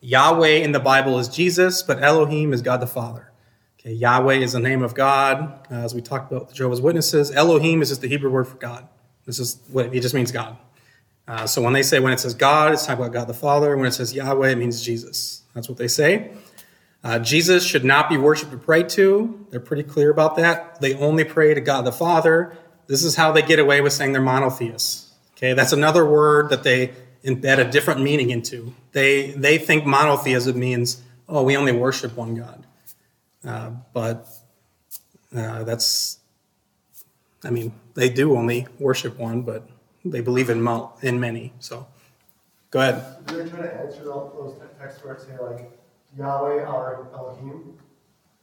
Yahweh 0.00 0.56
in 0.56 0.72
the 0.72 0.80
Bible 0.80 1.18
is 1.18 1.28
Jesus, 1.28 1.82
but 1.82 2.02
Elohim 2.02 2.52
is 2.52 2.62
God 2.62 2.80
the 2.80 2.86
Father. 2.86 3.29
Okay, 3.80 3.94
Yahweh 3.94 4.34
is 4.34 4.52
the 4.52 4.60
name 4.60 4.82
of 4.82 4.94
God, 4.94 5.66
uh, 5.70 5.74
as 5.74 5.94
we 5.94 6.02
talked 6.02 6.30
about 6.30 6.48
the 6.50 6.54
Jehovah's 6.54 6.82
Witnesses. 6.82 7.30
Elohim 7.30 7.80
is 7.80 7.88
just 7.88 8.02
the 8.02 8.08
Hebrew 8.08 8.30
word 8.30 8.46
for 8.46 8.56
God. 8.56 8.86
This 9.24 9.38
is 9.38 9.58
what 9.70 9.94
it 9.94 10.00
just 10.00 10.14
means 10.14 10.30
God. 10.30 10.58
Uh, 11.26 11.46
so 11.46 11.62
when 11.62 11.72
they 11.72 11.82
say 11.82 11.98
when 11.98 12.12
it 12.12 12.20
says 12.20 12.34
God, 12.34 12.74
it's 12.74 12.84
talking 12.84 13.02
about 13.02 13.14
God 13.14 13.26
the 13.26 13.32
Father. 13.32 13.74
When 13.78 13.86
it 13.86 13.92
says 13.92 14.12
Yahweh, 14.12 14.50
it 14.50 14.58
means 14.58 14.82
Jesus. 14.82 15.44
That's 15.54 15.66
what 15.66 15.78
they 15.78 15.88
say. 15.88 16.32
Uh, 17.02 17.18
Jesus 17.20 17.64
should 17.64 17.84
not 17.84 18.10
be 18.10 18.18
worshipped 18.18 18.52
or 18.52 18.58
prayed 18.58 18.90
to. 18.90 19.46
They're 19.48 19.60
pretty 19.60 19.84
clear 19.84 20.10
about 20.10 20.36
that. 20.36 20.78
They 20.82 20.92
only 20.94 21.24
pray 21.24 21.54
to 21.54 21.60
God 21.62 21.86
the 21.86 21.92
Father. 21.92 22.58
This 22.86 23.02
is 23.02 23.16
how 23.16 23.32
they 23.32 23.40
get 23.40 23.58
away 23.58 23.80
with 23.80 23.94
saying 23.94 24.12
they're 24.12 24.20
monotheists. 24.20 25.14
Okay, 25.38 25.54
that's 25.54 25.72
another 25.72 26.04
word 26.04 26.50
that 26.50 26.64
they 26.64 26.92
embed 27.24 27.58
a 27.58 27.70
different 27.70 28.02
meaning 28.02 28.28
into. 28.28 28.74
They 28.92 29.30
they 29.30 29.56
think 29.56 29.86
monotheism 29.86 30.58
means 30.58 31.02
oh 31.30 31.44
we 31.44 31.56
only 31.56 31.72
worship 31.72 32.14
one 32.14 32.34
God. 32.34 32.66
Uh, 33.46 33.70
but 33.92 34.28
uh, 35.34 35.64
that's, 35.64 36.18
I 37.44 37.50
mean, 37.50 37.72
they 37.94 38.08
do 38.08 38.36
only 38.36 38.66
worship 38.78 39.18
one, 39.18 39.42
but 39.42 39.68
they 40.04 40.20
believe 40.20 40.50
in 40.50 40.60
mo- 40.62 40.92
in 41.02 41.18
many. 41.20 41.52
So, 41.60 41.86
go 42.70 42.80
ahead. 42.80 43.04
You're 43.30 43.48
trying 43.48 43.62
to 43.62 43.74
answer 43.74 44.04
those 44.04 44.54
texts 44.78 45.02
where 45.04 45.14
it 45.14 45.20
say 45.22 45.38
like 45.38 45.70
Yahweh 46.18 46.64
our 46.64 47.08
Elohim, 47.14 47.78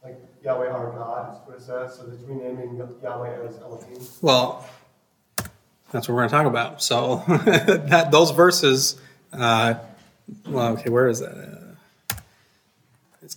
like 0.02 0.18
Yahweh 0.42 0.68
our 0.68 0.90
God. 0.92 1.34
That's 1.34 1.46
what 1.46 1.56
it 1.56 1.62
says. 1.62 1.98
So 1.98 2.10
it's 2.12 2.22
renaming 2.22 2.80
Yahweh 3.02 3.46
as 3.46 3.58
Elohim. 3.58 3.98
Well, 4.20 4.66
that's 5.92 6.08
what 6.08 6.14
we're 6.14 6.26
going 6.26 6.30
to 6.30 6.36
talk 6.36 6.46
about. 6.46 6.82
So 6.82 7.22
that 7.28 8.10
those 8.10 8.30
verses. 8.30 9.00
Uh, 9.32 9.74
well, 10.46 10.72
okay, 10.74 10.90
where 10.90 11.08
is 11.08 11.20
that? 11.20 11.57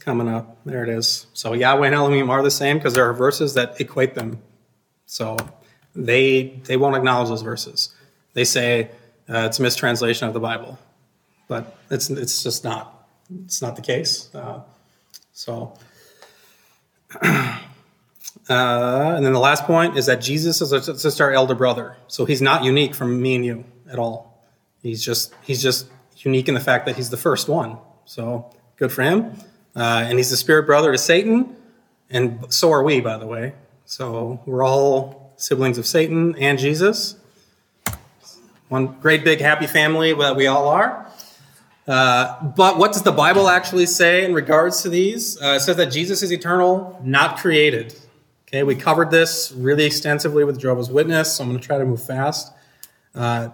Coming 0.04 0.28
up. 0.28 0.58
There 0.66 0.84
it 0.84 0.90
is. 0.90 1.28
So 1.34 1.54
Yahweh 1.54 1.86
and 1.86 1.96
Elohim 1.96 2.32
are 2.32 2.42
the 2.42 2.50
same 2.50 2.78
because 2.78 2.96
there 2.96 3.08
are 3.08 3.14
verses 3.14 3.54
that 3.54 3.80
equate 3.80 4.16
them. 4.16 4.42
So 5.06 5.38
they 5.96 6.60
they 6.66 6.76
won't 6.76 6.96
acknowledge 6.96 7.30
those 7.30 7.44
verses. 7.44 7.94
They 8.34 8.44
say 8.44 8.90
uh, 9.30 9.46
it's 9.46 9.60
a 9.60 9.62
mistranslation 9.62 10.28
of 10.28 10.34
the 10.34 10.40
Bible, 10.40 10.80
but 11.48 11.78
it's 11.92 12.10
it's 12.10 12.42
just 12.42 12.64
not. 12.64 13.08
It's 13.46 13.62
not 13.62 13.76
the 13.76 13.82
case. 13.84 14.34
Uh, 14.34 14.62
so. 15.34 15.78
Uh, 18.50 19.14
and 19.16 19.26
then 19.26 19.32
the 19.32 19.40
last 19.40 19.64
point 19.64 19.98
is 19.98 20.08
that 20.08 20.20
Jesus 20.20 20.62
is 20.62 20.72
just 21.02 21.22
our 21.22 21.32
elder 21.32 21.56
brother, 21.56 21.96
so 22.08 22.26
he's 22.26 22.42
not 22.42 22.66
unique 22.66 22.94
from 22.94 23.22
me 23.22 23.36
and 23.36 23.46
you 23.46 23.64
at 23.90 24.00
all. 24.00 24.44
He's 24.82 25.06
just 25.06 25.34
he's 25.44 25.62
just 25.62 25.88
unique 26.18 26.50
in 26.50 26.56
the 26.56 26.60
fact 26.60 26.86
that 26.88 26.98
he's 26.98 27.10
the 27.10 27.18
first 27.18 27.48
one. 27.48 27.78
So 28.04 28.54
good 28.76 28.92
for 28.92 29.04
him. 29.04 29.38
Uh, 29.76 30.06
and 30.06 30.18
he's 30.18 30.30
the 30.30 30.38
spirit 30.38 30.66
brother 30.66 30.92
to 30.92 30.98
Satan, 30.98 31.56
and 32.10 32.46
so 32.54 32.72
are 32.72 32.84
we, 32.84 33.00
by 33.00 33.18
the 33.18 33.28
way. 33.28 33.54
So 33.86 34.42
we're 34.46 34.64
all 34.64 35.34
siblings 35.38 35.78
of 35.78 35.86
Satan 35.86 36.36
and 36.38 36.60
Jesus. 36.60 37.16
One 38.70 38.98
great 39.02 39.24
big 39.24 39.42
happy 39.42 39.68
family 39.68 40.14
that 40.14 40.36
we 40.36 40.48
all 40.48 40.68
are. 40.68 41.08
Uh, 41.88 42.44
but 42.44 42.78
what 42.78 42.94
does 42.94 43.02
the 43.02 43.12
Bible 43.12 43.50
actually 43.50 43.86
say 43.86 44.24
in 44.24 44.34
regards 44.34 44.82
to 44.84 44.90
these? 44.90 45.42
Uh, 45.42 45.56
it 45.56 45.62
says 45.62 45.78
that 45.78 45.92
Jesus 45.92 46.22
is 46.22 46.32
eternal, 46.32 47.00
not 47.04 47.38
created. 47.38 47.96
Okay, 48.48 48.64
we 48.64 48.76
covered 48.76 49.12
this 49.12 49.52
really 49.52 49.86
extensively 49.86 50.44
with 50.44 50.60
Jehovah's 50.60 50.90
Witness, 50.90 51.36
so 51.36 51.44
I'm 51.44 51.50
going 51.50 51.60
to 51.60 51.66
try 51.66 51.78
to 51.78 51.86
move 51.86 52.04
fast. 52.04 52.54
Uh, 53.16 53.50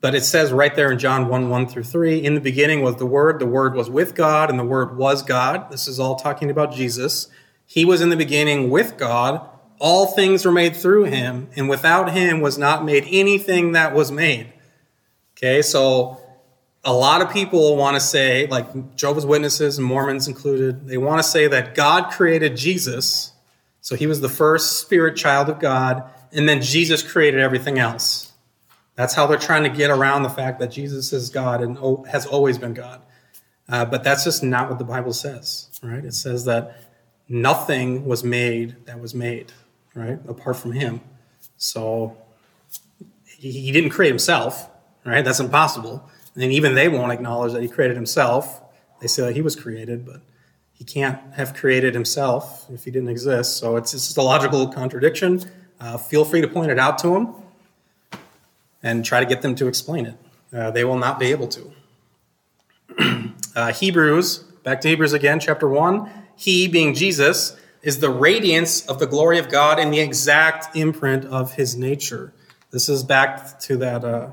but 0.00 0.14
it 0.14 0.24
says 0.24 0.52
right 0.52 0.74
there 0.74 0.90
in 0.90 0.98
John 0.98 1.28
1 1.28 1.50
1 1.50 1.66
through 1.68 1.84
3 1.84 2.24
In 2.24 2.34
the 2.34 2.40
beginning 2.40 2.82
was 2.82 2.96
the 2.96 3.06
Word, 3.06 3.38
the 3.38 3.46
Word 3.46 3.74
was 3.74 3.90
with 3.90 4.14
God, 4.14 4.50
and 4.50 4.58
the 4.58 4.64
Word 4.64 4.96
was 4.96 5.22
God. 5.22 5.70
This 5.70 5.86
is 5.86 6.00
all 6.00 6.16
talking 6.16 6.50
about 6.50 6.72
Jesus. 6.72 7.28
He 7.66 7.84
was 7.84 8.00
in 8.00 8.08
the 8.08 8.16
beginning 8.16 8.70
with 8.70 8.96
God. 8.96 9.46
all 9.78 10.08
things 10.08 10.44
were 10.44 10.52
made 10.52 10.76
through 10.76 11.04
him, 11.04 11.48
and 11.56 11.66
without 11.68 12.12
him 12.12 12.42
was 12.42 12.58
not 12.58 12.84
made 12.84 13.06
anything 13.08 13.72
that 13.72 13.94
was 13.94 14.12
made. 14.12 14.52
Okay, 15.36 15.62
so 15.62 16.20
a 16.84 16.92
lot 16.92 17.22
of 17.22 17.32
people 17.32 17.76
want 17.76 17.94
to 17.94 18.00
say, 18.00 18.46
like 18.46 18.94
Jehovah's 18.96 19.24
Witnesses 19.24 19.78
and 19.78 19.86
Mormons 19.86 20.28
included, 20.28 20.86
they 20.86 20.98
want 20.98 21.18
to 21.18 21.22
say 21.22 21.46
that 21.46 21.74
God 21.74 22.10
created 22.10 22.58
Jesus, 22.58 23.32
so 23.80 23.96
he 23.96 24.06
was 24.06 24.20
the 24.20 24.28
first 24.28 24.80
spirit 24.80 25.16
child 25.16 25.48
of 25.48 25.58
God, 25.58 26.04
and 26.32 26.46
then 26.46 26.60
Jesus 26.60 27.02
created 27.02 27.40
everything 27.40 27.78
else. 27.78 28.29
That's 29.00 29.14
how 29.14 29.26
they're 29.26 29.38
trying 29.38 29.62
to 29.62 29.70
get 29.70 29.88
around 29.88 30.24
the 30.24 30.28
fact 30.28 30.58
that 30.58 30.70
Jesus 30.70 31.14
is 31.14 31.30
God 31.30 31.62
and 31.62 32.06
has 32.08 32.26
always 32.26 32.58
been 32.58 32.74
God. 32.74 33.00
Uh, 33.66 33.82
but 33.86 34.04
that's 34.04 34.24
just 34.24 34.42
not 34.42 34.68
what 34.68 34.78
the 34.78 34.84
Bible 34.84 35.14
says, 35.14 35.70
right? 35.82 36.04
It 36.04 36.12
says 36.12 36.44
that 36.44 36.82
nothing 37.26 38.04
was 38.04 38.22
made 38.22 38.76
that 38.84 39.00
was 39.00 39.14
made, 39.14 39.52
right, 39.94 40.18
apart 40.28 40.56
from 40.56 40.72
him. 40.72 41.00
So 41.56 42.14
he, 43.24 43.72
didn't 43.72 43.88
create 43.88 44.10
himself, 44.10 44.68
right? 45.06 45.24
That's 45.24 45.40
impossible. 45.40 46.06
And 46.34 46.52
even 46.52 46.74
they 46.74 46.90
won't 46.90 47.10
acknowledge 47.10 47.54
that 47.54 47.62
he 47.62 47.68
created 47.68 47.96
himself. 47.96 48.60
They 49.00 49.06
say 49.06 49.22
that 49.22 49.34
he 49.34 49.40
was 49.40 49.56
created, 49.56 50.04
but 50.04 50.20
he 50.74 50.84
can't 50.84 51.18
have 51.36 51.54
created 51.54 51.94
himself 51.94 52.66
if 52.70 52.84
he 52.84 52.90
didn't 52.90 53.08
exist. 53.08 53.56
So 53.56 53.76
it's, 53.76 53.92
just 53.92 54.18
a 54.18 54.22
logical 54.22 54.68
contradiction. 54.68 55.42
Uh, 55.80 55.96
feel 55.96 56.26
free 56.26 56.42
to 56.42 56.48
point 56.48 56.70
it 56.70 56.78
out 56.78 56.98
to 56.98 57.08
them 57.14 57.39
and 58.82 59.04
try 59.04 59.20
to 59.20 59.26
get 59.26 59.42
them 59.42 59.54
to 59.56 59.66
explain 59.66 60.06
it. 60.06 60.14
Uh, 60.52 60.70
they 60.70 60.84
will 60.84 60.98
not 60.98 61.18
be 61.18 61.26
able 61.30 61.48
to. 61.48 61.72
uh, 63.56 63.72
Hebrews, 63.72 64.38
back 64.64 64.80
to 64.82 64.88
Hebrews 64.88 65.12
again, 65.12 65.40
chapter 65.40 65.68
1. 65.68 66.10
He, 66.36 66.68
being 66.68 66.94
Jesus, 66.94 67.56
is 67.82 68.00
the 68.00 68.10
radiance 68.10 68.86
of 68.86 68.98
the 68.98 69.06
glory 69.06 69.38
of 69.38 69.48
God 69.48 69.78
and 69.78 69.92
the 69.92 70.00
exact 70.00 70.76
imprint 70.76 71.24
of 71.26 71.54
his 71.54 71.76
nature. 71.76 72.32
This 72.70 72.88
is 72.88 73.04
back 73.04 73.58
to 73.60 73.76
that 73.78 74.04
uh, 74.04 74.30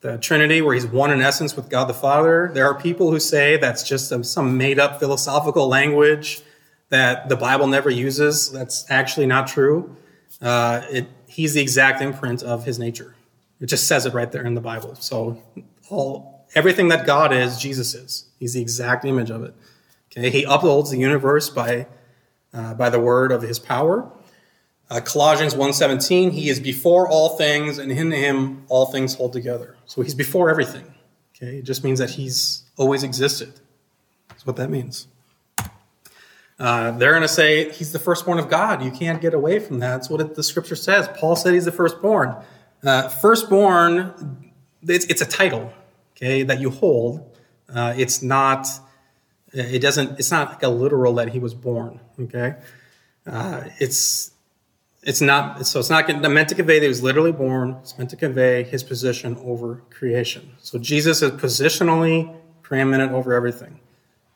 the 0.00 0.18
Trinity, 0.18 0.60
where 0.60 0.74
he's 0.74 0.86
one 0.86 1.10
in 1.10 1.22
essence 1.22 1.56
with 1.56 1.70
God 1.70 1.86
the 1.86 1.94
Father. 1.94 2.50
There 2.52 2.66
are 2.66 2.74
people 2.78 3.10
who 3.10 3.18
say 3.18 3.56
that's 3.56 3.82
just 3.82 4.08
some, 4.08 4.22
some 4.22 4.58
made 4.58 4.78
up 4.78 4.98
philosophical 4.98 5.66
language 5.66 6.42
that 6.90 7.28
the 7.28 7.36
Bible 7.36 7.66
never 7.66 7.88
uses. 7.88 8.52
That's 8.52 8.84
actually 8.90 9.26
not 9.26 9.46
true. 9.46 9.96
Uh, 10.42 10.82
it, 10.90 11.08
he's 11.26 11.54
the 11.54 11.62
exact 11.62 12.02
imprint 12.02 12.42
of 12.42 12.64
his 12.64 12.78
nature. 12.78 13.14
It 13.60 13.66
just 13.66 13.86
says 13.86 14.06
it 14.06 14.14
right 14.14 14.30
there 14.30 14.44
in 14.44 14.54
the 14.54 14.60
Bible. 14.60 14.94
So 14.96 15.42
all 15.88 16.46
everything 16.54 16.88
that 16.88 17.06
God 17.06 17.32
is, 17.32 17.58
Jesus 17.58 17.94
is. 17.94 18.26
He's 18.38 18.54
the 18.54 18.60
exact 18.60 19.04
image 19.04 19.30
of 19.30 19.42
it. 19.42 19.54
Okay, 20.10 20.30
he 20.30 20.44
upholds 20.44 20.90
the 20.90 20.98
universe 20.98 21.50
by 21.50 21.86
uh, 22.52 22.74
by 22.74 22.90
the 22.90 23.00
word 23.00 23.32
of 23.32 23.42
his 23.42 23.58
power. 23.58 24.10
Uh, 24.90 25.00
Colossians 25.00 25.54
1.17, 25.54 26.32
he 26.32 26.48
is 26.50 26.60
before 26.60 27.08
all 27.08 27.38
things, 27.38 27.78
and 27.78 27.90
in 27.90 28.10
him 28.10 28.64
all 28.68 28.86
things 28.86 29.14
hold 29.14 29.32
together. 29.32 29.76
So 29.86 30.02
he's 30.02 30.14
before 30.14 30.50
everything. 30.50 30.94
Okay, 31.34 31.58
it 31.58 31.62
just 31.62 31.82
means 31.82 31.98
that 31.98 32.10
he's 32.10 32.62
always 32.76 33.02
existed. 33.02 33.60
That's 34.28 34.46
what 34.46 34.56
that 34.56 34.70
means. 34.70 35.08
Uh, 36.58 36.92
they're 36.92 37.10
going 37.10 37.22
to 37.22 37.28
say 37.28 37.72
he's 37.72 37.92
the 37.92 37.98
firstborn 37.98 38.38
of 38.38 38.48
God. 38.48 38.84
You 38.84 38.92
can't 38.92 39.20
get 39.20 39.34
away 39.34 39.58
from 39.58 39.80
that. 39.80 39.96
That's 39.96 40.10
what 40.10 40.20
it, 40.20 40.34
the 40.36 40.42
scripture 40.42 40.76
says. 40.76 41.08
Paul 41.16 41.34
said 41.34 41.54
he's 41.54 41.64
the 41.64 41.72
firstborn. 41.72 42.36
Uh, 42.84 43.08
firstborn, 43.08 44.52
it's, 44.86 45.06
it's, 45.06 45.22
a 45.22 45.26
title, 45.26 45.72
okay, 46.14 46.42
that 46.42 46.60
you 46.60 46.70
hold. 46.70 47.36
Uh, 47.72 47.94
it's 47.96 48.22
not. 48.22 48.68
It 49.52 49.80
doesn't. 49.80 50.18
It's 50.18 50.30
not 50.30 50.50
like 50.50 50.62
a 50.62 50.68
literal 50.68 51.14
that 51.14 51.28
he 51.28 51.38
was 51.38 51.54
born. 51.54 52.00
Okay, 52.18 52.56
uh, 53.26 53.64
it's 53.78 54.32
it's 55.04 55.20
not 55.20 55.66
so 55.66 55.78
it's 55.78 55.90
not 55.90 56.08
meant 56.30 56.48
to 56.48 56.54
convey 56.54 56.78
that 56.78 56.84
he 56.84 56.88
was 56.88 57.02
literally 57.02 57.32
born 57.32 57.76
it's 57.82 57.96
meant 57.98 58.10
to 58.10 58.16
convey 58.16 58.62
his 58.62 58.82
position 58.82 59.36
over 59.44 59.82
creation 59.90 60.50
so 60.60 60.78
jesus 60.78 61.22
is 61.22 61.30
positionally 61.32 62.34
preeminent 62.62 63.12
over 63.12 63.34
everything 63.34 63.78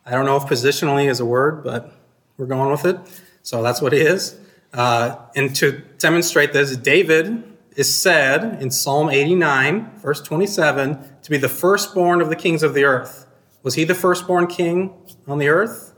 i 0.04 0.10
don't 0.10 0.26
know 0.26 0.36
if 0.36 0.44
positionally 0.44 1.08
is 1.08 1.20
a 1.20 1.24
word 1.24 1.64
but 1.64 1.92
we're 2.36 2.46
going 2.46 2.70
with 2.70 2.84
it 2.84 2.98
so 3.42 3.62
that's 3.62 3.80
what 3.80 3.92
he 3.92 4.00
is 4.00 4.38
uh, 4.74 5.16
and 5.34 5.56
to 5.56 5.80
demonstrate 5.98 6.52
this 6.52 6.76
david 6.76 7.42
is 7.78 7.94
said 7.94 8.60
in 8.60 8.70
psalm 8.70 9.08
89 9.08 9.90
verse 9.98 10.20
27 10.20 10.98
to 11.22 11.30
be 11.30 11.38
the 11.38 11.48
firstborn 11.48 12.20
of 12.20 12.28
the 12.28 12.36
kings 12.36 12.62
of 12.62 12.74
the 12.74 12.84
earth 12.84 13.26
was 13.62 13.74
he 13.74 13.84
the 13.84 13.94
firstborn 13.94 14.46
king 14.46 14.92
on 15.26 15.38
the 15.38 15.48
earth 15.48 15.88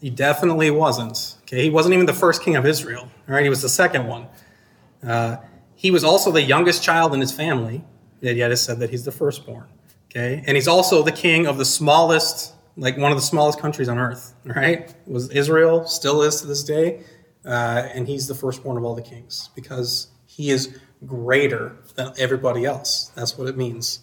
he 0.00 0.08
definitely 0.08 0.70
wasn't. 0.70 1.36
Okay, 1.42 1.62
he 1.62 1.70
wasn't 1.70 1.94
even 1.94 2.06
the 2.06 2.14
first 2.14 2.42
king 2.42 2.56
of 2.56 2.64
Israel. 2.64 3.02
All 3.28 3.34
right, 3.34 3.42
he 3.42 3.50
was 3.50 3.62
the 3.62 3.68
second 3.68 4.06
one. 4.06 4.26
Uh, 5.06 5.36
he 5.74 5.90
was 5.90 6.04
also 6.04 6.32
the 6.32 6.42
youngest 6.42 6.82
child 6.82 7.12
in 7.12 7.20
his 7.20 7.32
family, 7.32 7.84
yet 8.20 8.36
yet 8.36 8.50
it 8.50 8.56
said 8.56 8.78
that 8.80 8.90
he's 8.90 9.04
the 9.04 9.12
firstborn. 9.12 9.66
Okay, 10.10 10.42
and 10.46 10.56
he's 10.56 10.68
also 10.68 11.02
the 11.02 11.12
king 11.12 11.46
of 11.46 11.58
the 11.58 11.64
smallest, 11.64 12.54
like 12.76 12.96
one 12.96 13.12
of 13.12 13.18
the 13.18 13.22
smallest 13.22 13.60
countries 13.60 13.88
on 13.88 13.98
earth. 13.98 14.34
Right, 14.44 14.94
was 15.06 15.28
Israel, 15.30 15.86
still 15.86 16.22
is 16.22 16.40
to 16.40 16.46
this 16.46 16.64
day, 16.64 17.02
uh, 17.44 17.88
and 17.94 18.08
he's 18.08 18.26
the 18.26 18.34
firstborn 18.34 18.78
of 18.78 18.84
all 18.84 18.94
the 18.94 19.02
kings 19.02 19.50
because 19.54 20.08
he 20.36 20.50
is 20.50 20.78
greater 21.06 21.76
than 21.94 22.12
everybody 22.18 22.64
else. 22.64 23.12
That's 23.14 23.36
what 23.36 23.48
it 23.48 23.56
means. 23.56 24.00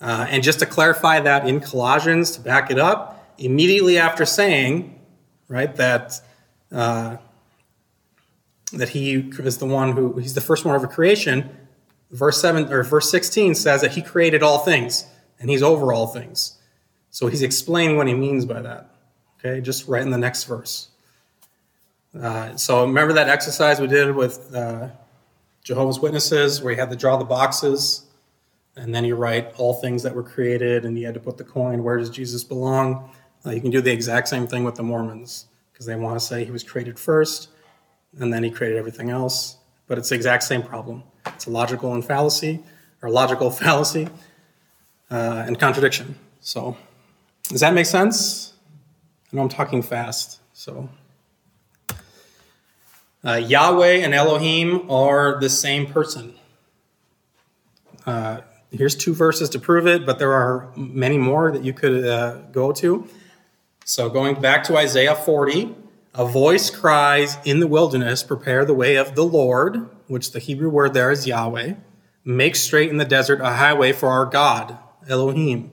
Uh, 0.00 0.26
and 0.28 0.42
just 0.42 0.58
to 0.60 0.66
clarify 0.66 1.20
that 1.20 1.48
in 1.48 1.60
Colossians, 1.60 2.32
to 2.32 2.40
back 2.40 2.70
it 2.70 2.78
up, 2.78 3.34
immediately 3.38 3.98
after 3.98 4.24
saying 4.24 4.96
right? 5.48 5.74
That 5.76 6.20
uh, 6.72 7.16
that 8.72 8.90
he 8.90 9.14
is 9.38 9.58
the 9.58 9.66
one 9.66 9.92
who 9.92 10.18
he's 10.18 10.34
the 10.34 10.40
first 10.40 10.64
one 10.64 10.74
over 10.74 10.86
creation. 10.86 11.50
Verse 12.10 12.40
seven 12.40 12.72
or 12.72 12.82
verse 12.82 13.10
sixteen 13.10 13.54
says 13.54 13.80
that 13.80 13.92
he 13.92 14.02
created 14.02 14.42
all 14.42 14.58
things 14.58 15.04
and 15.40 15.50
he's 15.50 15.62
over 15.62 15.92
all 15.92 16.06
things. 16.06 16.58
So 17.10 17.28
he's 17.28 17.42
explaining 17.42 17.96
what 17.96 18.06
he 18.06 18.14
means 18.14 18.44
by 18.44 18.62
that. 18.62 18.90
Okay, 19.38 19.60
just 19.60 19.88
right 19.88 20.02
in 20.02 20.10
the 20.10 20.18
next 20.18 20.44
verse. 20.44 20.88
Uh, 22.18 22.56
so 22.56 22.82
remember 22.82 23.14
that 23.14 23.28
exercise 23.28 23.80
we 23.80 23.86
did 23.86 24.14
with 24.14 24.54
uh, 24.54 24.88
Jehovah's 25.66 25.98
Witnesses, 25.98 26.62
where 26.62 26.72
you 26.72 26.78
had 26.78 26.90
to 26.90 26.96
draw 26.96 27.16
the 27.16 27.24
boxes, 27.24 28.06
and 28.76 28.94
then 28.94 29.04
you 29.04 29.16
write 29.16 29.52
all 29.58 29.74
things 29.74 30.04
that 30.04 30.14
were 30.14 30.22
created, 30.22 30.84
and 30.84 30.96
you 30.96 31.06
had 31.06 31.14
to 31.14 31.20
put 31.20 31.38
the 31.38 31.44
coin. 31.44 31.82
Where 31.82 31.96
does 31.98 32.08
Jesus 32.08 32.44
belong? 32.44 33.10
Uh, 33.44 33.50
you 33.50 33.60
can 33.60 33.72
do 33.72 33.80
the 33.80 33.90
exact 33.90 34.28
same 34.28 34.46
thing 34.46 34.62
with 34.62 34.76
the 34.76 34.84
Mormons 34.84 35.46
because 35.72 35.84
they 35.84 35.96
want 35.96 36.20
to 36.20 36.24
say 36.24 36.44
he 36.44 36.52
was 36.52 36.62
created 36.62 37.00
first 37.00 37.48
and 38.16 38.32
then 38.32 38.44
he 38.44 38.50
created 38.50 38.78
everything 38.78 39.10
else. 39.10 39.56
But 39.88 39.98
it's 39.98 40.10
the 40.10 40.14
exact 40.14 40.44
same 40.44 40.62
problem. 40.62 41.02
It's 41.26 41.46
a 41.46 41.50
logical 41.50 41.94
and 41.94 42.04
fallacy, 42.04 42.62
or 43.02 43.10
logical 43.10 43.50
fallacy 43.62 44.08
uh, 45.10 45.42
and 45.48 45.58
contradiction. 45.58 46.14
So, 46.38 46.76
does 47.48 47.60
that 47.60 47.74
make 47.74 47.86
sense? 47.86 48.54
I 49.32 49.36
know 49.36 49.42
I'm 49.42 49.48
talking 49.48 49.82
fast. 49.82 50.40
So, 50.52 50.88
uh, 53.26 53.34
Yahweh 53.34 53.96
and 53.96 54.14
Elohim 54.14 54.88
are 54.90 55.40
the 55.40 55.50
same 55.50 55.86
person. 55.86 56.34
Uh, 58.06 58.42
here's 58.70 58.94
two 58.94 59.12
verses 59.12 59.50
to 59.50 59.58
prove 59.58 59.86
it, 59.86 60.06
but 60.06 60.20
there 60.20 60.32
are 60.32 60.70
many 60.76 61.18
more 61.18 61.50
that 61.50 61.64
you 61.64 61.72
could 61.72 62.06
uh, 62.06 62.36
go 62.52 62.70
to. 62.72 63.08
So 63.84 64.08
going 64.08 64.40
back 64.40 64.62
to 64.64 64.76
Isaiah 64.76 65.16
40, 65.16 65.74
a 66.14 66.24
voice 66.24 66.70
cries 66.70 67.36
in 67.44 67.58
the 67.58 67.66
wilderness, 67.66 68.22
prepare 68.22 68.64
the 68.64 68.74
way 68.74 68.94
of 68.94 69.16
the 69.16 69.24
Lord, 69.24 69.88
which 70.06 70.30
the 70.30 70.38
Hebrew 70.38 70.70
word 70.70 70.94
there 70.94 71.10
is 71.10 71.26
Yahweh. 71.26 71.74
Make 72.24 72.54
straight 72.54 72.90
in 72.90 72.96
the 72.96 73.04
desert 73.04 73.40
a 73.40 73.54
highway 73.54 73.92
for 73.92 74.08
our 74.08 74.24
God, 74.24 74.78
Elohim. 75.08 75.72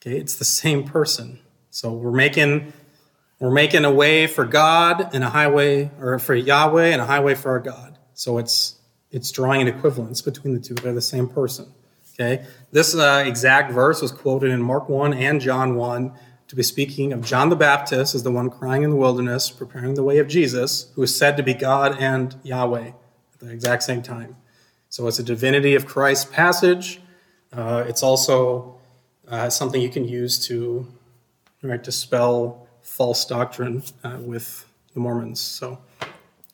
Okay, 0.00 0.18
it's 0.18 0.34
the 0.34 0.44
same 0.44 0.84
person. 0.84 1.38
So 1.70 1.92
we're 1.92 2.12
making 2.12 2.72
we're 3.44 3.50
making 3.50 3.84
a 3.84 3.92
way 3.92 4.26
for 4.26 4.46
God 4.46 5.10
and 5.12 5.22
a 5.22 5.28
highway 5.28 5.90
or 6.00 6.18
for 6.18 6.34
Yahweh 6.34 6.86
and 6.86 7.02
a 7.02 7.04
highway 7.04 7.34
for 7.34 7.50
our 7.50 7.60
God. 7.60 7.98
So 8.14 8.38
it's 8.38 8.76
it's 9.10 9.30
drawing 9.30 9.60
an 9.60 9.68
equivalence 9.68 10.22
between 10.22 10.54
the 10.54 10.60
two. 10.60 10.72
They're 10.72 10.94
the 10.94 11.02
same 11.02 11.28
person. 11.28 11.66
Okay. 12.14 12.46
This 12.72 12.94
uh, 12.94 13.22
exact 13.26 13.70
verse 13.70 14.00
was 14.00 14.12
quoted 14.12 14.50
in 14.50 14.62
Mark 14.62 14.88
1 14.88 15.12
and 15.12 15.42
John 15.42 15.74
1 15.74 16.12
to 16.48 16.56
be 16.56 16.62
speaking 16.62 17.12
of 17.12 17.22
John 17.22 17.50
the 17.50 17.56
Baptist 17.56 18.14
as 18.14 18.22
the 18.22 18.30
one 18.30 18.48
crying 18.48 18.82
in 18.82 18.88
the 18.88 18.96
wilderness, 18.96 19.50
preparing 19.50 19.92
the 19.92 20.02
way 20.02 20.16
of 20.16 20.26
Jesus, 20.26 20.90
who 20.94 21.02
is 21.02 21.14
said 21.14 21.36
to 21.36 21.42
be 21.42 21.52
God 21.52 21.98
and 22.00 22.34
Yahweh 22.44 22.88
at 22.88 23.40
the 23.40 23.50
exact 23.50 23.82
same 23.82 24.00
time. 24.00 24.36
So 24.88 25.06
it's 25.06 25.18
a 25.18 25.22
divinity 25.22 25.74
of 25.74 25.84
Christ 25.84 26.32
passage. 26.32 26.98
Uh, 27.52 27.84
it's 27.86 28.02
also 28.02 28.80
uh, 29.28 29.50
something 29.50 29.82
you 29.82 29.90
can 29.90 30.08
use 30.08 30.46
to 30.46 30.86
right, 31.62 31.82
dispel 31.82 32.64
false 32.84 33.24
doctrine 33.24 33.82
uh, 34.04 34.18
with 34.20 34.64
the 34.92 35.00
Mormons. 35.00 35.40
So 35.40 35.80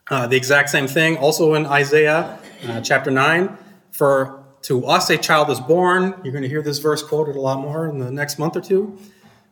uh, 0.09 0.26
the 0.26 0.37
exact 0.37 0.70
same 0.70 0.87
thing 0.87 1.18
also 1.18 1.55
in 1.55 1.66
Isaiah 1.66 2.39
uh, 2.66 2.81
chapter 2.81 3.11
9. 3.11 3.59
For 3.91 4.43
to 4.62 4.87
us 4.87 5.11
a 5.11 5.18
child 5.18 5.51
is 5.51 5.61
born. 5.61 6.14
You're 6.22 6.33
going 6.33 6.43
to 6.43 6.49
hear 6.49 6.62
this 6.62 6.78
verse 6.78 7.03
quoted 7.03 7.37
a 7.37 7.41
lot 7.41 7.61
more 7.61 7.89
in 7.89 7.99
the 7.99 8.11
next 8.11 8.39
month 8.39 8.57
or 8.57 8.61
two. 8.61 8.99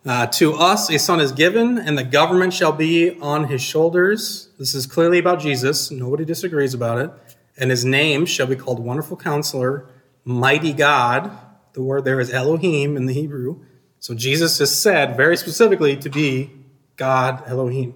Uh, 0.06 0.26
to 0.26 0.54
us 0.54 0.88
a 0.90 0.98
son 0.98 1.20
is 1.20 1.32
given, 1.32 1.76
and 1.76 1.98
the 1.98 2.04
government 2.04 2.54
shall 2.54 2.72
be 2.72 3.18
on 3.20 3.48
his 3.48 3.60
shoulders. 3.60 4.48
This 4.58 4.74
is 4.74 4.86
clearly 4.86 5.18
about 5.18 5.40
Jesus. 5.40 5.90
Nobody 5.90 6.24
disagrees 6.24 6.72
about 6.72 6.98
it. 6.98 7.10
And 7.58 7.70
his 7.70 7.84
name 7.84 8.24
shall 8.24 8.46
be 8.46 8.54
called 8.54 8.78
Wonderful 8.78 9.16
Counselor, 9.16 9.86
Mighty 10.24 10.72
God. 10.72 11.30
The 11.72 11.82
word 11.82 12.04
there 12.04 12.20
is 12.20 12.32
Elohim 12.32 12.96
in 12.96 13.06
the 13.06 13.12
Hebrew. 13.12 13.60
So 13.98 14.14
Jesus 14.14 14.60
is 14.60 14.74
said 14.74 15.16
very 15.16 15.36
specifically 15.36 15.96
to 15.96 16.08
be 16.08 16.50
God 16.98 17.42
Elohim. 17.46 17.94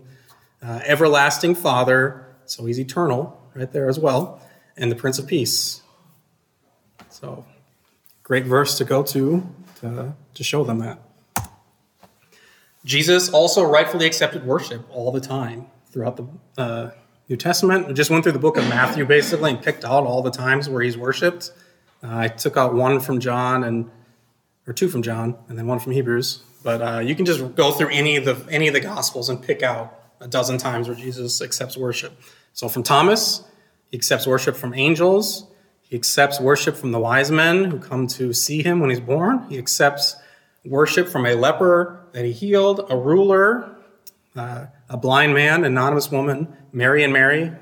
Uh, 0.62 0.80
everlasting 0.84 1.54
Father, 1.54 2.24
so 2.46 2.64
he's 2.64 2.78
eternal 2.78 3.38
right 3.54 3.70
there 3.72 3.88
as 3.88 3.98
well, 3.98 4.40
and 4.76 4.90
the 4.90 4.96
Prince 4.96 5.18
of 5.18 5.26
Peace. 5.26 5.82
So, 7.10 7.44
great 8.22 8.46
verse 8.46 8.78
to 8.78 8.84
go 8.84 9.02
to 9.02 9.46
to, 9.80 10.14
to 10.34 10.44
show 10.44 10.64
them 10.64 10.78
that. 10.78 11.00
Jesus 12.84 13.28
also 13.28 13.64
rightfully 13.64 14.06
accepted 14.06 14.44
worship 14.44 14.86
all 14.90 15.12
the 15.12 15.20
time 15.20 15.66
throughout 15.90 16.16
the 16.16 16.26
uh, 16.56 16.90
New 17.28 17.36
Testament. 17.36 17.86
I 17.88 17.92
just 17.92 18.10
went 18.10 18.22
through 18.22 18.32
the 18.32 18.38
book 18.38 18.56
of 18.56 18.68
Matthew 18.68 19.04
basically 19.04 19.50
and 19.50 19.62
picked 19.62 19.84
out 19.84 20.04
all 20.04 20.22
the 20.22 20.30
times 20.30 20.68
where 20.68 20.82
he's 20.82 20.96
worshipped. 20.96 21.52
Uh, 22.02 22.08
I 22.10 22.28
took 22.28 22.56
out 22.56 22.74
one 22.74 23.00
from 23.00 23.20
John 23.20 23.64
and 23.64 23.90
or 24.66 24.72
two 24.72 24.88
from 24.88 25.02
John 25.02 25.36
and 25.48 25.58
then 25.58 25.66
one 25.66 25.78
from 25.78 25.92
Hebrews. 25.92 26.42
But 26.62 26.82
uh, 26.82 26.98
you 27.00 27.14
can 27.14 27.24
just 27.24 27.54
go 27.54 27.72
through 27.72 27.90
any 27.90 28.16
of 28.16 28.24
the 28.24 28.46
any 28.50 28.68
of 28.68 28.74
the 28.74 28.80
Gospels 28.80 29.28
and 29.28 29.42
pick 29.42 29.62
out 29.62 29.98
a 30.20 30.28
dozen 30.28 30.58
times 30.58 30.88
where 30.88 30.96
Jesus 30.96 31.42
accepts 31.42 31.76
worship. 31.76 32.18
So 32.52 32.68
from 32.68 32.82
Thomas, 32.82 33.44
he 33.90 33.96
accepts 33.96 34.26
worship 34.26 34.56
from 34.56 34.74
angels. 34.74 35.46
He 35.80 35.96
accepts 35.96 36.40
worship 36.40 36.76
from 36.76 36.92
the 36.92 36.98
wise 36.98 37.30
men 37.30 37.64
who 37.64 37.78
come 37.78 38.06
to 38.08 38.32
see 38.32 38.62
him 38.62 38.80
when 38.80 38.90
he's 38.90 39.00
born. 39.00 39.46
He 39.50 39.58
accepts 39.58 40.16
worship 40.64 41.08
from 41.08 41.26
a 41.26 41.34
leper 41.34 42.06
that 42.12 42.24
he 42.24 42.32
healed, 42.32 42.86
a 42.88 42.96
ruler, 42.96 43.76
uh, 44.36 44.66
a 44.88 44.96
blind 44.96 45.34
man, 45.34 45.60
an 45.60 45.72
anonymous 45.72 46.10
woman, 46.10 46.56
Mary 46.72 47.02
and 47.04 47.12
Mary. 47.12 47.52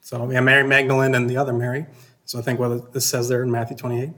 So 0.00 0.30
yeah, 0.30 0.40
Mary 0.40 0.66
Magdalene 0.66 1.14
and 1.14 1.28
the 1.28 1.36
other 1.36 1.52
Mary. 1.52 1.86
So 2.24 2.38
I 2.38 2.42
think 2.42 2.60
what 2.60 2.92
this 2.92 3.06
says 3.06 3.28
there 3.28 3.42
in 3.42 3.50
Matthew 3.50 3.76
28. 3.76 4.08
Uh, 4.08 4.12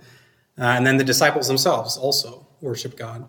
and 0.59 0.87
then 0.87 0.97
the 0.97 1.05
disciples 1.05 1.49
themselves 1.49 1.97
also 1.97 2.47
worship 2.61 2.97
God. 2.97 3.27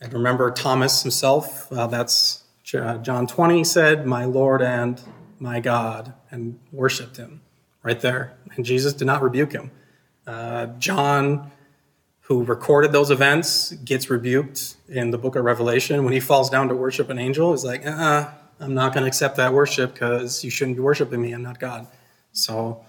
And 0.00 0.12
remember 0.12 0.50
Thomas 0.50 1.02
himself, 1.02 1.72
uh, 1.72 1.86
that's 1.86 2.44
John 2.62 3.26
20 3.26 3.64
said, 3.64 4.06
My 4.06 4.24
Lord 4.24 4.62
and 4.62 5.00
my 5.38 5.60
God, 5.60 6.12
and 6.30 6.58
worshiped 6.72 7.16
him 7.16 7.40
right 7.82 8.00
there. 8.00 8.36
And 8.54 8.64
Jesus 8.64 8.92
did 8.92 9.06
not 9.06 9.22
rebuke 9.22 9.52
him. 9.52 9.70
Uh, 10.26 10.66
John 10.78 11.50
who 12.28 12.44
recorded 12.44 12.92
those 12.92 13.10
events 13.10 13.72
gets 13.72 14.10
rebuked 14.10 14.76
in 14.86 15.10
the 15.10 15.16
book 15.16 15.34
of 15.34 15.44
Revelation 15.44 16.04
when 16.04 16.12
he 16.12 16.20
falls 16.20 16.50
down 16.50 16.68
to 16.68 16.74
worship 16.74 17.08
an 17.08 17.18
angel. 17.18 17.52
He's 17.52 17.64
like, 17.64 17.86
uh, 17.86 18.28
I'm 18.60 18.74
not 18.74 18.92
going 18.92 19.02
to 19.04 19.08
accept 19.08 19.36
that 19.36 19.54
worship 19.54 19.94
because 19.94 20.44
you 20.44 20.50
shouldn't 20.50 20.76
be 20.76 20.82
worshiping 20.82 21.22
me. 21.22 21.32
I'm 21.32 21.42
not 21.42 21.58
God. 21.58 21.86
So, 22.32 22.84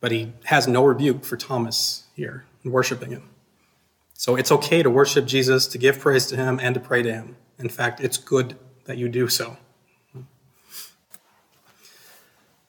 but 0.00 0.12
he 0.12 0.32
has 0.44 0.66
no 0.66 0.82
rebuke 0.82 1.26
for 1.26 1.36
Thomas 1.36 2.04
here 2.14 2.46
worshiping 2.64 3.10
him. 3.10 3.28
So 4.20 4.36
it's 4.36 4.52
okay 4.52 4.82
to 4.82 4.90
worship 4.90 5.24
Jesus, 5.24 5.66
to 5.68 5.78
give 5.78 5.98
praise 5.98 6.26
to 6.26 6.36
him, 6.36 6.60
and 6.62 6.74
to 6.74 6.80
pray 6.80 7.00
to 7.00 7.10
him. 7.10 7.36
In 7.58 7.70
fact, 7.70 8.02
it's 8.02 8.18
good 8.18 8.54
that 8.84 8.98
you 8.98 9.08
do 9.08 9.28
so. 9.28 9.56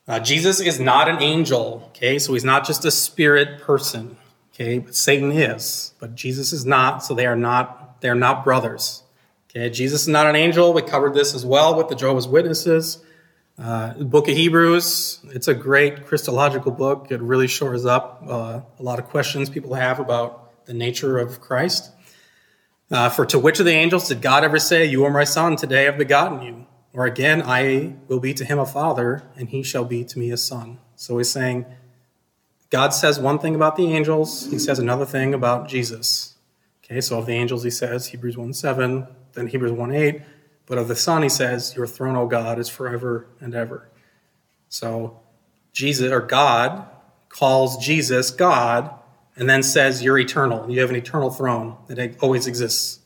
Uh, 0.07 0.21
Jesus 0.21 0.61
is 0.61 0.79
not 0.79 1.09
an 1.09 1.21
angel, 1.21 1.83
okay? 1.87 2.19
So 2.19 2.31
he's 2.31 2.45
not 2.45 2.65
just 2.65 2.85
a 2.85 2.89
spirit 2.89 3.59
person. 3.59 4.15
Okay, 4.53 4.79
but 4.79 4.95
Satan 4.95 5.29
is, 5.33 5.93
but 5.99 6.15
Jesus 6.15 6.53
is 6.53 6.65
not, 6.65 7.03
so 7.03 7.13
they 7.13 7.25
are 7.25 7.35
not, 7.35 7.99
they 7.99 8.07
are 8.07 8.15
not 8.15 8.45
brothers. 8.45 9.03
Okay, 9.49 9.69
Jesus 9.69 10.03
is 10.03 10.07
not 10.07 10.27
an 10.27 10.37
angel. 10.37 10.71
We 10.71 10.83
covered 10.83 11.13
this 11.13 11.35
as 11.35 11.45
well 11.45 11.75
with 11.75 11.89
the 11.89 11.95
Jehovah's 11.95 12.29
Witnesses. 12.29 13.03
Uh, 13.59 13.91
book 13.95 14.29
of 14.29 14.37
Hebrews, 14.37 15.19
it's 15.31 15.49
a 15.49 15.53
great 15.53 16.05
Christological 16.05 16.71
book. 16.71 17.07
It 17.09 17.19
really 17.19 17.47
shores 17.47 17.85
up 17.85 18.23
uh, 18.25 18.61
a 18.79 18.81
lot 18.81 18.99
of 18.99 19.07
questions 19.07 19.49
people 19.49 19.73
have 19.73 19.99
about 19.99 20.50
the 20.65 20.73
nature 20.73 21.17
of 21.17 21.41
Christ. 21.41 21.91
Uh, 22.89 23.09
for 23.09 23.25
to 23.25 23.39
which 23.39 23.59
of 23.59 23.65
the 23.65 23.71
angels 23.71 24.07
did 24.07 24.21
God 24.21 24.43
ever 24.43 24.59
say, 24.59 24.85
You 24.85 25.05
are 25.05 25.11
my 25.11 25.23
son, 25.23 25.55
today 25.55 25.87
I've 25.87 25.97
begotten 25.97 26.41
you? 26.41 26.67
Or 26.93 27.05
again, 27.05 27.41
I 27.45 27.95
will 28.07 28.19
be 28.19 28.33
to 28.33 28.43
him 28.43 28.59
a 28.59 28.65
father, 28.65 29.23
and 29.37 29.49
he 29.49 29.63
shall 29.63 29.85
be 29.85 30.03
to 30.03 30.19
me 30.19 30.31
a 30.31 30.37
son. 30.37 30.79
So 30.95 31.17
he's 31.17 31.29
saying, 31.29 31.65
God 32.69 32.89
says 32.89 33.19
one 33.19 33.39
thing 33.39 33.55
about 33.55 33.77
the 33.77 33.93
angels, 33.93 34.47
he 34.49 34.59
says 34.59 34.77
another 34.77 35.05
thing 35.05 35.33
about 35.33 35.69
Jesus. 35.69 36.35
Okay, 36.83 36.99
so 36.99 37.19
of 37.19 37.25
the 37.25 37.33
angels, 37.33 37.63
he 37.63 37.69
says 37.69 38.07
Hebrews 38.07 38.37
1 38.37 38.53
7, 38.53 39.07
then 39.33 39.47
Hebrews 39.47 39.71
1 39.71 39.93
8. 39.93 40.21
But 40.65 40.77
of 40.77 40.87
the 40.87 40.95
Son, 40.95 41.23
he 41.23 41.29
says, 41.29 41.75
Your 41.75 41.87
throne, 41.87 42.15
O 42.15 42.27
God, 42.27 42.59
is 42.59 42.69
forever 42.69 43.27
and 43.39 43.55
ever. 43.55 43.89
So 44.69 45.19
Jesus, 45.73 46.11
or 46.11 46.21
God, 46.21 46.85
calls 47.29 47.77
Jesus 47.77 48.31
God 48.31 48.93
and 49.41 49.49
then 49.49 49.63
says, 49.63 50.03
You're 50.03 50.19
eternal. 50.19 50.69
You 50.69 50.81
have 50.81 50.91
an 50.91 50.95
eternal 50.95 51.31
throne 51.31 51.75
that 51.87 52.15
always 52.21 52.45
exists. 52.45 52.99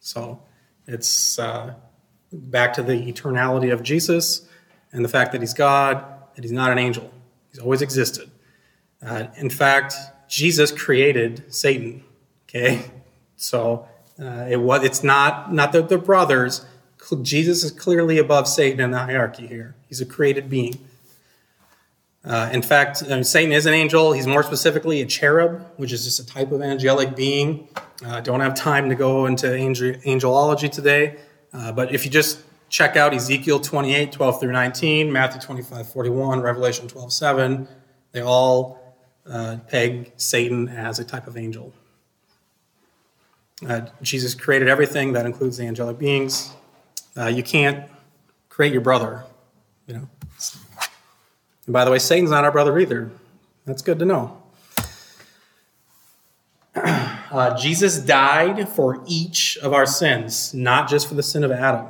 So 0.00 0.40
it's 0.86 1.38
uh, 1.38 1.74
back 2.32 2.72
to 2.72 2.82
the 2.82 2.94
eternality 2.94 3.70
of 3.70 3.82
Jesus 3.82 4.48
and 4.92 5.04
the 5.04 5.10
fact 5.10 5.30
that 5.32 5.42
he's 5.42 5.52
God, 5.52 6.02
that 6.34 6.42
he's 6.42 6.52
not 6.52 6.72
an 6.72 6.78
angel. 6.78 7.12
He's 7.50 7.58
always 7.58 7.82
existed. 7.82 8.30
Uh, 9.06 9.26
in 9.36 9.50
fact, 9.50 9.94
Jesus 10.26 10.72
created 10.72 11.52
Satan. 11.52 12.02
Okay, 12.48 12.90
so 13.36 13.86
uh, 14.18 14.46
it 14.48 14.58
was. 14.58 14.82
It's 14.84 15.04
not 15.04 15.52
not 15.52 15.72
that 15.72 15.90
they're 15.90 15.98
brothers. 15.98 16.64
Jesus 17.20 17.62
is 17.62 17.72
clearly 17.72 18.16
above 18.16 18.48
Satan 18.48 18.80
in 18.80 18.90
the 18.90 19.00
hierarchy 19.00 19.46
here. 19.46 19.74
He's 19.86 20.00
a 20.00 20.06
created 20.06 20.48
being. 20.48 20.88
Uh, 22.24 22.48
in 22.52 22.62
fact, 22.62 22.98
Satan 23.26 23.52
is 23.52 23.66
an 23.66 23.74
angel. 23.74 24.12
He's 24.12 24.28
more 24.28 24.42
specifically 24.42 25.00
a 25.00 25.06
cherub, 25.06 25.66
which 25.76 25.92
is 25.92 26.04
just 26.04 26.20
a 26.20 26.26
type 26.26 26.52
of 26.52 26.62
angelic 26.62 27.16
being. 27.16 27.68
Uh, 28.04 28.20
don't 28.20 28.40
have 28.40 28.54
time 28.54 28.88
to 28.88 28.94
go 28.94 29.26
into 29.26 29.52
angel- 29.52 29.94
angelology 30.04 30.70
today, 30.70 31.18
uh, 31.52 31.72
but 31.72 31.92
if 31.92 32.04
you 32.04 32.10
just 32.10 32.40
check 32.68 32.96
out 32.96 33.12
Ezekiel 33.12 33.60
28, 33.60 34.12
12 34.12 34.40
through 34.40 34.52
19, 34.52 35.12
Matthew 35.12 35.40
25, 35.40 35.92
41, 35.92 36.40
Revelation 36.40 36.88
12, 36.88 37.12
7, 37.12 37.68
they 38.12 38.22
all 38.22 38.96
uh, 39.28 39.58
peg 39.68 40.12
Satan 40.16 40.68
as 40.68 40.98
a 40.98 41.04
type 41.04 41.26
of 41.26 41.36
angel. 41.36 41.72
Uh, 43.66 43.82
Jesus 44.00 44.34
created 44.34 44.68
everything 44.68 45.12
that 45.12 45.26
includes 45.26 45.56
the 45.56 45.66
angelic 45.66 45.98
beings. 45.98 46.52
Uh, 47.16 47.26
you 47.26 47.42
can't 47.42 47.88
create 48.48 48.72
your 48.72 48.80
brother, 48.80 49.24
you 49.86 49.94
know. 49.94 50.08
And 51.66 51.72
by 51.72 51.84
the 51.84 51.90
way, 51.90 51.98
Satan's 51.98 52.30
not 52.30 52.44
our 52.44 52.52
brother 52.52 52.78
either. 52.78 53.10
That's 53.64 53.82
good 53.82 53.98
to 53.98 54.04
know. 54.04 54.38
Uh, 57.32 57.56
Jesus 57.56 57.98
died 57.98 58.68
for 58.68 59.02
each 59.06 59.56
of 59.62 59.72
our 59.72 59.86
sins, 59.86 60.52
not 60.52 60.86
just 60.86 61.08
for 61.08 61.14
the 61.14 61.22
sin 61.22 61.42
of 61.44 61.50
Adam. 61.50 61.86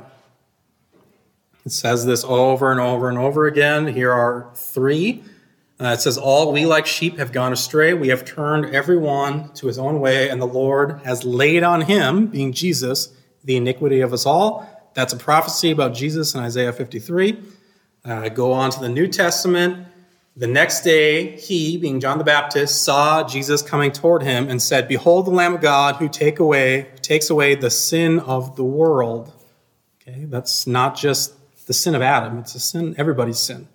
It 1.65 1.73
says 1.73 2.05
this 2.05 2.23
over 2.23 2.71
and 2.71 2.79
over 2.79 3.09
and 3.09 3.17
over 3.17 3.45
again. 3.45 3.87
Here 3.87 4.09
are 4.09 4.49
three 4.55 5.21
uh, 5.83 5.87
it 5.87 6.01
says, 6.01 6.17
All 6.17 6.53
we 6.53 6.65
like 6.65 6.85
sheep 6.85 7.17
have 7.17 7.31
gone 7.31 7.51
astray. 7.51 7.93
We 7.93 8.07
have 8.09 8.23
turned 8.23 8.73
every 8.73 8.97
one 8.97 9.51
to 9.55 9.67
his 9.67 9.77
own 9.77 9.99
way, 9.99 10.29
and 10.29 10.41
the 10.41 10.47
Lord 10.47 11.01
has 11.03 11.25
laid 11.25 11.63
on 11.63 11.81
him, 11.81 12.27
being 12.27 12.53
Jesus, 12.53 13.13
the 13.43 13.57
iniquity 13.57 13.99
of 14.01 14.13
us 14.13 14.25
all. 14.25 14.69
That's 14.93 15.11
a 15.11 15.17
prophecy 15.17 15.71
about 15.71 15.93
Jesus 15.93 16.35
in 16.35 16.41
Isaiah 16.41 16.71
53. 16.71 17.37
Uh, 18.05 18.27
go 18.27 18.51
on 18.51 18.69
to 18.69 18.81
the 18.81 18.89
New 18.89 19.07
Testament. 19.07 19.87
The 20.35 20.47
next 20.47 20.81
day, 20.81 21.37
he, 21.37 21.77
being 21.77 22.01
John 22.01 22.17
the 22.17 22.25
Baptist, 22.25 22.83
saw 22.83 23.23
Jesus 23.23 23.61
coming 23.61 23.93
toward 23.93 24.23
him 24.23 24.49
and 24.49 24.61
said, 24.61 24.89
Behold 24.89 25.25
the 25.25 25.31
Lamb 25.31 25.55
of 25.55 25.61
God 25.61 25.95
who 25.95 26.09
take 26.09 26.39
away, 26.39 26.89
takes 27.01 27.29
away 27.29 27.55
the 27.55 27.69
sin 27.69 28.19
of 28.19 28.57
the 28.57 28.63
world. 28.63 29.31
Okay, 30.01 30.25
that's 30.25 30.67
not 30.67 30.97
just 30.97 31.33
the 31.65 31.73
sin 31.73 31.95
of 31.95 32.01
Adam, 32.01 32.39
it's 32.39 32.55
a 32.55 32.59
sin, 32.59 32.93
everybody's 32.97 33.39
sin. 33.39 33.69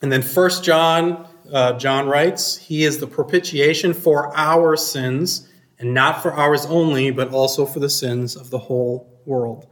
And 0.00 0.12
then 0.12 0.22
First 0.22 0.62
John, 0.62 1.26
uh, 1.52 1.72
John 1.72 2.06
writes, 2.06 2.56
He 2.56 2.84
is 2.84 2.98
the 2.98 3.08
propitiation 3.08 3.94
for 3.94 4.36
our 4.36 4.76
sins, 4.76 5.48
and 5.80 5.92
not 5.92 6.22
for 6.22 6.32
ours 6.32 6.66
only, 6.66 7.10
but 7.10 7.32
also 7.32 7.66
for 7.66 7.80
the 7.80 7.90
sins 7.90 8.36
of 8.36 8.50
the 8.50 8.58
whole 8.58 9.08
world. 9.26 9.66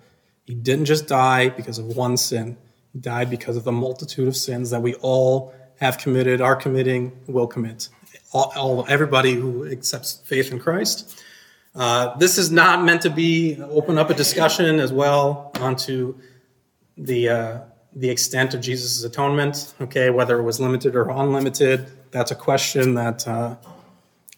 He 0.45 0.55
didn't 0.55 0.87
just 0.87 1.07
die 1.07 1.49
because 1.49 1.79
of 1.79 1.97
one 1.97 2.17
sin, 2.17 2.57
He 2.93 2.99
died 2.99 3.31
because 3.31 3.57
of 3.57 3.65
the 3.65 3.73
multitude 3.73 4.29
of 4.29 4.37
sins 4.37 4.71
that 4.71 4.83
we 4.83 4.95
all 4.97 5.55
have 5.81 5.99
committed, 5.99 6.41
are 6.41 6.57
committing, 6.57 7.13
will 7.27 7.47
commit. 7.47 7.89
All, 8.33 8.53
all 8.57 8.87
everybody 8.89 9.35
who 9.35 9.67
accepts 9.67 10.23
faith 10.25 10.53
in 10.53 10.59
Christ. 10.59 11.21
Uh, 11.75 12.17
this 12.19 12.39
is 12.39 12.51
not 12.51 12.85
meant 12.85 13.03
to 13.03 13.11
be 13.11 13.59
open 13.63 13.99
up 13.99 14.11
a 14.11 14.15
discussion 14.15 14.79
as 14.79 14.93
well 14.93 15.53
onto 15.61 16.15
the 16.97 17.29
uh, 17.29 17.61
the 17.95 18.09
extent 18.09 18.55
of 18.55 18.61
Jesus' 18.61 19.05
atonement, 19.05 19.75
okay, 19.81 20.11
whether 20.11 20.39
it 20.39 20.43
was 20.43 20.61
limited 20.61 20.97
or 20.97 21.11
unlimited, 21.11 21.91
that's 22.11 22.31
a 22.31 22.35
question 22.35 22.95
that, 22.95 23.27
uh, 23.29 23.57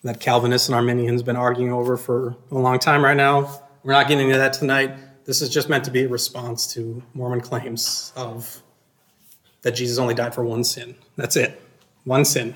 that 0.02 0.20
Calvinists 0.20 0.68
and 0.68 0.74
Arminians 0.74 1.20
have 1.20 1.26
been 1.26 1.36
arguing 1.36 1.72
over 1.72 1.96
for 1.96 2.36
a 2.50 2.59
long 2.59 2.78
time 2.78 3.05
right 3.05 3.16
now. 3.16 3.61
we're 3.82 3.92
not 3.92 4.09
getting 4.09 4.26
into 4.26 4.38
that 4.38 4.55
tonight. 4.55 4.96
This 5.25 5.41
is 5.41 5.49
just 5.49 5.70
meant 5.70 5.85
to 5.85 5.91
be 5.91 6.05
a 6.05 6.09
response 6.09 6.66
to 6.75 7.03
Mormon 7.14 7.41
claims 7.41 8.12
of 8.14 8.62
that 9.62 9.72
Jesus 9.72 9.97
only 9.97 10.14
died 10.14 10.35
for 10.35 10.45
one 10.45 10.64
sin. 10.64 10.95
That's 11.16 11.37
it, 11.37 11.62
one 12.05 12.27
sin. 12.27 12.55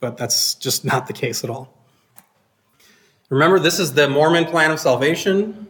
But 0.00 0.16
that's 0.16 0.54
just 0.54 0.84
not 0.84 1.06
the 1.06 1.12
case 1.12 1.44
at 1.44 1.50
all. 1.50 1.72
Remember, 3.28 3.60
this 3.60 3.78
is 3.78 3.92
the 3.92 4.08
Mormon 4.08 4.46
plan 4.46 4.72
of 4.72 4.80
salvation. 4.80 5.68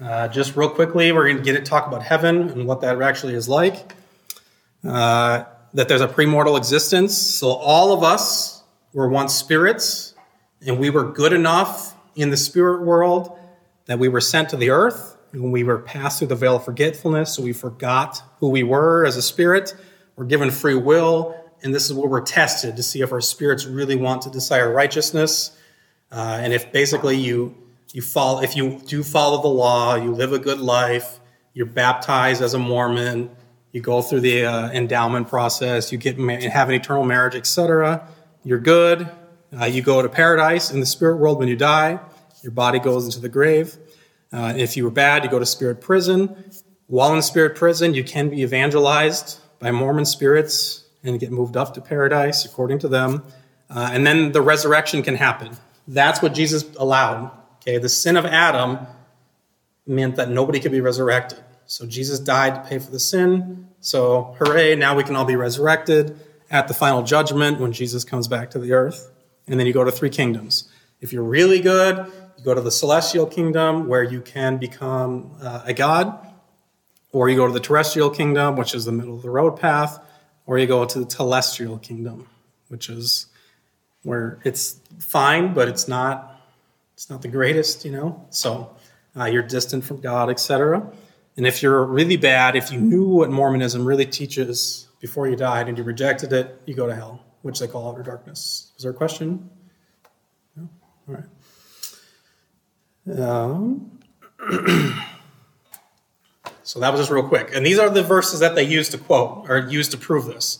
Uh, 0.00 0.26
just 0.26 0.56
real 0.56 0.68
quickly, 0.68 1.12
we're 1.12 1.24
going 1.24 1.36
to 1.36 1.42
get 1.42 1.52
to 1.52 1.62
talk 1.62 1.86
about 1.86 2.02
heaven 2.02 2.50
and 2.50 2.66
what 2.66 2.80
that 2.80 3.00
actually 3.00 3.34
is 3.34 3.48
like. 3.48 3.94
Uh, 4.84 5.44
that 5.74 5.86
there's 5.86 6.00
a 6.00 6.08
premortal 6.08 6.58
existence. 6.58 7.16
So 7.16 7.50
all 7.50 7.92
of 7.92 8.02
us 8.02 8.64
were 8.92 9.08
once 9.08 9.34
spirits, 9.34 10.14
and 10.66 10.80
we 10.80 10.90
were 10.90 11.04
good 11.04 11.32
enough 11.32 11.94
in 12.16 12.30
the 12.30 12.36
spirit 12.36 12.82
world 12.82 13.35
that 13.86 13.98
we 13.98 14.08
were 14.08 14.20
sent 14.20 14.50
to 14.50 14.56
the 14.56 14.70
earth. 14.70 15.16
When 15.32 15.50
we 15.50 15.64
were 15.64 15.78
passed 15.78 16.18
through 16.18 16.28
the 16.28 16.36
veil 16.36 16.56
of 16.56 16.64
forgetfulness, 16.64 17.34
so 17.34 17.42
we 17.42 17.52
forgot 17.52 18.22
who 18.38 18.48
we 18.48 18.62
were 18.62 19.04
as 19.04 19.16
a 19.16 19.22
spirit. 19.22 19.74
We're 20.14 20.24
given 20.24 20.50
free 20.50 20.76
will, 20.76 21.34
and 21.62 21.74
this 21.74 21.84
is 21.84 21.92
where 21.92 22.08
we're 22.08 22.22
tested 22.22 22.76
to 22.76 22.82
see 22.82 23.02
if 23.02 23.12
our 23.12 23.20
spirits 23.20 23.66
really 23.66 23.96
want 23.96 24.22
to 24.22 24.30
desire 24.30 24.72
righteousness, 24.72 25.56
uh, 26.10 26.38
and 26.40 26.52
if 26.52 26.72
basically 26.72 27.16
you 27.16 27.54
you 27.92 28.02
follow, 28.02 28.42
if 28.42 28.56
you 28.56 28.80
do 28.86 29.02
follow 29.02 29.42
the 29.42 29.48
law, 29.48 29.94
you 29.94 30.12
live 30.12 30.32
a 30.32 30.38
good 30.38 30.60
life, 30.60 31.18
you're 31.54 31.66
baptized 31.66 32.42
as 32.42 32.54
a 32.54 32.58
Mormon, 32.58 33.30
you 33.72 33.80
go 33.80 34.02
through 34.02 34.20
the 34.20 34.44
uh, 34.44 34.70
endowment 34.70 35.28
process, 35.28 35.92
you 35.92 35.98
get 35.98 36.18
have 36.18 36.68
an 36.68 36.74
eternal 36.74 37.04
marriage, 37.04 37.34
etc. 37.34 38.06
You're 38.44 38.60
good. 38.60 39.08
Uh, 39.58 39.64
you 39.64 39.82
go 39.82 40.02
to 40.02 40.08
paradise 40.08 40.70
in 40.70 40.80
the 40.80 40.86
spirit 40.86 41.16
world 41.16 41.38
when 41.38 41.48
you 41.48 41.56
die. 41.56 42.00
Your 42.42 42.52
body 42.52 42.78
goes 42.78 43.04
into 43.04 43.20
the 43.20 43.28
grave. 43.28 43.76
Uh, 44.32 44.54
if 44.56 44.76
you 44.76 44.84
were 44.84 44.90
bad, 44.90 45.24
you 45.24 45.30
go 45.30 45.38
to 45.38 45.46
spirit 45.46 45.80
prison. 45.80 46.50
While 46.86 47.14
in 47.14 47.22
spirit 47.22 47.56
prison, 47.56 47.94
you 47.94 48.04
can 48.04 48.28
be 48.30 48.42
evangelized 48.42 49.40
by 49.58 49.70
Mormon 49.70 50.04
spirits 50.04 50.84
and 51.02 51.18
get 51.18 51.32
moved 51.32 51.56
up 51.56 51.74
to 51.74 51.80
paradise 51.80 52.44
according 52.44 52.80
to 52.80 52.88
them. 52.88 53.24
Uh, 53.70 53.90
and 53.92 54.06
then 54.06 54.32
the 54.32 54.42
resurrection 54.42 55.02
can 55.02 55.16
happen. 55.16 55.56
That's 55.88 56.22
what 56.22 56.34
Jesus 56.34 56.64
allowed. 56.76 57.30
Okay, 57.56 57.78
the 57.78 57.88
sin 57.88 58.16
of 58.16 58.24
Adam 58.24 58.86
meant 59.86 60.16
that 60.16 60.30
nobody 60.30 60.60
could 60.60 60.72
be 60.72 60.80
resurrected. 60.80 61.38
So 61.66 61.86
Jesus 61.86 62.20
died 62.20 62.54
to 62.54 62.68
pay 62.68 62.78
for 62.78 62.90
the 62.90 63.00
sin. 63.00 63.68
So 63.80 64.36
hooray, 64.38 64.76
now 64.76 64.96
we 64.96 65.02
can 65.02 65.16
all 65.16 65.24
be 65.24 65.36
resurrected 65.36 66.18
at 66.50 66.68
the 66.68 66.74
final 66.74 67.02
judgment 67.02 67.60
when 67.60 67.72
Jesus 67.72 68.04
comes 68.04 68.28
back 68.28 68.50
to 68.50 68.58
the 68.58 68.72
earth. 68.72 69.10
And 69.48 69.58
then 69.58 69.66
you 69.66 69.72
go 69.72 69.84
to 69.84 69.92
three 69.92 70.10
kingdoms. 70.10 70.68
If 71.00 71.12
you're 71.12 71.24
really 71.24 71.60
good, 71.60 72.10
go 72.46 72.54
to 72.54 72.60
the 72.60 72.70
celestial 72.70 73.26
kingdom 73.26 73.88
where 73.88 74.04
you 74.04 74.20
can 74.20 74.56
become 74.56 75.32
uh, 75.42 75.62
a 75.64 75.74
god, 75.74 76.16
or 77.10 77.28
you 77.28 77.34
go 77.34 77.48
to 77.48 77.52
the 77.52 77.58
terrestrial 77.58 78.08
kingdom, 78.08 78.54
which 78.54 78.72
is 78.72 78.84
the 78.84 78.92
middle 78.92 79.16
of 79.16 79.22
the 79.22 79.30
road 79.30 79.58
path, 79.58 79.98
or 80.46 80.56
you 80.56 80.66
go 80.68 80.84
to 80.84 81.00
the 81.00 81.04
telestial 81.04 81.82
kingdom, 81.82 82.28
which 82.68 82.88
is 82.88 83.26
where 84.04 84.38
it's 84.44 84.78
fine, 85.00 85.54
but 85.54 85.66
it's 85.66 85.88
not 85.88 86.40
it's 86.94 87.10
not 87.10 87.20
the 87.20 87.28
greatest, 87.28 87.84
you 87.84 87.90
know. 87.90 88.24
So 88.30 88.76
uh, 89.18 89.24
you're 89.24 89.42
distant 89.42 89.82
from 89.82 90.00
God, 90.00 90.30
etc. 90.30 90.88
And 91.36 91.48
if 91.48 91.64
you're 91.64 91.84
really 91.84 92.16
bad, 92.16 92.54
if 92.54 92.70
you 92.70 92.80
knew 92.80 93.08
what 93.08 93.28
Mormonism 93.28 93.84
really 93.84 94.06
teaches 94.06 94.86
before 95.00 95.26
you 95.26 95.34
died 95.34 95.68
and 95.68 95.76
you 95.76 95.82
rejected 95.82 96.32
it, 96.32 96.62
you 96.64 96.74
go 96.74 96.86
to 96.86 96.94
hell, 96.94 97.24
which 97.42 97.58
they 97.58 97.66
call 97.66 97.90
outer 97.90 98.04
darkness. 98.04 98.70
Is 98.76 98.84
there 98.84 98.92
a 98.92 98.94
question? 98.94 99.50
No? 100.54 100.68
All 101.08 101.14
right. 101.16 101.24
Um, 103.18 104.00
so 106.62 106.80
that 106.80 106.90
was 106.90 107.00
just 107.00 107.10
real 107.10 107.28
quick. 107.28 107.50
And 107.54 107.64
these 107.64 107.78
are 107.78 107.88
the 107.88 108.02
verses 108.02 108.40
that 108.40 108.54
they 108.54 108.64
use 108.64 108.88
to 108.90 108.98
quote 108.98 109.48
or 109.48 109.58
use 109.68 109.88
to 109.90 109.96
prove 109.96 110.26
this. 110.26 110.58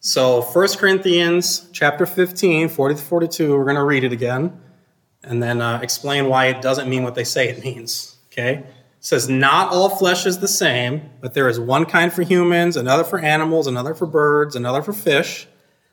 So 0.00 0.42
1 0.42 0.68
Corinthians 0.76 1.68
chapter 1.72 2.04
15, 2.04 2.68
40 2.68 2.94
to 2.94 3.00
42, 3.00 3.56
we're 3.56 3.64
going 3.64 3.76
to 3.76 3.84
read 3.84 4.04
it 4.04 4.12
again 4.12 4.60
and 5.22 5.42
then 5.42 5.62
uh, 5.62 5.80
explain 5.82 6.28
why 6.28 6.46
it 6.46 6.60
doesn't 6.60 6.88
mean 6.88 7.02
what 7.02 7.14
they 7.14 7.24
say 7.24 7.48
it 7.48 7.64
means. 7.64 8.16
Okay? 8.30 8.56
It 8.56 8.66
says, 9.00 9.28
Not 9.28 9.72
all 9.72 9.88
flesh 9.88 10.26
is 10.26 10.38
the 10.38 10.48
same, 10.48 11.10
but 11.20 11.34
there 11.34 11.48
is 11.48 11.58
one 11.58 11.86
kind 11.86 12.12
for 12.12 12.22
humans, 12.22 12.76
another 12.76 13.04
for 13.04 13.18
animals, 13.18 13.66
another 13.66 13.94
for 13.94 14.06
birds, 14.06 14.56
another 14.56 14.82
for 14.82 14.92
fish, 14.92 15.48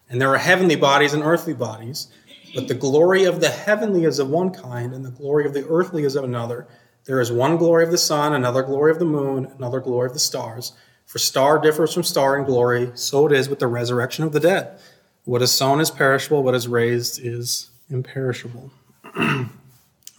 and 0.10 0.20
there 0.20 0.34
are 0.34 0.38
heavenly 0.38 0.76
bodies 0.76 1.14
and 1.14 1.24
earthly 1.24 1.54
bodies. 1.54 2.08
But 2.54 2.68
the 2.68 2.74
glory 2.74 3.24
of 3.24 3.40
the 3.40 3.50
heavenly 3.50 4.04
is 4.04 4.20
of 4.20 4.30
one 4.30 4.52
kind, 4.52 4.94
and 4.94 5.06
the 5.06 5.12
glory 5.12 5.46
of 5.46 5.54
the 5.54 5.66
earthly 5.68 6.04
is 6.04 6.16
of 6.16 6.24
another. 6.24 6.68
There 7.06 7.20
is 7.20 7.32
one 7.32 7.58
glory 7.58 7.84
of 7.84 7.92
the 7.92 7.98
sun, 7.98 8.34
another 8.34 8.62
glory 8.64 8.92
of 8.92 9.00
the 9.00 9.06
moon, 9.06 9.46
another 9.58 9.80
glory 9.80 10.08
of 10.08 10.14
the 10.14 10.20
stars. 10.20 10.74
For 11.06 11.20
star 11.20 11.60
differs 11.60 11.94
from 11.94 12.04
star 12.04 12.38
in 12.38 12.46
glory, 12.46 12.92
so 12.96 13.26
it 13.26 13.32
is 13.32 13.50
with 13.50 13.60
the 13.60 13.68
resurrection 13.68 14.24
of 14.24 14.32
the 14.32 14.40
dead. 14.40 14.80
What 15.26 15.42
is 15.42 15.52
sown 15.52 15.80
is 15.80 15.92
perishable, 15.92 16.44
what 16.44 16.56
is 16.56 16.68
raised 16.68 17.20
is 17.24 17.70
imperishable. 17.90 18.72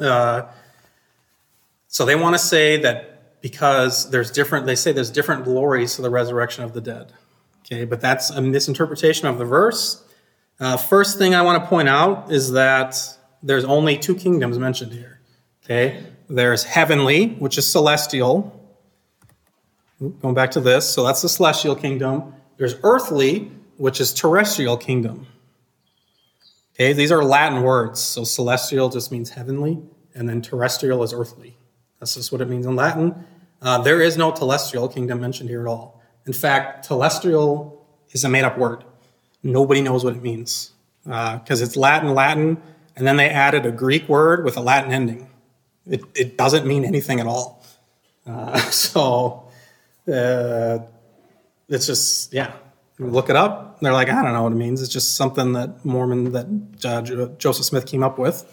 uh, 0.00 0.42
so 1.88 2.04
they 2.04 2.14
want 2.14 2.34
to 2.34 2.38
say 2.38 2.80
that 2.82 3.40
because 3.42 4.10
there's 4.10 4.30
different, 4.30 4.66
they 4.66 4.76
say 4.76 4.92
there's 4.92 5.10
different 5.10 5.44
glories 5.44 5.96
to 5.96 6.02
the 6.02 6.10
resurrection 6.10 6.64
of 6.64 6.72
the 6.72 6.80
dead. 6.80 7.12
Okay, 7.64 7.84
but 7.84 8.00
that's 8.00 8.30
a 8.30 8.40
misinterpretation 8.40 9.26
of 9.26 9.38
the 9.38 9.44
verse. 9.44 10.04
Uh, 10.62 10.76
first 10.76 11.18
thing 11.18 11.34
I 11.34 11.42
want 11.42 11.62
to 11.62 11.68
point 11.68 11.88
out 11.88 12.30
is 12.30 12.52
that 12.52 12.96
there's 13.42 13.64
only 13.64 13.98
two 13.98 14.14
kingdoms 14.14 14.58
mentioned 14.58 14.92
here. 14.92 15.20
Okay, 15.64 16.04
there's 16.28 16.64
heavenly, 16.64 17.30
which 17.34 17.58
is 17.58 17.70
celestial, 17.70 18.62
Going 20.20 20.34
back 20.34 20.50
to 20.52 20.60
this, 20.60 20.88
so 20.88 21.04
that's 21.04 21.22
the 21.22 21.28
celestial 21.28 21.76
kingdom. 21.76 22.34
There's 22.56 22.74
earthly, 22.82 23.52
which 23.76 24.00
is 24.00 24.12
terrestrial 24.12 24.76
kingdom. 24.76 25.28
Okay, 26.74 26.92
these 26.92 27.12
are 27.12 27.22
Latin 27.22 27.62
words. 27.62 28.00
So 28.00 28.24
celestial 28.24 28.88
just 28.88 29.12
means 29.12 29.30
heavenly, 29.30 29.80
and 30.12 30.28
then 30.28 30.42
terrestrial 30.42 31.04
is 31.04 31.12
earthly. 31.12 31.56
That's 32.00 32.16
just 32.16 32.32
what 32.32 32.40
it 32.40 32.48
means 32.48 32.66
in 32.66 32.74
Latin. 32.74 33.24
Uh, 33.60 33.78
there 33.78 34.00
is 34.02 34.16
no 34.16 34.32
telestial 34.32 34.92
kingdom 34.92 35.20
mentioned 35.20 35.48
here 35.48 35.60
at 35.60 35.68
all. 35.68 36.02
In 36.26 36.32
fact, 36.32 36.88
telestial 36.88 37.78
is 38.10 38.24
a 38.24 38.28
made 38.28 38.42
up 38.42 38.58
word. 38.58 38.84
Nobody 39.42 39.82
knows 39.82 40.04
what 40.04 40.14
it 40.14 40.22
means 40.22 40.72
because 41.04 41.60
uh, 41.60 41.64
it's 41.64 41.76
Latin, 41.76 42.14
Latin, 42.14 42.62
and 42.96 43.06
then 43.06 43.16
they 43.16 43.28
added 43.28 43.66
a 43.66 43.72
Greek 43.72 44.08
word 44.08 44.44
with 44.44 44.56
a 44.56 44.60
Latin 44.60 44.92
ending. 44.92 45.28
It, 45.86 46.02
it 46.14 46.38
doesn't 46.38 46.66
mean 46.66 46.84
anything 46.84 47.18
at 47.20 47.26
all. 47.26 47.64
Uh, 48.26 48.56
so 48.70 49.48
uh, 50.06 50.78
it's 51.68 51.86
just 51.86 52.32
yeah. 52.32 52.52
look 52.98 53.30
it 53.30 53.36
up. 53.36 53.80
They're 53.80 53.92
like, 53.92 54.08
I 54.08 54.22
don't 54.22 54.32
know 54.32 54.44
what 54.44 54.52
it 54.52 54.56
means. 54.56 54.80
It's 54.80 54.92
just 54.92 55.16
something 55.16 55.54
that 55.54 55.84
Mormon 55.84 56.32
that 56.32 56.46
uh, 56.84 57.36
Joseph 57.38 57.66
Smith 57.66 57.86
came 57.86 58.04
up 58.04 58.18
with. 58.18 58.46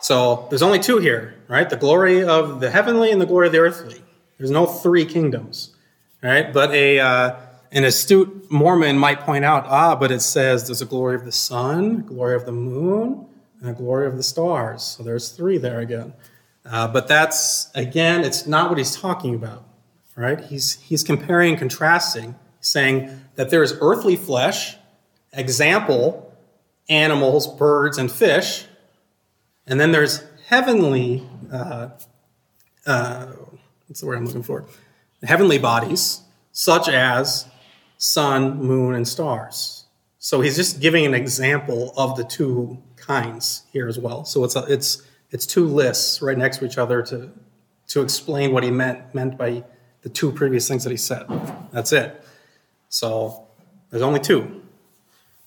So 0.00 0.46
there's 0.50 0.62
only 0.62 0.80
two 0.80 0.98
here, 0.98 1.36
right? 1.48 1.70
The 1.70 1.76
glory 1.76 2.24
of 2.24 2.60
the 2.60 2.70
heavenly 2.70 3.10
and 3.12 3.20
the 3.20 3.26
glory 3.26 3.46
of 3.46 3.52
the 3.52 3.60
earthly. 3.60 4.02
There's 4.36 4.50
no 4.50 4.66
three 4.66 5.04
kingdoms, 5.06 5.74
right? 6.22 6.52
But 6.52 6.72
a 6.72 6.98
uh, 6.98 7.36
an 7.72 7.84
astute 7.84 8.50
Mormon 8.50 8.98
might 8.98 9.20
point 9.20 9.44
out, 9.44 9.64
ah, 9.66 9.96
but 9.96 10.12
it 10.12 10.20
says 10.20 10.66
there's 10.66 10.82
a 10.82 10.86
glory 10.86 11.16
of 11.16 11.24
the 11.24 11.32
sun, 11.32 12.02
glory 12.02 12.36
of 12.36 12.46
the 12.46 12.52
moon, 12.52 13.26
and 13.60 13.70
a 13.70 13.72
glory 13.72 14.06
of 14.06 14.16
the 14.16 14.22
stars. 14.22 14.82
So 14.82 15.02
there's 15.02 15.30
three 15.30 15.58
there 15.58 15.80
again. 15.80 16.12
Uh, 16.64 16.86
but 16.86 17.08
that's 17.08 17.70
again, 17.74 18.24
it's 18.24 18.46
not 18.46 18.68
what 18.68 18.78
he's 18.78 18.94
talking 18.94 19.34
about 19.34 19.64
right? 20.16 20.40
He's, 20.44 20.80
he's 20.80 21.02
comparing 21.02 21.50
and 21.50 21.58
contrasting, 21.58 22.34
saying 22.60 23.20
that 23.36 23.50
there 23.50 23.62
is 23.62 23.76
earthly 23.80 24.16
flesh, 24.16 24.76
example, 25.32 26.34
animals, 26.88 27.46
birds, 27.46 27.98
and 27.98 28.10
fish, 28.10 28.66
and 29.66 29.80
then 29.80 29.92
there's 29.92 30.22
heavenly, 30.46 31.26
uh, 31.52 31.90
uh, 32.86 33.26
what's 33.86 34.00
the 34.00 34.06
word 34.06 34.18
I'm 34.18 34.26
looking 34.26 34.42
for? 34.42 34.66
Heavenly 35.22 35.58
bodies, 35.58 36.22
such 36.50 36.88
as 36.88 37.46
sun, 38.02 38.58
moon, 38.58 38.96
and 38.96 39.06
stars. 39.06 39.84
So 40.18 40.40
he's 40.40 40.56
just 40.56 40.80
giving 40.80 41.06
an 41.06 41.14
example 41.14 41.92
of 41.96 42.16
the 42.16 42.24
two 42.24 42.82
kinds 42.96 43.62
here 43.72 43.86
as 43.86 43.96
well. 43.96 44.24
So 44.24 44.42
it's 44.42 44.56
a, 44.56 44.64
it's 44.68 45.02
it's 45.30 45.46
two 45.46 45.66
lists 45.66 46.20
right 46.20 46.36
next 46.36 46.58
to 46.58 46.64
each 46.64 46.78
other 46.78 47.02
to 47.02 47.30
to 47.88 48.02
explain 48.02 48.52
what 48.52 48.64
he 48.64 48.70
meant 48.70 49.14
meant 49.14 49.38
by 49.38 49.64
the 50.02 50.08
two 50.08 50.32
previous 50.32 50.66
things 50.66 50.82
that 50.82 50.90
he 50.90 50.96
said. 50.96 51.26
That's 51.70 51.92
it. 51.92 52.24
So 52.88 53.46
there's 53.90 54.02
only 54.02 54.20
two. 54.20 54.62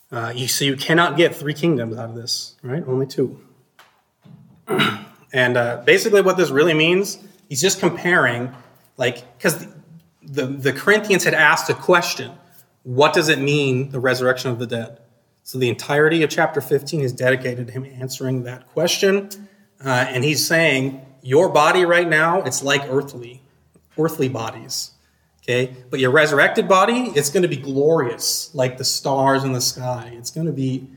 Uh, 0.10 0.32
you, 0.34 0.47
so 0.47 0.64
you 0.64 0.78
cannot 0.78 1.18
get 1.18 1.36
three 1.36 1.53
kingdoms 1.53 1.97
out 1.97 2.10
of 2.10 2.16
this, 2.16 2.56
right? 2.64 2.84
Only 2.88 3.06
two. 3.06 3.38
and 5.34 5.58
uh, 5.58 5.82
basically, 5.86 6.22
what 6.22 6.38
this 6.38 6.51
really 6.51 6.74
means, 6.74 7.18
he's 7.49 7.60
just 7.60 7.82
comparing, 7.82 8.53
like, 8.95 9.38
because 9.38 9.60
the, 9.60 9.74
the, 10.22 10.45
the 10.45 10.74
Corinthians 10.74 11.26
had 11.26 11.34
asked 11.34 11.70
a 11.70 11.74
question 11.74 12.32
what 12.86 13.14
does 13.14 13.30
it 13.30 13.40
mean, 13.40 13.90
the 13.90 14.00
resurrection 14.00 14.52
of 14.52 14.60
the 14.60 14.68
dead? 14.68 15.00
So 15.42 15.58
the 15.58 15.70
entirety 15.70 16.22
of 16.22 16.30
chapter 16.30 16.62
15 16.62 17.02
is 17.02 17.12
dedicated 17.12 17.68
to 17.68 17.74
him 17.74 17.84
answering 17.84 18.44
that 18.44 18.68
question. 18.68 19.30
uh, 19.84 20.06
and 20.08 20.24
he's 20.24 20.46
saying 20.46 21.04
your 21.22 21.50
body 21.50 21.84
right 21.84 22.08
now 22.08 22.44
it's 22.44 22.64
like 22.64 22.84
earthly, 22.88 23.42
earthly 23.98 24.30
bodies. 24.30 24.92
Okay, 25.42 25.76
but 25.92 26.00
your 26.00 26.10
resurrected 26.10 26.68
body 26.68 27.12
it's 27.16 27.30
going 27.30 27.44
to 27.44 27.50
be 27.50 27.58
glorious, 27.58 28.54
like 28.56 28.78
the 28.78 28.86
stars 28.86 29.44
in 29.44 29.54
the 29.54 29.62
sky. 29.62 30.12
It's 30.16 30.32
going 30.32 30.48
to 30.48 30.54
be 30.54 30.88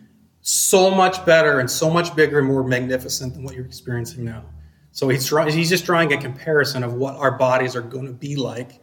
so 0.41 0.91
much 0.91 1.25
better 1.27 1.59
and 1.61 1.71
so 1.71 1.91
much 1.91 2.15
bigger 2.15 2.39
and 2.39 2.49
more 2.49 2.65
magnificent 2.65 3.35
than 3.35 3.45
what 3.45 3.55
you're 3.55 3.67
experiencing 3.67 4.25
now. 4.25 4.45
So 4.93 5.09
he's 5.09 5.29
he's 5.55 5.69
just 5.71 5.85
drawing 5.85 6.13
a 6.13 6.19
comparison 6.19 6.83
of 6.85 6.95
what 6.95 7.17
our 7.17 7.33
bodies 7.33 7.75
are 7.77 7.83
going 7.83 8.07
to 8.07 8.13
be 8.13 8.37
like 8.37 8.81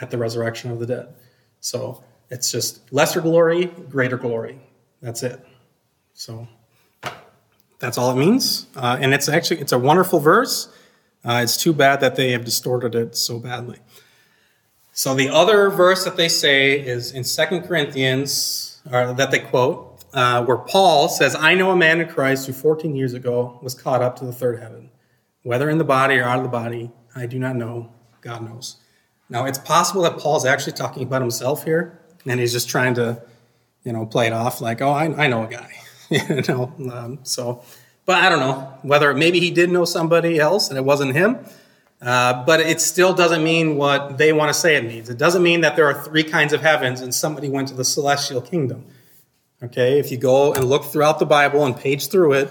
at 0.00 0.10
the 0.10 0.18
resurrection 0.18 0.70
of 0.70 0.78
the 0.78 0.86
dead. 0.86 1.14
So 1.60 2.02
it's 2.30 2.50
just 2.50 2.92
lesser 2.92 3.20
glory, 3.20 3.66
greater 3.66 4.16
glory. 4.16 4.58
That's 5.00 5.22
it. 5.22 5.44
So 6.14 6.48
that's 7.78 7.98
all 7.98 8.10
it 8.12 8.16
means. 8.16 8.66
Uh, 8.74 8.96
and 9.00 9.12
it's 9.12 9.28
actually 9.28 9.60
it's 9.60 9.72
a 9.72 9.78
wonderful 9.78 10.20
verse. 10.20 10.68
Uh, 11.24 11.40
it's 11.42 11.56
too 11.56 11.72
bad 11.72 12.00
that 12.00 12.16
they 12.16 12.32
have 12.32 12.44
distorted 12.44 12.94
it 12.94 13.16
so 13.16 13.38
badly. 13.38 13.78
So 14.92 15.14
the 15.14 15.28
other 15.28 15.70
verse 15.70 16.04
that 16.04 16.16
they 16.16 16.28
say 16.28 16.78
is 16.78 17.12
in 17.12 17.24
Second 17.24 17.62
Corinthians, 17.62 18.80
or 18.90 19.12
that 19.14 19.30
they 19.30 19.40
quote, 19.40 20.04
uh, 20.12 20.44
where 20.44 20.58
Paul 20.58 21.08
says, 21.08 21.34
"I 21.34 21.54
know 21.54 21.72
a 21.72 21.76
man 21.76 22.00
in 22.00 22.08
Christ 22.08 22.46
who 22.46 22.52
14 22.52 22.94
years 22.94 23.14
ago 23.14 23.58
was 23.60 23.74
caught 23.74 24.02
up 24.02 24.16
to 24.20 24.24
the 24.24 24.32
third 24.32 24.60
heaven, 24.60 24.90
whether 25.42 25.68
in 25.68 25.78
the 25.78 25.84
body 25.84 26.16
or 26.18 26.24
out 26.24 26.38
of 26.38 26.44
the 26.44 26.48
body, 26.48 26.92
I 27.16 27.26
do 27.26 27.38
not 27.38 27.56
know. 27.56 27.90
God 28.20 28.48
knows." 28.48 28.76
Now 29.28 29.46
it's 29.46 29.58
possible 29.58 30.02
that 30.02 30.18
Paul's 30.18 30.44
actually 30.44 30.74
talking 30.74 31.02
about 31.02 31.22
himself 31.22 31.64
here, 31.64 32.00
and 32.26 32.40
he's 32.40 32.52
just 32.52 32.68
trying 32.68 32.94
to, 32.94 33.22
you 33.84 33.92
know, 33.92 34.06
play 34.06 34.26
it 34.26 34.32
off 34.32 34.60
like, 34.60 34.80
"Oh, 34.82 34.90
I, 34.90 35.24
I 35.24 35.26
know 35.26 35.44
a 35.44 35.48
guy," 35.48 35.70
you 36.10 36.42
know. 36.48 36.72
Um, 36.92 37.18
so, 37.22 37.62
but 38.06 38.22
I 38.22 38.28
don't 38.28 38.40
know 38.40 38.78
whether 38.82 39.14
maybe 39.14 39.40
he 39.40 39.50
did 39.50 39.70
know 39.70 39.84
somebody 39.84 40.38
else 40.38 40.68
and 40.68 40.78
it 40.78 40.84
wasn't 40.84 41.14
him. 41.14 41.38
Uh, 42.02 42.44
but 42.44 42.60
it 42.60 42.82
still 42.82 43.14
doesn't 43.14 43.42
mean 43.42 43.76
what 43.76 44.18
they 44.18 44.32
want 44.32 44.52
to 44.52 44.54
say 44.54 44.76
it 44.76 44.84
means. 44.84 45.08
It 45.08 45.16
doesn't 45.16 45.42
mean 45.42 45.62
that 45.62 45.74
there 45.74 45.86
are 45.86 45.94
three 45.94 46.24
kinds 46.24 46.52
of 46.52 46.60
heavens 46.60 47.00
and 47.00 47.14
somebody 47.14 47.48
went 47.48 47.68
to 47.68 47.74
the 47.74 47.84
celestial 47.84 48.42
kingdom. 48.42 48.84
Okay, 49.62 49.98
if 49.98 50.10
you 50.10 50.18
go 50.18 50.52
and 50.52 50.64
look 50.66 50.84
throughout 50.84 51.18
the 51.18 51.24
Bible 51.24 51.64
and 51.64 51.74
page 51.74 52.08
through 52.08 52.34
it, 52.34 52.50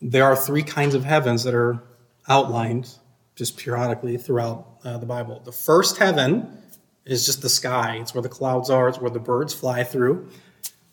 there 0.00 0.24
are 0.24 0.36
three 0.36 0.62
kinds 0.62 0.94
of 0.94 1.04
heavens 1.04 1.42
that 1.42 1.54
are 1.54 1.82
outlined 2.28 2.88
just 3.34 3.56
periodically 3.56 4.16
throughout 4.16 4.66
uh, 4.84 4.98
the 4.98 5.06
Bible. 5.06 5.40
The 5.44 5.50
first 5.50 5.96
heaven 5.96 6.61
is 7.04 7.26
just 7.26 7.42
the 7.42 7.48
sky. 7.48 7.98
It's 8.00 8.14
where 8.14 8.22
the 8.22 8.28
clouds 8.28 8.70
are. 8.70 8.88
It's 8.88 9.00
where 9.00 9.10
the 9.10 9.18
birds 9.18 9.54
fly 9.54 9.84
through. 9.84 10.28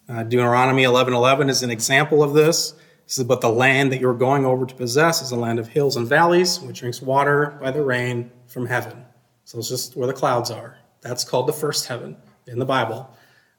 Uh, 0.07 0.23
Deuteronomy 0.23 0.83
11:11 0.83 1.49
is 1.49 1.61
an 1.61 1.69
example 1.69 2.23
of 2.23 2.33
this. 2.33 2.73
This 3.05 3.19
is 3.19 3.23
"But 3.23 3.41
the 3.41 3.49
land 3.49 3.91
that 3.91 3.99
you're 3.99 4.13
going 4.13 4.45
over 4.45 4.65
to 4.65 4.75
possess 4.75 5.21
is 5.21 5.31
a 5.31 5.35
land 5.35 5.59
of 5.59 5.67
hills 5.67 5.95
and 5.95 6.07
valleys, 6.07 6.59
which 6.59 6.79
drinks 6.79 7.01
water 7.01 7.57
by 7.61 7.71
the 7.71 7.83
rain 7.83 8.31
from 8.47 8.67
heaven." 8.67 9.05
So 9.45 9.59
it's 9.59 9.69
just 9.69 9.95
where 9.95 10.07
the 10.07 10.13
clouds 10.13 10.49
are. 10.49 10.77
That's 11.01 11.23
called 11.23 11.47
the 11.47 11.53
first 11.53 11.87
heaven 11.87 12.17
in 12.47 12.59
the 12.59 12.65
Bible. 12.65 13.09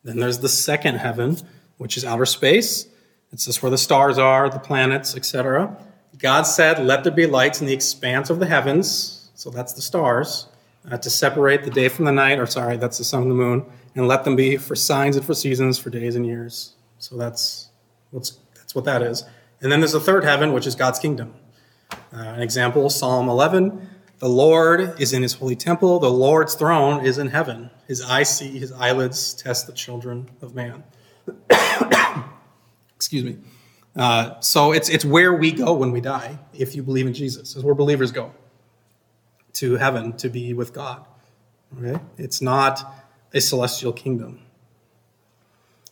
Then 0.02 0.18
there's 0.18 0.38
the 0.38 0.48
second 0.48 0.96
heaven, 0.96 1.38
which 1.78 1.96
is 1.96 2.04
outer 2.04 2.26
space. 2.26 2.86
It's 3.32 3.44
just 3.44 3.62
where 3.62 3.70
the 3.70 3.78
stars 3.78 4.18
are, 4.18 4.50
the 4.50 4.58
planets, 4.58 5.16
etc. 5.16 5.76
God 6.18 6.42
said, 6.42 6.84
"Let 6.84 7.04
there 7.04 7.12
be 7.12 7.26
lights 7.26 7.60
in 7.60 7.66
the 7.66 7.72
expanse 7.72 8.28
of 8.28 8.40
the 8.40 8.46
heavens." 8.46 9.30
So 9.34 9.50
that's 9.50 9.72
the 9.72 9.82
stars 9.82 10.46
uh, 10.88 10.96
to 10.98 11.10
separate 11.10 11.64
the 11.64 11.70
day 11.70 11.88
from 11.88 12.04
the 12.04 12.12
night, 12.12 12.38
or 12.38 12.46
sorry, 12.46 12.76
that's 12.76 12.98
the 12.98 13.04
sun 13.04 13.22
and 13.22 13.30
the 13.30 13.34
moon, 13.34 13.64
and 13.94 14.08
let 14.08 14.24
them 14.24 14.36
be 14.36 14.56
for 14.56 14.74
signs 14.74 15.16
and 15.16 15.24
for 15.24 15.34
seasons, 15.34 15.78
for 15.78 15.90
days 15.90 16.16
and 16.16 16.26
years. 16.26 16.74
So 16.98 17.16
that's 17.16 17.70
what's 18.10 18.38
that's 18.54 18.74
what 18.74 18.84
that 18.84 19.02
is. 19.02 19.24
And 19.60 19.70
then 19.70 19.80
there's 19.80 19.92
the 19.92 20.00
third 20.00 20.24
heaven, 20.24 20.52
which 20.52 20.66
is 20.66 20.74
God's 20.74 20.98
kingdom. 20.98 21.34
Uh, 21.92 22.18
an 22.18 22.42
example, 22.42 22.88
Psalm 22.88 23.28
11. 23.28 23.88
The 24.18 24.28
Lord 24.28 25.00
is 25.00 25.12
in 25.12 25.22
his 25.22 25.34
holy 25.34 25.56
temple. 25.56 25.98
The 25.98 26.10
Lord's 26.10 26.54
throne 26.54 27.04
is 27.04 27.18
in 27.18 27.28
heaven. 27.28 27.70
His 27.88 28.02
eyes 28.02 28.34
see, 28.36 28.58
his 28.58 28.70
eyelids 28.72 29.34
test 29.34 29.66
the 29.66 29.72
children 29.72 30.30
of 30.40 30.54
man. 30.54 30.84
Excuse 32.96 33.24
me. 33.24 33.38
Uh, 33.96 34.38
so 34.40 34.72
it's, 34.72 34.88
it's 34.88 35.04
where 35.04 35.34
we 35.34 35.52
go 35.52 35.72
when 35.72 35.90
we 35.90 36.00
die, 36.00 36.38
if 36.52 36.74
you 36.74 36.82
believe 36.82 37.06
in 37.06 37.14
Jesus. 37.14 37.54
It's 37.56 37.64
where 37.64 37.74
believers 37.74 38.12
go 38.12 38.32
to 39.54 39.76
heaven 39.76 40.12
to 40.18 40.28
be 40.28 40.54
with 40.54 40.72
God. 40.72 41.04
Okay? 41.78 42.00
It's 42.16 42.42
not 42.42 42.82
a 43.32 43.40
celestial 43.40 43.92
kingdom. 43.92 44.40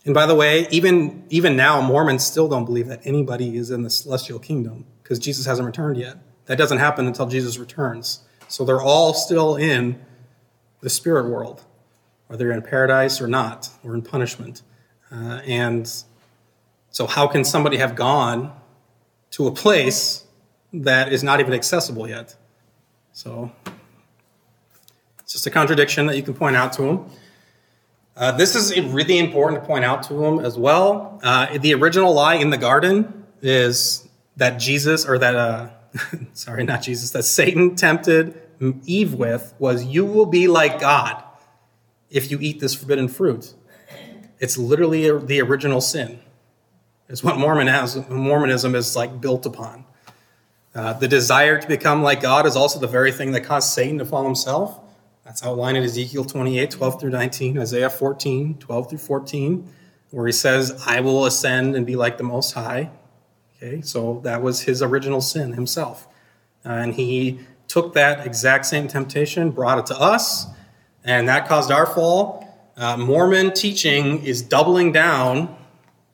And 0.05 0.13
by 0.13 0.25
the 0.25 0.35
way, 0.35 0.67
even, 0.71 1.25
even 1.29 1.55
now, 1.55 1.81
Mormons 1.81 2.25
still 2.25 2.47
don't 2.47 2.65
believe 2.65 2.87
that 2.87 3.01
anybody 3.03 3.57
is 3.57 3.69
in 3.69 3.83
the 3.83 3.89
celestial 3.89 4.39
kingdom 4.39 4.85
because 5.03 5.19
Jesus 5.19 5.45
hasn't 5.45 5.65
returned 5.65 5.97
yet. 5.97 6.17
That 6.45 6.57
doesn't 6.57 6.79
happen 6.79 7.05
until 7.05 7.27
Jesus 7.27 7.57
returns. 7.57 8.21
So 8.47 8.65
they're 8.65 8.81
all 8.81 9.13
still 9.13 9.55
in 9.55 9.99
the 10.81 10.89
spirit 10.89 11.29
world, 11.29 11.63
whether 12.27 12.51
in 12.51 12.61
paradise 12.61 13.21
or 13.21 13.27
not, 13.27 13.69
or 13.83 13.93
in 13.93 14.01
punishment. 14.01 14.63
Uh, 15.11 15.41
and 15.45 15.91
so, 16.91 17.05
how 17.05 17.27
can 17.27 17.43
somebody 17.43 17.77
have 17.77 17.95
gone 17.95 18.51
to 19.31 19.47
a 19.47 19.51
place 19.51 20.25
that 20.73 21.13
is 21.13 21.23
not 21.23 21.39
even 21.39 21.53
accessible 21.53 22.07
yet? 22.07 22.35
So 23.19 23.51
it's 25.19 25.33
just 25.33 25.45
a 25.45 25.49
contradiction 25.49 26.05
that 26.05 26.15
you 26.15 26.23
can 26.23 26.33
point 26.33 26.55
out 26.55 26.71
to 26.73 26.83
them. 26.83 27.05
Uh, 28.15 28.31
this 28.31 28.55
is 28.55 28.79
really 28.79 29.19
important 29.19 29.61
to 29.61 29.67
point 29.67 29.83
out 29.83 30.03
to 30.03 30.13
them 30.13 30.39
as 30.39 30.57
well. 30.57 31.19
Uh, 31.21 31.57
the 31.57 31.73
original 31.73 32.13
lie 32.13 32.35
in 32.35 32.49
the 32.49 32.57
garden 32.57 33.25
is 33.41 34.07
that 34.37 34.51
Jesus, 34.51 35.05
or 35.05 35.17
that, 35.17 35.35
uh, 35.35 35.67
sorry, 36.33 36.63
not 36.63 36.81
Jesus, 36.81 37.11
that 37.11 37.23
Satan 37.23 37.75
tempted 37.75 38.41
Eve 38.85 39.15
with 39.15 39.53
was, 39.59 39.83
You 39.83 40.05
will 40.05 40.25
be 40.25 40.47
like 40.47 40.79
God 40.79 41.21
if 42.09 42.31
you 42.31 42.39
eat 42.39 42.61
this 42.61 42.73
forbidden 42.73 43.09
fruit. 43.09 43.53
It's 44.39 44.57
literally 44.57 45.11
the 45.19 45.41
original 45.41 45.81
sin. 45.81 46.21
It's 47.09 47.21
what 47.21 47.37
Mormon 47.37 47.67
has, 47.67 47.97
Mormonism 48.07 48.75
is 48.75 48.95
like 48.95 49.19
built 49.19 49.45
upon. 49.45 49.83
Uh, 50.79 50.93
the 50.93 51.09
desire 51.09 51.59
to 51.59 51.67
become 51.67 52.01
like 52.01 52.21
God 52.21 52.45
is 52.45 52.55
also 52.55 52.79
the 52.79 52.87
very 52.87 53.11
thing 53.11 53.33
that 53.33 53.41
caused 53.41 53.73
Satan 53.73 53.97
to 53.97 54.05
fall 54.05 54.23
himself. 54.23 54.79
That's 55.25 55.43
outlined 55.43 55.75
in 55.75 55.83
Ezekiel 55.83 56.23
28, 56.23 56.71
12 56.71 57.01
through 57.01 57.09
19, 57.09 57.59
Isaiah 57.59 57.89
14, 57.89 58.57
12 58.59 58.89
through 58.89 58.99
14, 58.99 59.69
where 60.11 60.25
he 60.25 60.31
says, 60.31 60.81
I 60.87 61.01
will 61.01 61.25
ascend 61.25 61.75
and 61.75 61.85
be 61.85 61.97
like 61.97 62.17
the 62.17 62.23
Most 62.23 62.53
High. 62.53 62.91
Okay, 63.57 63.81
so 63.81 64.21
that 64.23 64.41
was 64.41 64.61
his 64.61 64.81
original 64.81 65.19
sin 65.19 65.51
himself. 65.51 66.07
Uh, 66.65 66.69
and 66.69 66.93
he 66.93 67.41
took 67.67 67.93
that 67.95 68.25
exact 68.25 68.65
same 68.65 68.87
temptation, 68.87 69.51
brought 69.51 69.79
it 69.79 69.85
to 69.87 69.99
us, 69.99 70.45
and 71.03 71.27
that 71.27 71.49
caused 71.49 71.73
our 71.73 71.87
fall. 71.87 72.71
Uh, 72.77 72.95
Mormon 72.95 73.51
teaching 73.51 74.23
is 74.23 74.41
doubling 74.41 74.93
down 74.93 75.57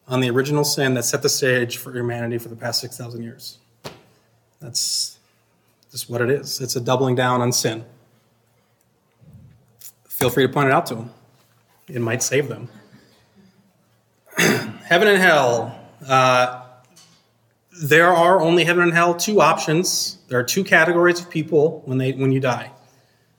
on 0.08 0.22
the 0.22 0.30
original 0.32 0.64
sin 0.64 0.96
that 0.96 1.04
set 1.04 1.22
the 1.22 1.30
stage 1.30 1.78
for 1.78 1.96
humanity 1.96 2.40
for 2.40 2.50
the 2.50 2.56
past 2.56 2.82
6,000 2.82 3.22
years. 3.22 3.60
That's 4.60 5.20
just 5.92 6.10
what 6.10 6.22
it 6.22 6.30
is. 6.30 6.62
It's 6.62 6.76
a 6.76 6.82
doubling 6.82 7.16
down 7.16 7.42
on 7.42 7.52
sin. 7.52 7.86
Feel 10.08 10.30
free 10.30 10.48
to 10.48 10.52
point 10.52 10.68
it 10.68 10.72
out 10.72 10.86
to 10.88 10.96
them. 10.96 11.12
It 11.88 12.02
might 12.02 12.24
save 12.24 12.48
them. 12.48 12.70
heaven 14.38 15.08
and 15.08 15.22
hell. 15.22 15.80
Uh, 16.08 16.64
there 17.84 18.14
are 18.14 18.42
only 18.42 18.64
heaven 18.64 18.84
and 18.84 18.94
hell 18.94 19.14
two 19.14 19.42
options. 19.42 20.18
There 20.28 20.40
are 20.40 20.44
two 20.44 20.64
categories 20.64 21.20
of 21.20 21.30
people 21.30 21.82
when 21.86 21.98
they 21.98 22.14
when 22.14 22.32
you 22.32 22.40
die. 22.40 22.72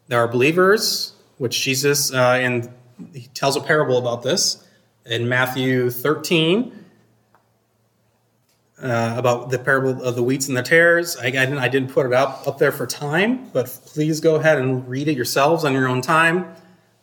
There 0.08 0.18
are 0.20 0.28
believers, 0.28 1.14
which 1.38 1.60
Jesus 1.60 2.12
uh, 2.12 2.38
and 2.40 2.70
he 3.12 3.28
tells 3.34 3.56
a 3.56 3.60
parable 3.60 3.98
about 3.98 4.22
this 4.22 4.64
in 5.04 5.28
Matthew 5.28 5.90
13 5.90 6.85
uh, 8.82 9.14
about 9.16 9.50
the 9.50 9.58
parable 9.58 10.02
of 10.02 10.16
the 10.16 10.22
wheats 10.22 10.48
and 10.48 10.56
the 10.56 10.62
tares. 10.62 11.16
I, 11.16 11.26
I, 11.26 11.30
didn't, 11.30 11.58
I 11.58 11.68
didn't 11.68 11.92
put 11.92 12.06
it 12.06 12.12
up, 12.12 12.46
up 12.46 12.58
there 12.58 12.72
for 12.72 12.86
time, 12.86 13.48
but 13.50 13.66
please 13.86 14.20
go 14.20 14.34
ahead 14.36 14.58
and 14.58 14.86
read 14.88 15.08
it 15.08 15.16
yourselves 15.16 15.64
on 15.64 15.72
your 15.72 15.88
own 15.88 16.02
time. 16.02 16.46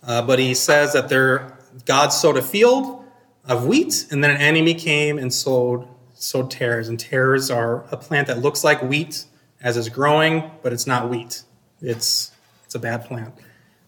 Uh, 0.06 0.22
but 0.22 0.38
he 0.38 0.54
says 0.54 0.94
that 0.94 1.10
there, 1.10 1.58
God 1.86 2.10
sowed 2.10 2.38
a 2.38 2.42
field 2.42 3.04
of 3.46 3.66
wheat, 3.66 4.08
and 4.12 4.24
then 4.24 4.32
an 4.32 4.38
enemy 4.38 4.74
came 4.74 5.18
and 5.18 5.34
sowed, 5.34 5.88
sowed 6.14 6.52
tares. 6.52 6.90
And 6.90 7.00
tares 7.00 7.50
are 7.50 7.86
a 7.92 7.98
plant 7.98 8.28
that 8.28 8.40
looks 8.40 8.64
like 8.64 8.82
wheat 8.84 9.26
as 9.62 9.78
it's 9.78 9.90
growing, 9.90 10.52
but 10.62 10.74
it's 10.74 10.86
not 10.86 11.10
wheat. 11.10 11.44
It's, 11.82 12.32
it's 12.66 12.76
a 12.76 12.80
bad 12.80 13.06
plant. 13.06 13.34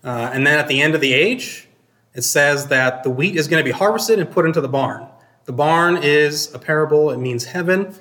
Uh, 0.03 0.31
and 0.33 0.45
then 0.45 0.57
at 0.57 0.67
the 0.67 0.81
end 0.81 0.95
of 0.95 1.01
the 1.01 1.13
age, 1.13 1.67
it 2.13 2.23
says 2.23 2.67
that 2.67 3.03
the 3.03 3.09
wheat 3.09 3.35
is 3.35 3.47
going 3.47 3.61
to 3.61 3.65
be 3.65 3.71
harvested 3.77 4.19
and 4.19 4.31
put 4.31 4.45
into 4.45 4.61
the 4.61 4.69
barn. 4.69 5.07
The 5.45 5.53
barn 5.53 5.97
is 5.97 6.53
a 6.53 6.59
parable, 6.59 7.11
it 7.11 7.17
means 7.17 7.45
heaven. 7.45 7.95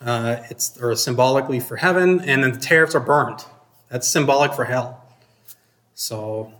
Uh, 0.00 0.42
it's 0.48 0.80
or 0.80 0.94
symbolically 0.94 1.58
for 1.58 1.76
heaven, 1.76 2.20
and 2.20 2.44
then 2.44 2.52
the 2.52 2.60
tariffs 2.60 2.94
are 2.94 3.00
burned. 3.00 3.44
That's 3.88 4.06
symbolic 4.06 4.52
for 4.52 4.64
hell. 4.64 5.04
So, 5.94 6.52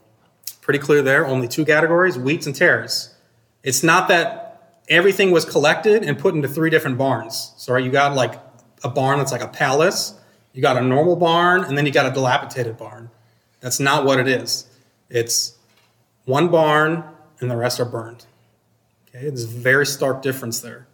pretty 0.61 0.81
clear 0.81 1.03
there. 1.03 1.25
Only 1.27 1.47
two 1.47 1.65
categories: 1.65 2.17
wheats 2.17 2.47
and 2.47 2.55
tares. 2.55 3.15
It's 3.63 3.83
not 3.83 4.09
that 4.09 4.83
everything 4.89 5.31
was 5.31 5.45
collected 5.45 6.03
and 6.03 6.19
put 6.19 6.35
into 6.35 6.49
three 6.49 6.71
different 6.71 6.99
barns. 6.99 7.53
So, 7.57 7.75
right, 7.75 7.85
you 7.85 7.91
got 7.91 8.15
like 8.15 8.41
a 8.83 8.89
barn 8.89 9.19
that's 9.19 9.33
like 9.33 9.43
a 9.43 9.49
palace, 9.49 10.15
You 10.53 10.63
got 10.63 10.77
a 10.77 10.81
normal 10.81 11.17
barn, 11.17 11.65
and 11.65 11.77
then 11.77 11.87
you 11.87 11.93
got 11.93 12.07
a 12.07 12.11
dilapidated 12.11 12.77
barn. 12.77 13.11
That's 13.61 13.81
not 13.81 14.05
what 14.05 14.19
it 14.19 14.29
is. 14.29 14.67
It's 15.11 15.57
one 16.25 16.49
barn, 16.49 17.05
and 17.41 17.51
the 17.51 17.57
rest 17.57 17.81
are 17.81 17.85
burned. 17.85 18.25
Okay, 19.09 19.29
there's 19.29 19.45
a 19.45 19.47
very 19.47 19.87
stark 19.87 20.21
difference 20.21 20.61
there. 20.61 20.87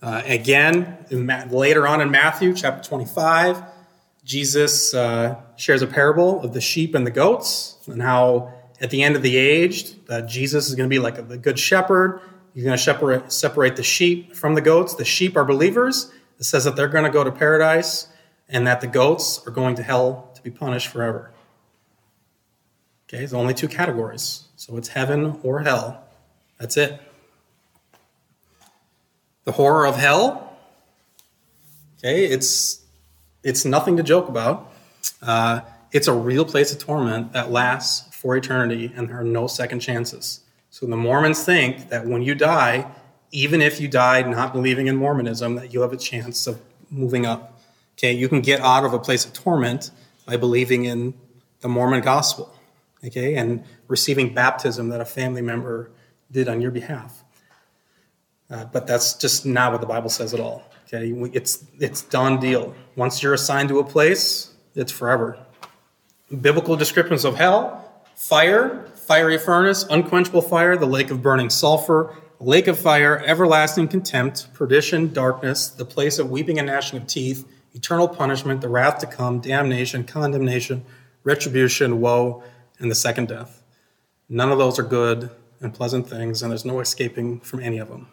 Uh, 0.00 0.22
again, 0.24 1.04
Ma- 1.10 1.44
later 1.50 1.88
on 1.88 2.00
in 2.00 2.10
Matthew 2.10 2.54
chapter 2.54 2.88
25, 2.88 3.62
Jesus 4.24 4.94
uh, 4.94 5.40
shares 5.56 5.82
a 5.82 5.88
parable 5.88 6.40
of 6.42 6.52
the 6.52 6.60
sheep 6.60 6.94
and 6.94 7.04
the 7.04 7.10
goats, 7.10 7.78
and 7.86 8.00
how 8.00 8.52
at 8.80 8.90
the 8.90 9.02
end 9.02 9.16
of 9.16 9.22
the 9.22 9.36
age, 9.36 10.04
that 10.06 10.28
Jesus 10.28 10.68
is 10.68 10.76
going 10.76 10.88
to 10.88 10.92
be 10.92 11.00
like 11.00 11.28
the 11.28 11.38
good 11.38 11.58
shepherd. 11.58 12.20
He's 12.54 12.64
going 12.64 12.76
to 12.76 12.82
separate, 12.82 13.32
separate 13.32 13.76
the 13.76 13.82
sheep 13.82 14.36
from 14.36 14.54
the 14.54 14.60
goats. 14.60 14.94
The 14.94 15.04
sheep 15.04 15.36
are 15.36 15.44
believers. 15.44 16.12
It 16.38 16.44
says 16.44 16.64
that 16.64 16.76
they're 16.76 16.88
going 16.88 17.04
to 17.04 17.10
go 17.10 17.24
to 17.24 17.32
paradise, 17.32 18.08
and 18.48 18.66
that 18.68 18.80
the 18.80 18.86
goats 18.86 19.44
are 19.46 19.50
going 19.52 19.74
to 19.76 19.82
hell 19.82 20.30
to 20.34 20.42
be 20.42 20.50
punished 20.50 20.88
forever. 20.88 21.32
Okay, 23.08 23.18
there's 23.18 23.34
only 23.34 23.54
two 23.54 23.68
categories. 23.68 24.44
So 24.56 24.76
it's 24.76 24.88
heaven 24.88 25.40
or 25.42 25.60
hell. 25.60 26.04
That's 26.58 26.76
it. 26.76 27.00
The 29.44 29.52
horror 29.52 29.86
of 29.86 29.96
hell. 29.96 30.56
Okay, 31.98 32.26
it's 32.26 32.82
it's 33.42 33.64
nothing 33.64 33.96
to 33.96 34.02
joke 34.02 34.28
about. 34.28 34.72
Uh, 35.20 35.60
it's 35.90 36.06
a 36.06 36.12
real 36.12 36.44
place 36.44 36.72
of 36.72 36.78
torment 36.78 37.32
that 37.32 37.50
lasts 37.50 38.14
for 38.14 38.36
eternity, 38.36 38.92
and 38.94 39.08
there 39.08 39.20
are 39.20 39.24
no 39.24 39.46
second 39.46 39.80
chances. 39.80 40.40
So 40.70 40.86
the 40.86 40.96
Mormons 40.96 41.44
think 41.44 41.88
that 41.90 42.06
when 42.06 42.22
you 42.22 42.34
die, 42.34 42.86
even 43.30 43.60
if 43.60 43.80
you 43.80 43.88
died 43.88 44.28
not 44.28 44.52
believing 44.52 44.86
in 44.86 44.96
Mormonism, 44.96 45.56
that 45.56 45.72
you 45.72 45.80
have 45.82 45.92
a 45.92 45.96
chance 45.96 46.46
of 46.46 46.60
moving 46.90 47.26
up. 47.26 47.60
Okay, 47.98 48.12
you 48.12 48.28
can 48.28 48.40
get 48.40 48.60
out 48.60 48.84
of 48.84 48.92
a 48.92 48.98
place 48.98 49.24
of 49.24 49.32
torment 49.32 49.90
by 50.24 50.36
believing 50.36 50.84
in 50.84 51.14
the 51.60 51.68
Mormon 51.68 52.00
gospel. 52.00 52.54
Okay, 53.04 53.34
and 53.34 53.64
receiving 53.88 54.32
baptism 54.32 54.88
that 54.90 55.00
a 55.00 55.04
family 55.04 55.42
member 55.42 55.90
did 56.30 56.48
on 56.48 56.60
your 56.60 56.70
behalf. 56.70 57.21
Uh, 58.52 58.66
but 58.66 58.86
that's 58.86 59.14
just 59.14 59.46
not 59.46 59.72
what 59.72 59.80
the 59.80 59.86
Bible 59.86 60.10
says 60.10 60.34
at 60.34 60.40
all. 60.40 60.62
Okay, 60.86 61.10
it's 61.32 61.64
it's 61.80 62.02
done 62.02 62.38
deal. 62.38 62.74
Once 62.96 63.22
you're 63.22 63.32
assigned 63.32 63.70
to 63.70 63.78
a 63.78 63.84
place, 63.84 64.52
it's 64.74 64.92
forever. 64.92 65.38
Biblical 66.40 66.76
descriptions 66.76 67.24
of 67.24 67.36
hell: 67.36 68.04
fire, 68.14 68.86
fiery 68.94 69.38
furnace, 69.38 69.84
unquenchable 69.88 70.42
fire, 70.42 70.76
the 70.76 70.86
lake 70.86 71.10
of 71.10 71.22
burning 71.22 71.48
sulfur, 71.48 72.14
lake 72.40 72.66
of 72.66 72.78
fire, 72.78 73.22
everlasting 73.24 73.88
contempt, 73.88 74.52
perdition, 74.52 75.12
darkness, 75.14 75.68
the 75.68 75.86
place 75.86 76.18
of 76.18 76.30
weeping 76.30 76.58
and 76.58 76.66
gnashing 76.66 76.98
of 77.00 77.06
teeth, 77.06 77.48
eternal 77.72 78.06
punishment, 78.06 78.60
the 78.60 78.68
wrath 78.68 78.98
to 78.98 79.06
come, 79.06 79.40
damnation, 79.40 80.04
condemnation, 80.04 80.84
retribution, 81.24 82.02
woe, 82.02 82.42
and 82.78 82.90
the 82.90 82.94
second 82.94 83.28
death. 83.28 83.62
None 84.28 84.52
of 84.52 84.58
those 84.58 84.78
are 84.78 84.82
good 84.82 85.30
and 85.62 85.72
pleasant 85.72 86.06
things, 86.06 86.42
and 86.42 86.50
there's 86.50 86.66
no 86.66 86.80
escaping 86.80 87.40
from 87.40 87.60
any 87.60 87.78
of 87.78 87.88
them. 87.88 88.08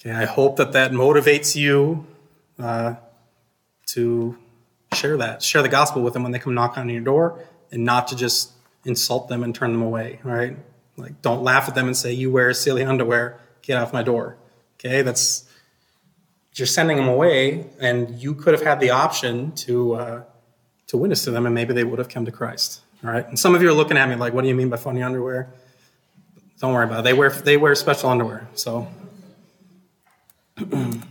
Okay, 0.00 0.12
I 0.12 0.24
hope 0.24 0.56
that 0.56 0.72
that 0.72 0.92
motivates 0.92 1.54
you 1.54 2.06
uh, 2.58 2.94
to 3.88 4.38
share 4.94 5.18
that, 5.18 5.42
share 5.42 5.62
the 5.62 5.68
gospel 5.68 6.00
with 6.02 6.14
them 6.14 6.22
when 6.22 6.32
they 6.32 6.38
come 6.38 6.54
knock 6.54 6.78
on 6.78 6.88
your 6.88 7.02
door, 7.02 7.44
and 7.70 7.84
not 7.84 8.08
to 8.08 8.16
just 8.16 8.52
insult 8.84 9.28
them 9.28 9.42
and 9.42 9.54
turn 9.54 9.72
them 9.72 9.82
away. 9.82 10.18
Right? 10.24 10.56
Like, 10.96 11.20
don't 11.20 11.42
laugh 11.42 11.68
at 11.68 11.74
them 11.74 11.86
and 11.86 11.96
say, 11.96 12.12
"You 12.12 12.30
wear 12.30 12.52
silly 12.54 12.82
underwear, 12.82 13.38
get 13.60 13.76
off 13.76 13.92
my 13.92 14.02
door." 14.02 14.36
Okay, 14.78 15.02
that's 15.02 15.44
you're 16.54 16.66
sending 16.66 16.96
them 16.96 17.08
away, 17.08 17.66
and 17.78 18.10
you 18.22 18.34
could 18.34 18.54
have 18.54 18.62
had 18.62 18.80
the 18.80 18.90
option 18.90 19.52
to 19.52 19.94
uh, 19.94 20.22
to 20.86 20.96
witness 20.96 21.24
to 21.24 21.30
them, 21.30 21.44
and 21.44 21.54
maybe 21.54 21.74
they 21.74 21.84
would 21.84 21.98
have 21.98 22.08
come 22.08 22.24
to 22.24 22.32
Christ. 22.32 22.80
All 23.04 23.10
right, 23.10 23.26
and 23.28 23.38
some 23.38 23.54
of 23.54 23.60
you 23.62 23.68
are 23.68 23.74
looking 23.74 23.98
at 23.98 24.08
me 24.08 24.14
like, 24.14 24.32
"What 24.32 24.42
do 24.42 24.48
you 24.48 24.54
mean 24.54 24.70
by 24.70 24.78
funny 24.78 25.02
underwear?" 25.02 25.50
Don't 26.58 26.72
worry 26.72 26.84
about 26.84 27.00
it. 27.00 27.02
They 27.04 27.12
wear 27.12 27.30
they 27.30 27.58
wear 27.58 27.74
special 27.74 28.08
underwear, 28.08 28.48
so 28.54 28.88
um, 30.60 31.04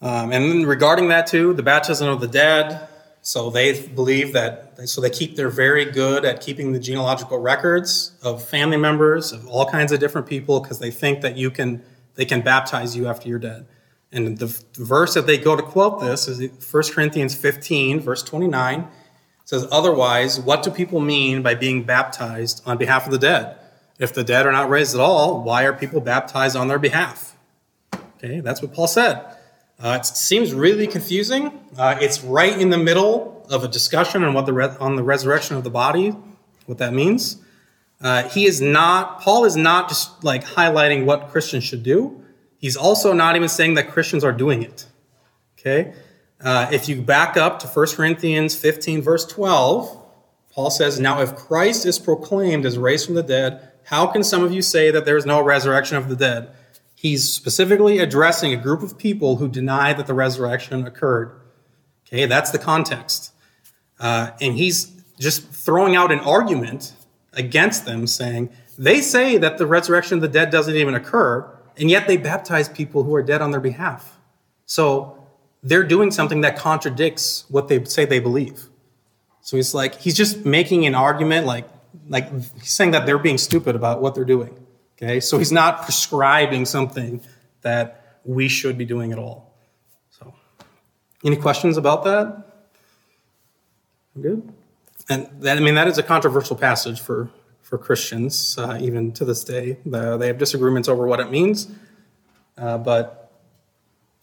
and 0.00 0.32
then 0.32 0.66
regarding 0.66 1.08
that 1.08 1.26
too, 1.26 1.54
the 1.54 1.62
baptism 1.62 2.08
of 2.08 2.20
the 2.20 2.28
dead. 2.28 2.88
So 3.22 3.50
they 3.50 3.86
believe 3.88 4.34
that, 4.34 4.88
so 4.88 5.00
they 5.00 5.10
keep, 5.10 5.34
they're 5.34 5.48
very 5.48 5.84
good 5.84 6.24
at 6.24 6.40
keeping 6.40 6.72
the 6.72 6.78
genealogical 6.78 7.38
records 7.38 8.12
of 8.22 8.44
family 8.44 8.76
members 8.76 9.32
of 9.32 9.48
all 9.48 9.66
kinds 9.66 9.90
of 9.90 9.98
different 9.98 10.28
people 10.28 10.60
because 10.60 10.78
they 10.78 10.92
think 10.92 11.22
that 11.22 11.36
you 11.36 11.50
can, 11.50 11.82
they 12.14 12.24
can 12.24 12.40
baptize 12.42 12.96
you 12.96 13.08
after 13.08 13.28
you're 13.28 13.40
dead. 13.40 13.66
And 14.12 14.38
the 14.38 14.46
verse 14.74 15.14
that 15.14 15.26
they 15.26 15.38
go 15.38 15.56
to 15.56 15.62
quote 15.62 16.00
this 16.00 16.28
is 16.28 16.72
1 16.72 16.82
Corinthians 16.94 17.34
15, 17.34 18.00
verse 18.00 18.22
29. 18.22 18.80
It 18.80 18.88
says, 19.44 19.66
Otherwise, 19.70 20.40
what 20.40 20.62
do 20.62 20.70
people 20.70 21.00
mean 21.00 21.42
by 21.42 21.54
being 21.54 21.82
baptized 21.82 22.62
on 22.64 22.78
behalf 22.78 23.06
of 23.06 23.12
the 23.12 23.18
dead? 23.18 23.56
If 23.98 24.12
the 24.12 24.24
dead 24.24 24.46
are 24.46 24.52
not 24.52 24.68
raised 24.68 24.94
at 24.94 25.00
all, 25.00 25.42
why 25.42 25.64
are 25.64 25.72
people 25.72 26.00
baptized 26.00 26.56
on 26.56 26.68
their 26.68 26.78
behalf? 26.78 27.35
Okay, 28.16 28.40
that's 28.40 28.62
what 28.62 28.72
Paul 28.72 28.88
said. 28.88 29.24
Uh, 29.78 29.98
it 30.00 30.06
seems 30.06 30.54
really 30.54 30.86
confusing. 30.86 31.60
Uh, 31.76 31.98
it's 32.00 32.24
right 32.24 32.58
in 32.58 32.70
the 32.70 32.78
middle 32.78 33.46
of 33.50 33.62
a 33.62 33.68
discussion 33.68 34.24
on 34.24 34.32
what 34.32 34.46
the 34.46 34.52
re- 34.52 34.76
on 34.80 34.96
the 34.96 35.02
resurrection 35.02 35.56
of 35.56 35.64
the 35.64 35.70
body, 35.70 36.14
what 36.64 36.78
that 36.78 36.94
means. 36.94 37.42
Uh, 38.00 38.28
he 38.28 38.46
is 38.46 38.60
not. 38.60 39.20
Paul 39.20 39.44
is 39.44 39.56
not 39.56 39.88
just 39.88 40.24
like 40.24 40.44
highlighting 40.44 41.04
what 41.04 41.28
Christians 41.28 41.64
should 41.64 41.82
do. 41.82 42.22
He's 42.58 42.76
also 42.76 43.12
not 43.12 43.36
even 43.36 43.48
saying 43.48 43.74
that 43.74 43.90
Christians 43.90 44.24
are 44.24 44.32
doing 44.32 44.62
it. 44.62 44.86
Okay, 45.58 45.92
uh, 46.40 46.68
if 46.72 46.88
you 46.88 47.02
back 47.02 47.36
up 47.36 47.58
to 47.60 47.66
1 47.66 47.86
Corinthians 47.96 48.54
15, 48.54 49.02
verse 49.02 49.26
12, 49.26 50.04
Paul 50.54 50.70
says, 50.70 50.98
"Now 50.98 51.20
if 51.20 51.36
Christ 51.36 51.84
is 51.84 51.98
proclaimed 51.98 52.64
as 52.64 52.78
raised 52.78 53.06
from 53.06 53.14
the 53.14 53.22
dead, 53.22 53.68
how 53.84 54.06
can 54.06 54.22
some 54.22 54.42
of 54.42 54.52
you 54.52 54.62
say 54.62 54.90
that 54.90 55.04
there 55.04 55.18
is 55.18 55.26
no 55.26 55.42
resurrection 55.42 55.98
of 55.98 56.08
the 56.08 56.16
dead?" 56.16 56.48
He's 56.96 57.32
specifically 57.32 58.00
addressing 58.00 58.52
a 58.52 58.56
group 58.56 58.82
of 58.82 58.98
people 58.98 59.36
who 59.36 59.46
deny 59.46 59.92
that 59.92 60.08
the 60.08 60.14
resurrection 60.14 60.84
occurred. 60.84 61.40
Okay, 62.08 62.26
that's 62.26 62.50
the 62.50 62.58
context. 62.58 63.32
Uh, 64.00 64.30
and 64.40 64.54
he's 64.54 64.86
just 65.18 65.48
throwing 65.50 65.94
out 65.94 66.10
an 66.10 66.20
argument 66.20 66.94
against 67.34 67.84
them, 67.84 68.06
saying 68.06 68.50
they 68.76 69.00
say 69.00 69.36
that 69.38 69.58
the 69.58 69.66
resurrection 69.66 70.18
of 70.18 70.22
the 70.22 70.28
dead 70.28 70.50
doesn't 70.50 70.74
even 70.74 70.94
occur, 70.94 71.48
and 71.76 71.90
yet 71.90 72.08
they 72.08 72.16
baptize 72.16 72.68
people 72.68 73.02
who 73.04 73.14
are 73.14 73.22
dead 73.22 73.42
on 73.42 73.50
their 73.50 73.60
behalf. 73.60 74.18
So 74.64 75.26
they're 75.62 75.84
doing 75.84 76.10
something 76.10 76.40
that 76.42 76.56
contradicts 76.56 77.44
what 77.48 77.68
they 77.68 77.84
say 77.84 78.04
they 78.04 78.20
believe. 78.20 78.64
So 79.42 79.56
he's 79.56 79.74
like, 79.74 79.96
he's 80.00 80.16
just 80.16 80.44
making 80.44 80.86
an 80.86 80.94
argument, 80.94 81.46
like, 81.46 81.68
like 82.08 82.32
he's 82.32 82.70
saying 82.70 82.92
that 82.92 83.06
they're 83.06 83.18
being 83.18 83.38
stupid 83.38 83.76
about 83.76 84.00
what 84.00 84.14
they're 84.14 84.24
doing. 84.24 84.65
Okay, 84.96 85.20
so 85.20 85.38
he's 85.38 85.52
not 85.52 85.82
prescribing 85.82 86.64
something 86.64 87.20
that 87.62 88.20
we 88.24 88.48
should 88.48 88.78
be 88.78 88.84
doing 88.84 89.12
at 89.12 89.18
all. 89.18 89.54
So, 90.10 90.34
any 91.24 91.36
questions 91.36 91.76
about 91.76 92.04
that? 92.04 92.46
Good. 94.20 94.52
And 95.08 95.28
that, 95.40 95.58
I 95.58 95.60
mean, 95.60 95.74
that 95.74 95.86
is 95.86 95.98
a 95.98 96.02
controversial 96.02 96.56
passage 96.56 97.00
for 97.00 97.30
for 97.66 97.78
Christians, 97.78 98.56
uh, 98.58 98.78
even 98.80 99.10
to 99.12 99.24
this 99.24 99.42
day. 99.42 99.78
The, 99.84 100.16
they 100.16 100.28
have 100.28 100.38
disagreements 100.38 100.88
over 100.88 101.04
what 101.04 101.18
it 101.18 101.32
means, 101.32 101.68
uh, 102.56 102.78
but 102.78 103.32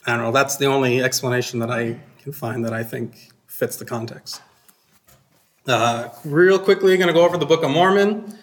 I 0.06 0.12
don't 0.12 0.22
know. 0.22 0.32
That's 0.32 0.56
the 0.56 0.68
only 0.68 1.04
explanation 1.04 1.60
that 1.60 1.70
I 1.70 2.00
can 2.22 2.32
find 2.32 2.64
that 2.64 2.74
I 2.74 2.84
think 2.84 3.32
fits 3.48 3.76
the 3.76 3.84
context. 3.84 4.42
Uh, 5.68 6.08
real 6.24 6.58
quickly, 6.58 6.94
I'm 6.94 7.00
going 7.00 7.08
to 7.08 7.14
go 7.14 7.26
over 7.26 7.38
the 7.38 7.46
Book 7.46 7.64
of 7.64 7.72
Mormon. 7.72 8.34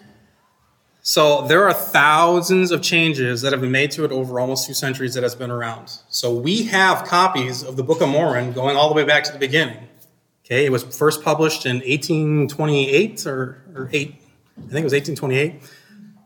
So 1.03 1.47
there 1.47 1.65
are 1.65 1.73
thousands 1.73 2.71
of 2.71 2.83
changes 2.83 3.41
that 3.43 3.53
have 3.53 3.63
been 3.63 3.71
made 3.71 3.91
to 3.93 4.05
it 4.05 4.13
over 4.13 4.39
almost 4.39 4.67
two 4.67 4.75
centuries 4.75 5.15
that 5.15 5.23
has 5.23 5.35
been 5.35 5.51
around. 5.51 5.91
So 6.11 6.35
we 6.35 6.65
have 6.65 7.07
copies 7.07 7.63
of 7.63 7.77
the 7.77 7.83
Book 7.83 8.03
of 8.03 8.09
Mormon 8.09 8.53
going 8.53 8.77
all 8.77 8.89
the 8.89 8.95
way 8.95 9.05
back 9.05 9.25
to 9.25 9.33
the 9.33 9.39
beginning. 9.39 9.89
Okay, 10.45 10.67
it 10.67 10.73
was 10.73 10.83
first 10.83 11.23
published 11.23 11.65
in 11.65 11.77
1828 11.77 13.27
or, 13.27 13.63
or 13.75 13.89
8, 13.93 14.09
I 14.09 14.61
think 14.61 14.81
it 14.81 14.85
was 14.85 14.93
1828. 14.93 15.63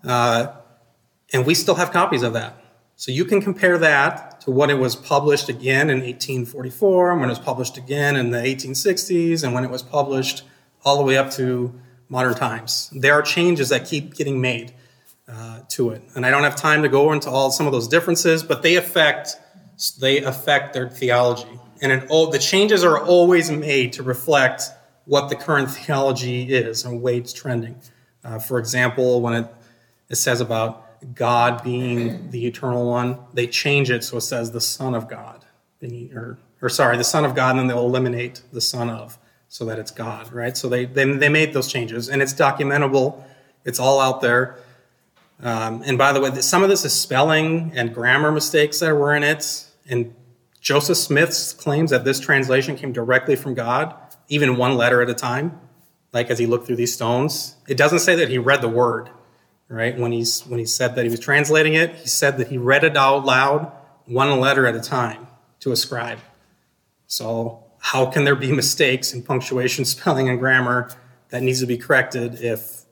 Uh, 0.03 0.53
and 1.33 1.47
we 1.47 1.55
still 1.55 1.75
have 1.77 1.93
copies 1.93 2.22
of 2.22 2.33
that. 2.33 2.61
So 2.97 3.12
you 3.12 3.25
can 3.25 3.41
compare 3.43 3.79
that 3.79 4.41
to 4.43 4.51
what 4.51 4.70
it 4.70 4.75
was 4.75 4.97
published 4.97 5.49
again 5.49 5.91
in 5.91 5.99
1844, 5.99 7.12
and 7.12 7.20
when 7.20 7.29
it 7.29 7.33
was 7.33 7.39
published 7.39 7.77
again 7.77 8.16
in 8.16 8.31
the 8.31 8.39
1860s, 8.39 9.43
and 9.43 9.53
when 9.53 9.64
it 9.64 9.70
was 9.70 9.83
published 9.83 10.43
all 10.85 10.97
the 10.97 11.03
way 11.03 11.16
up 11.16 11.31
to 11.33 11.75
modern 12.09 12.35
times. 12.35 12.91
There 12.93 13.15
are 13.15 13.23
changes 13.23 13.69
that 13.71 13.87
keep 13.87 14.15
getting 14.15 14.41
made 14.41 14.73
uh, 15.29 15.61
to 15.71 15.91
it, 15.91 16.03
and 16.15 16.25
I 16.25 16.31
don't 16.31 16.45
have 16.45 16.57
time 16.57 16.83
to 16.83 16.89
go 16.89 17.13
into 17.13 17.31
all 17.31 17.51
some 17.51 17.67
of 17.67 17.73
those 17.73 17.89
differences, 17.89 18.43
but 18.43 18.63
they 18.63 18.77
affect 18.77 19.37
they 20.01 20.23
affect 20.23 20.73
their 20.73 20.89
theology, 20.89 21.59
and 21.83 21.91
it, 21.91 22.07
oh, 22.11 22.31
the 22.31 22.39
changes 22.39 22.85
are 22.85 22.99
always 22.99 23.51
made 23.51 23.93
to 23.95 24.03
reflect 24.03 24.63
what 25.05 25.29
the 25.29 25.37
current 25.37 25.71
theology 25.79 26.45
is 26.53 26.85
and 26.85 27.03
way 27.03 27.19
it's 27.19 27.33
trending. 27.33 27.81
Uh, 28.23 28.39
for 28.39 28.59
example, 28.59 29.21
when 29.21 29.35
it, 29.35 29.55
it 30.09 30.17
says 30.17 30.41
about 30.41 31.15
God 31.15 31.63
being 31.63 32.31
the 32.31 32.47
eternal 32.47 32.89
one, 32.89 33.19
they 33.35 33.47
change 33.47 33.91
it 33.91 34.03
so 34.03 34.17
it 34.17 34.23
says 34.23 34.53
the 34.53 34.61
Son 34.61 34.95
of 34.95 35.09
God 35.09 35.45
or, 36.15 36.39
or 36.63 36.69
sorry, 36.69 36.97
the 36.97 37.05
Son 37.05 37.25
of 37.25 37.35
God, 37.35 37.51
and 37.51 37.61
then 37.61 37.67
they'll 37.69 37.87
eliminate 37.87 38.43
the 38.53 38.61
Son 38.61 38.89
of 38.89 39.19
so 39.55 39.65
that 39.67 39.79
it's 39.79 39.93
God, 39.93 40.33
right? 40.33 40.57
So 40.57 40.69
they, 40.69 40.85
they, 40.85 41.05
they 41.13 41.29
made 41.29 41.53
those 41.53 41.71
changes, 41.71 42.09
and 42.09 42.21
it's 42.21 42.35
documentable. 42.35 43.23
It's 43.65 43.79
all 43.79 44.01
out 44.01 44.21
there. 44.21 44.59
Um, 45.41 45.81
and 45.87 45.97
by 45.97 46.13
the 46.13 46.21
way, 46.21 46.41
some 46.41 46.65
of 46.65 46.69
this 46.69 46.85
is 46.85 46.93
spelling 46.93 47.71
and 47.77 47.95
grammar 47.95 48.33
mistakes 48.33 48.81
that 48.81 48.93
were 48.97 49.15
in 49.15 49.23
it. 49.23 49.65
And 49.89 50.13
Joseph 50.61 50.97
Smith's 50.97 51.53
claims 51.53 51.91
that 51.91 52.05
this 52.05 52.19
translation 52.19 52.75
came 52.75 52.93
directly 52.93 53.37
from 53.37 53.55
God, 53.55 53.95
even 54.27 54.57
one 54.57 54.77
letter 54.77 55.01
at 55.01 55.09
a 55.09 55.15
time, 55.15 55.61
like 56.13 56.31
as 56.31 56.41
he 56.41 56.47
looked 56.47 56.67
through 56.67 56.75
these 56.75 56.93
stones. 56.93 57.55
It 57.69 57.77
doesn't 57.77 58.01
say 58.01 58.17
that 58.17 58.31
he 58.31 58.39
read 58.39 58.61
the 58.61 58.69
word, 58.69 59.09
right? 59.69 59.97
When 59.97 60.11
he's 60.11 60.45
when 60.49 60.59
he 60.59 60.67
said 60.67 60.97
that 60.97 61.05
he 61.05 61.11
was 61.13 61.21
translating 61.21 61.75
it, 61.75 61.95
he 61.95 62.09
said 62.09 62.39
that 62.39 62.49
he 62.49 62.59
read 62.59 62.83
it 62.83 62.97
out 62.97 63.25
loud, 63.25 63.71
one 64.07 64.41
letter 64.41 64.67
at 64.67 64.75
a 64.75 64.81
time, 64.81 65.29
to 65.61 65.71
a 65.71 65.77
scribe. 65.77 66.19
So 67.07 67.64
how 67.85 68.07
can 68.07 68.24
there 68.24 68.35
be 68.35 68.51
mistakes 68.51 69.12
in 69.12 69.22
punctuation, 69.22 69.85
spelling, 69.95 70.30
and 70.30 70.39
grammar 70.39 70.91
that 71.28 71.43
needs 71.43 71.61
to 71.61 71.66
be 71.66 71.76
corrected 71.76 72.41
if 72.41 72.85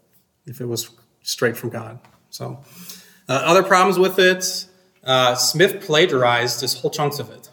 if 0.44 0.60
it 0.60 0.66
was 0.66 0.90
straight 1.22 1.56
from 1.56 1.70
God? 1.70 1.98
So, 2.28 2.60
uh, 3.28 3.32
other 3.32 3.62
problems 3.62 3.98
with 3.98 4.18
it. 4.18 4.66
Uh, 5.02 5.34
Smith 5.34 5.80
plagiarized 5.80 6.60
just 6.60 6.82
whole 6.82 6.90
chunks 6.90 7.18
of 7.18 7.30
it. 7.30 7.50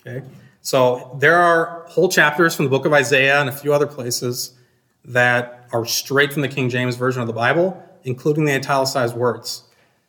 Okay, 0.00 0.26
so 0.62 1.16
there 1.20 1.36
are 1.36 1.86
whole 1.88 2.08
chapters 2.08 2.56
from 2.56 2.64
the 2.64 2.70
book 2.70 2.86
of 2.86 2.92
Isaiah 2.92 3.40
and 3.40 3.48
a 3.48 3.52
few 3.52 3.72
other 3.72 3.86
places 3.86 4.54
that 5.04 5.68
are 5.72 5.86
straight 5.86 6.32
from 6.32 6.42
the 6.42 6.48
King 6.48 6.68
James 6.68 6.96
version 6.96 7.22
of 7.22 7.28
the 7.28 7.32
Bible, 7.32 7.80
including 8.02 8.46
the 8.46 8.54
italicized 8.54 9.14
words. 9.14 9.62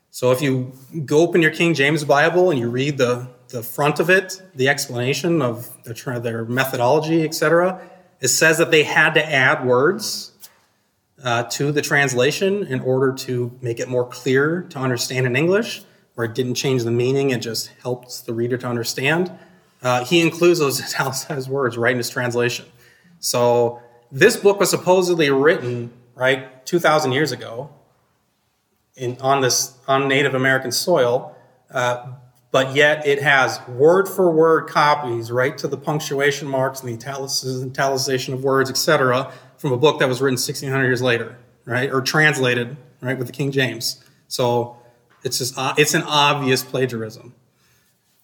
So 0.09 0.31
if 0.31 0.41
you 0.41 0.73
go 1.05 1.19
open 1.19 1.43
your 1.43 1.51
King 1.51 1.75
James 1.75 2.03
Bible 2.03 2.49
and 2.49 2.59
you 2.59 2.69
read 2.69 2.97
the 2.97 3.34
the 3.55 3.63
front 3.63 4.01
of 4.01 4.09
it, 4.09 4.41
the 4.53 4.67
explanation 4.67 5.41
of 5.41 5.71
their, 5.85 6.19
their 6.19 6.43
methodology, 6.43 7.23
etc., 7.23 7.81
it 8.19 8.27
says 8.27 8.57
that 8.57 8.69
they 8.69 8.83
had 8.83 9.13
to 9.13 9.25
add 9.25 9.65
words 9.65 10.33
uh, 11.23 11.43
to 11.43 11.71
the 11.71 11.81
translation 11.81 12.67
in 12.67 12.81
order 12.81 13.13
to 13.13 13.57
make 13.61 13.79
it 13.79 13.87
more 13.87 14.05
clear 14.05 14.63
to 14.63 14.77
understand 14.77 15.25
in 15.25 15.37
English, 15.37 15.83
where 16.15 16.25
it 16.25 16.35
didn't 16.35 16.55
change 16.55 16.83
the 16.83 16.91
meaning, 16.91 17.29
it 17.29 17.41
just 17.41 17.67
helps 17.81 18.19
the 18.19 18.33
reader 18.33 18.57
to 18.57 18.67
understand. 18.67 19.31
Uh, 19.81 20.03
he 20.03 20.19
includes 20.19 20.59
those 20.59 20.81
italicized 20.85 21.49
words 21.49 21.77
right 21.77 21.91
in 21.91 21.97
his 21.97 22.09
translation. 22.09 22.65
So 23.21 23.79
this 24.11 24.35
book 24.35 24.59
was 24.59 24.69
supposedly 24.69 25.29
written 25.29 25.93
right 26.13 26.65
2,000 26.65 27.13
years 27.13 27.31
ago 27.31 27.69
in, 28.97 29.17
on 29.21 29.39
this 29.39 29.77
on 29.87 30.09
Native 30.09 30.35
American 30.35 30.73
soil. 30.73 31.37
Uh, 31.71 32.15
but 32.51 32.75
yet 32.75 33.05
it 33.05 33.21
has 33.21 33.59
word 33.67 34.07
for 34.07 34.31
word 34.31 34.67
copies 34.67 35.31
right 35.31 35.57
to 35.57 35.67
the 35.67 35.77
punctuation 35.77 36.47
marks 36.47 36.81
and 36.81 36.89
the 36.89 37.05
italicization 37.05 38.33
of 38.33 38.43
words, 38.43 38.69
etc., 38.69 39.31
from 39.57 39.71
a 39.71 39.77
book 39.77 39.99
that 39.99 40.07
was 40.07 40.21
written 40.21 40.37
1600 40.37 40.85
years 40.85 41.01
later, 41.01 41.37
right, 41.65 41.91
or 41.91 42.01
translated, 42.01 42.77
right, 43.01 43.17
with 43.17 43.27
the 43.27 43.33
King 43.33 43.51
James. 43.51 44.03
So 44.27 44.77
it's 45.23 45.39
just 45.39 45.57
uh, 45.57 45.73
it's 45.77 45.93
an 45.93 46.03
obvious 46.03 46.63
plagiarism, 46.63 47.33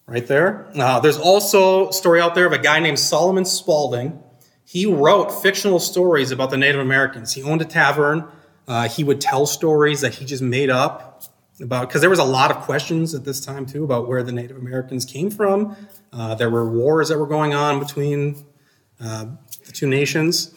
right 0.06 0.26
there. 0.26 0.70
Uh, 0.74 1.00
there's 1.00 1.18
also 1.18 1.88
a 1.88 1.92
story 1.92 2.20
out 2.20 2.34
there 2.34 2.46
of 2.46 2.52
a 2.52 2.58
guy 2.58 2.78
named 2.80 2.98
Solomon 2.98 3.44
Spaulding. 3.44 4.22
He 4.64 4.86
wrote 4.86 5.30
fictional 5.30 5.78
stories 5.78 6.30
about 6.30 6.50
the 6.50 6.56
Native 6.56 6.80
Americans. 6.80 7.34
He 7.34 7.42
owned 7.42 7.60
a 7.60 7.66
tavern. 7.66 8.28
Uh, 8.66 8.88
he 8.88 9.04
would 9.04 9.20
tell 9.20 9.44
stories 9.44 10.00
that 10.00 10.14
he 10.14 10.24
just 10.24 10.42
made 10.42 10.70
up 10.70 11.24
about 11.60 11.88
because 11.88 12.00
there 12.00 12.10
was 12.10 12.18
a 12.18 12.24
lot 12.24 12.50
of 12.50 12.58
questions 12.58 13.14
at 13.14 13.24
this 13.24 13.44
time 13.44 13.66
too 13.66 13.84
about 13.84 14.08
where 14.08 14.22
the 14.22 14.32
Native 14.32 14.56
Americans 14.56 15.04
came 15.04 15.30
from. 15.30 15.76
Uh, 16.12 16.34
there 16.34 16.50
were 16.50 16.68
wars 16.68 17.08
that 17.08 17.18
were 17.18 17.26
going 17.26 17.54
on 17.54 17.78
between 17.78 18.44
uh, 19.00 19.26
the 19.66 19.72
two 19.72 19.86
nations, 19.86 20.54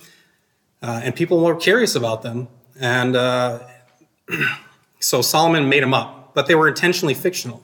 uh, 0.81 1.01
and 1.03 1.15
people 1.15 1.39
were 1.43 1.55
curious 1.55 1.95
about 1.95 2.21
them. 2.21 2.47
And 2.79 3.15
uh, 3.15 3.59
so 4.99 5.21
Solomon 5.21 5.69
made 5.69 5.83
them 5.83 5.93
up, 5.93 6.33
but 6.33 6.47
they 6.47 6.55
were 6.55 6.67
intentionally 6.67 7.13
fictional. 7.13 7.63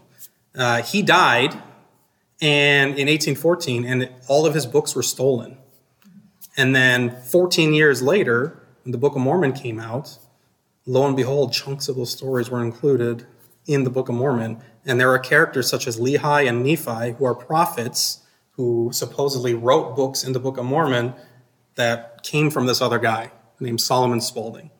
Uh, 0.55 0.82
he 0.82 1.01
died, 1.01 1.53
and 2.41 2.91
in 2.97 3.07
1814, 3.07 3.86
and 3.86 4.09
all 4.27 4.45
of 4.45 4.53
his 4.53 4.65
books 4.65 4.95
were 4.95 5.03
stolen. 5.03 5.57
And 6.57 6.75
then 6.75 7.21
14 7.21 7.73
years 7.73 8.01
later, 8.01 8.61
when 8.84 8.91
the 8.91 8.97
Book 8.97 9.15
of 9.15 9.21
Mormon 9.21 9.53
came 9.53 9.79
out, 9.79 10.17
lo 10.86 11.05
and 11.05 11.15
behold, 11.15 11.53
chunks 11.53 11.88
of 11.88 11.95
those 11.95 12.11
stories 12.11 12.49
were 12.49 12.63
included 12.63 13.25
in 13.67 13.84
the 13.84 13.89
Book 13.89 14.09
of 14.09 14.15
Mormon. 14.15 14.61
And 14.86 14.99
there 14.99 15.11
are 15.11 15.19
characters 15.19 15.69
such 15.69 15.88
as 15.88 15.99
Lehi 15.99 16.47
and 16.47 16.63
Nephi 16.63 17.13
who 17.13 17.25
are 17.25 17.36
prophets 17.36 18.19
who 18.51 18.89
supposedly 18.93 19.53
wrote 19.53 19.95
books 19.95 20.23
in 20.23 20.34
the 20.34 20.39
Book 20.39 20.57
of 20.57 20.65
Mormon 20.65 21.13
that 21.75 22.23
came 22.23 22.49
from 22.49 22.65
this 22.65 22.82
other 22.82 22.99
guy 22.99 23.32
named 23.59 23.79
Solomon 23.79 24.21
Spaulding. 24.21 24.71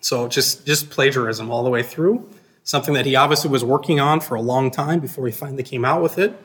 So 0.00 0.28
just, 0.28 0.66
just 0.66 0.90
plagiarism 0.90 1.50
all 1.50 1.64
the 1.64 1.70
way 1.70 1.82
through, 1.82 2.28
something 2.62 2.92
that 2.94 3.06
he 3.06 3.16
obviously 3.16 3.50
was 3.50 3.64
working 3.64 4.00
on 4.00 4.20
for 4.20 4.34
a 4.34 4.42
long 4.42 4.70
time 4.70 5.00
before 5.00 5.26
he 5.26 5.32
finally 5.32 5.62
came 5.62 5.84
out 5.84 6.02
with 6.02 6.18
it. 6.18 6.38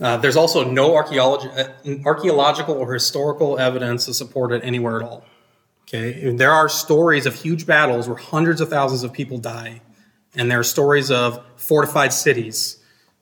Uh, 0.00 0.16
there's 0.16 0.36
also 0.36 0.68
no 0.68 0.96
uh, 0.96 1.68
archaeological 2.04 2.74
or 2.74 2.92
historical 2.92 3.58
evidence 3.58 4.06
to 4.06 4.14
support 4.14 4.52
it 4.52 4.62
anywhere 4.64 5.00
at 5.00 5.02
all. 5.02 5.24
Okay, 5.88 6.28
and 6.28 6.38
there 6.38 6.52
are 6.52 6.68
stories 6.68 7.24
of 7.24 7.34
huge 7.34 7.64
battles 7.64 8.08
where 8.08 8.18
hundreds 8.18 8.60
of 8.60 8.68
thousands 8.68 9.04
of 9.04 9.12
people 9.14 9.38
die, 9.38 9.80
and 10.34 10.50
there 10.50 10.58
are 10.58 10.64
stories 10.64 11.10
of 11.10 11.42
fortified 11.56 12.12
cities 12.12 12.76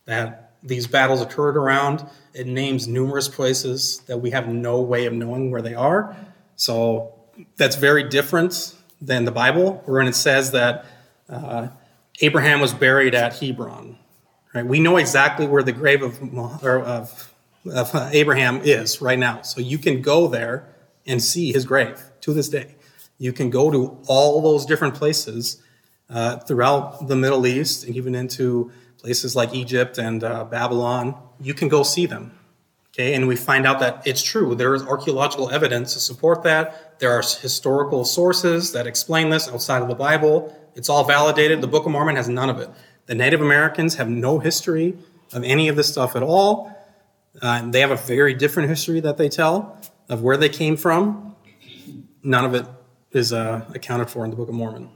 that 0.07 0.55
these 0.65 0.89
battles 0.89 1.21
occurred 1.21 1.57
around. 1.57 2.05
It 2.35 2.49
names 2.49 2.89
numerous 2.89 3.29
places 3.29 4.01
that 4.09 4.19
we 4.19 4.31
have 4.31 4.49
no 4.49 4.81
way 4.81 5.07
of 5.07 5.13
knowing 5.13 5.53
where 5.53 5.63
they 5.63 5.75
are. 5.75 6.17
So 6.57 7.15
that's 7.57 7.77
very 7.77 8.09
different 8.09 8.75
than 9.01 9.27
the 9.27 9.31
Bible, 9.31 9.81
wherein 9.85 10.09
it 10.09 10.17
says 10.17 10.51
that 10.51 10.87
uh, 11.29 11.69
Abraham 12.21 12.59
was 12.59 12.75
buried 12.75 13.15
at 13.15 13.39
Hebron. 13.39 13.97
Right? 14.53 14.67
We 14.67 14.81
know 14.81 14.97
exactly 14.97 15.47
where 15.47 15.63
the 15.63 15.71
grave 15.71 16.03
of, 16.03 16.21
of, 16.37 17.33
of 17.73 17.95
Abraham 18.13 18.63
is 18.63 19.01
right 19.01 19.19
now. 19.19 19.43
So 19.43 19.61
you 19.61 19.79
can 19.79 20.03
go 20.03 20.27
there 20.27 20.67
and 21.07 21.23
see 21.23 21.53
his 21.53 21.65
grave 21.65 22.03
to 22.27 22.33
this 22.35 22.49
day. 22.49 22.75
You 23.19 23.33
can 23.33 23.51
go 23.51 23.71
to 23.71 23.99
all 24.09 24.43
those 24.43 24.67
different 24.67 24.95
places 24.95 25.63
uh, 26.11 26.39
throughout 26.39 27.07
the 27.07 27.17
Middle 27.17 27.47
East 27.47 27.85
and 27.85 27.97
even 27.97 28.15
into 28.15 28.71
places 28.99 29.35
like 29.35 29.55
Egypt 29.55 29.97
and 29.97 30.23
uh, 30.23 30.45
Babylon. 30.45 31.15
You 31.41 31.55
can 31.55 31.69
go 31.69 31.83
see 31.85 32.07
them. 32.07 32.33
Okay, 32.89 33.15
and 33.15 33.29
we 33.29 33.37
find 33.37 33.67
out 33.67 33.79
that 33.81 34.07
it's 34.07 34.23
true. 34.23 34.55
There 34.55 34.75
is 34.75 34.83
archaeological 34.83 35.51
evidence 35.51 35.93
to 35.93 36.01
support 36.01 36.43
that. 36.43 36.99
There 36.99 37.13
are 37.13 37.21
historical 37.21 38.05
sources 38.05 38.73
that 38.73 38.87
explain 38.87 39.31
this 39.31 39.49
outside 39.49 39.83
of 39.83 39.89
the 39.89 39.95
Bible. 39.95 40.55
It's 40.75 40.89
all 40.89 41.05
validated. 41.05 41.61
The 41.61 41.69
Book 41.69 41.87
of 41.87 41.93
Mormon 41.93 42.17
has 42.17 42.29
none 42.29 42.51
of 42.51 42.59
it. 42.59 42.71
The 43.05 43.15
Native 43.15 43.41
Americans 43.41 43.97
have 43.97 44.09
no 44.09 44.41
history 44.41 44.97
of 45.33 45.45
any 45.45 45.69
of 45.69 45.77
this 45.77 45.89
stuff 45.89 46.17
at 46.17 46.23
all. 46.23 46.73
Uh, 47.41 47.71
they 47.71 47.81
have 47.81 47.91
a 47.91 47.97
very 47.97 48.35
different 48.35 48.69
history 48.69 48.99
that 49.01 49.17
they 49.17 49.29
tell 49.29 49.79
of 50.09 50.23
where 50.23 50.39
they 50.39 50.49
came 50.49 50.77
from 50.77 51.36
none 52.27 52.45
of 52.45 52.55
it 52.55 52.67
is 53.13 53.33
uh, 53.33 53.65
accounted 53.75 54.11
for 54.11 54.25
in 54.25 54.31
the 54.31 54.37
Book 54.37 54.49
of 54.49 54.55
Mormon. 54.55 54.91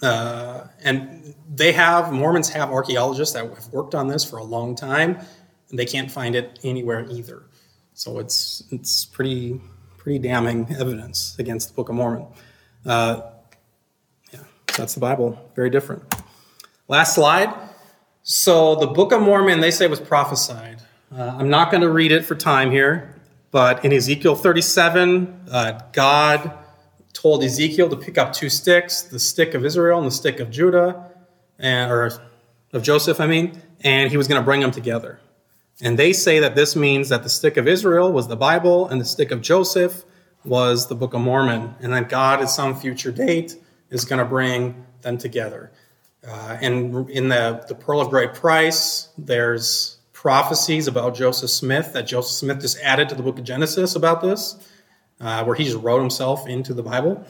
Uh, 0.00 0.68
and 0.84 1.34
they 1.52 1.72
have, 1.72 2.12
Mormons 2.12 2.50
have 2.50 2.70
archaeologists 2.70 3.34
that 3.34 3.42
have 3.42 3.72
worked 3.72 3.94
on 3.94 4.06
this 4.06 4.24
for 4.24 4.36
a 4.36 4.44
long 4.44 4.76
time, 4.76 5.18
and 5.70 5.78
they 5.78 5.86
can't 5.86 6.10
find 6.10 6.36
it 6.36 6.60
anywhere 6.62 7.06
either. 7.10 7.42
So 7.94 8.20
it's, 8.20 8.62
it's 8.70 9.06
pretty, 9.06 9.60
pretty 9.96 10.20
damning 10.20 10.68
evidence 10.78 11.36
against 11.38 11.70
the 11.70 11.74
Book 11.74 11.88
of 11.88 11.96
Mormon. 11.96 12.26
Uh, 12.86 13.22
yeah, 14.32 14.40
that's 14.76 14.94
the 14.94 15.00
Bible. 15.00 15.50
Very 15.56 15.70
different. 15.70 16.14
Last 16.86 17.14
slide. 17.14 17.52
So 18.22 18.76
the 18.76 18.86
Book 18.86 19.10
of 19.10 19.20
Mormon, 19.20 19.60
they 19.60 19.72
say, 19.72 19.88
was 19.88 20.00
prophesied. 20.00 20.80
Uh, 21.10 21.34
I'm 21.38 21.48
not 21.48 21.70
going 21.70 21.80
to 21.80 21.90
read 21.90 22.12
it 22.12 22.24
for 22.24 22.34
time 22.34 22.70
here. 22.70 23.17
But 23.50 23.84
in 23.84 23.92
Ezekiel 23.92 24.34
37, 24.34 25.46
uh, 25.50 25.80
God 25.92 26.52
told 27.12 27.42
Ezekiel 27.42 27.88
to 27.88 27.96
pick 27.96 28.18
up 28.18 28.32
two 28.32 28.50
sticks 28.50 29.02
the 29.02 29.18
stick 29.18 29.54
of 29.54 29.64
Israel 29.64 29.98
and 29.98 30.06
the 30.06 30.12
stick 30.12 30.40
of 30.40 30.50
Judah, 30.50 31.10
and, 31.58 31.90
or 31.90 32.12
of 32.72 32.82
Joseph, 32.82 33.20
I 33.20 33.26
mean, 33.26 33.60
and 33.80 34.10
he 34.10 34.16
was 34.16 34.28
going 34.28 34.40
to 34.40 34.44
bring 34.44 34.60
them 34.60 34.70
together. 34.70 35.20
And 35.80 35.98
they 35.98 36.12
say 36.12 36.40
that 36.40 36.54
this 36.54 36.74
means 36.76 37.08
that 37.08 37.22
the 37.22 37.28
stick 37.28 37.56
of 37.56 37.68
Israel 37.68 38.12
was 38.12 38.28
the 38.28 38.36
Bible 38.36 38.88
and 38.88 39.00
the 39.00 39.04
stick 39.04 39.30
of 39.30 39.40
Joseph 39.40 40.04
was 40.44 40.88
the 40.88 40.94
Book 40.94 41.14
of 41.14 41.20
Mormon, 41.20 41.74
and 41.80 41.92
that 41.92 42.08
God 42.08 42.40
at 42.40 42.50
some 42.50 42.78
future 42.78 43.12
date 43.12 43.56
is 43.90 44.04
going 44.04 44.18
to 44.18 44.24
bring 44.24 44.84
them 45.02 45.18
together. 45.18 45.70
Uh, 46.26 46.58
and 46.60 47.08
in 47.10 47.28
the, 47.28 47.64
the 47.68 47.74
Pearl 47.74 48.00
of 48.00 48.10
Great 48.10 48.34
Price, 48.34 49.08
there's 49.16 49.97
prophecies 50.18 50.88
about 50.88 51.14
Joseph 51.14 51.48
Smith 51.48 51.92
that 51.92 52.02
Joseph 52.02 52.32
Smith 52.32 52.60
just 52.60 52.76
added 52.80 53.08
to 53.08 53.14
the 53.14 53.22
book 53.22 53.38
of 53.38 53.44
Genesis 53.44 53.94
about 53.94 54.20
this, 54.20 54.56
uh, 55.20 55.44
where 55.44 55.54
he 55.54 55.62
just 55.62 55.76
wrote 55.76 56.00
himself 56.00 56.48
into 56.48 56.74
the 56.74 56.82
Bible. 56.82 57.24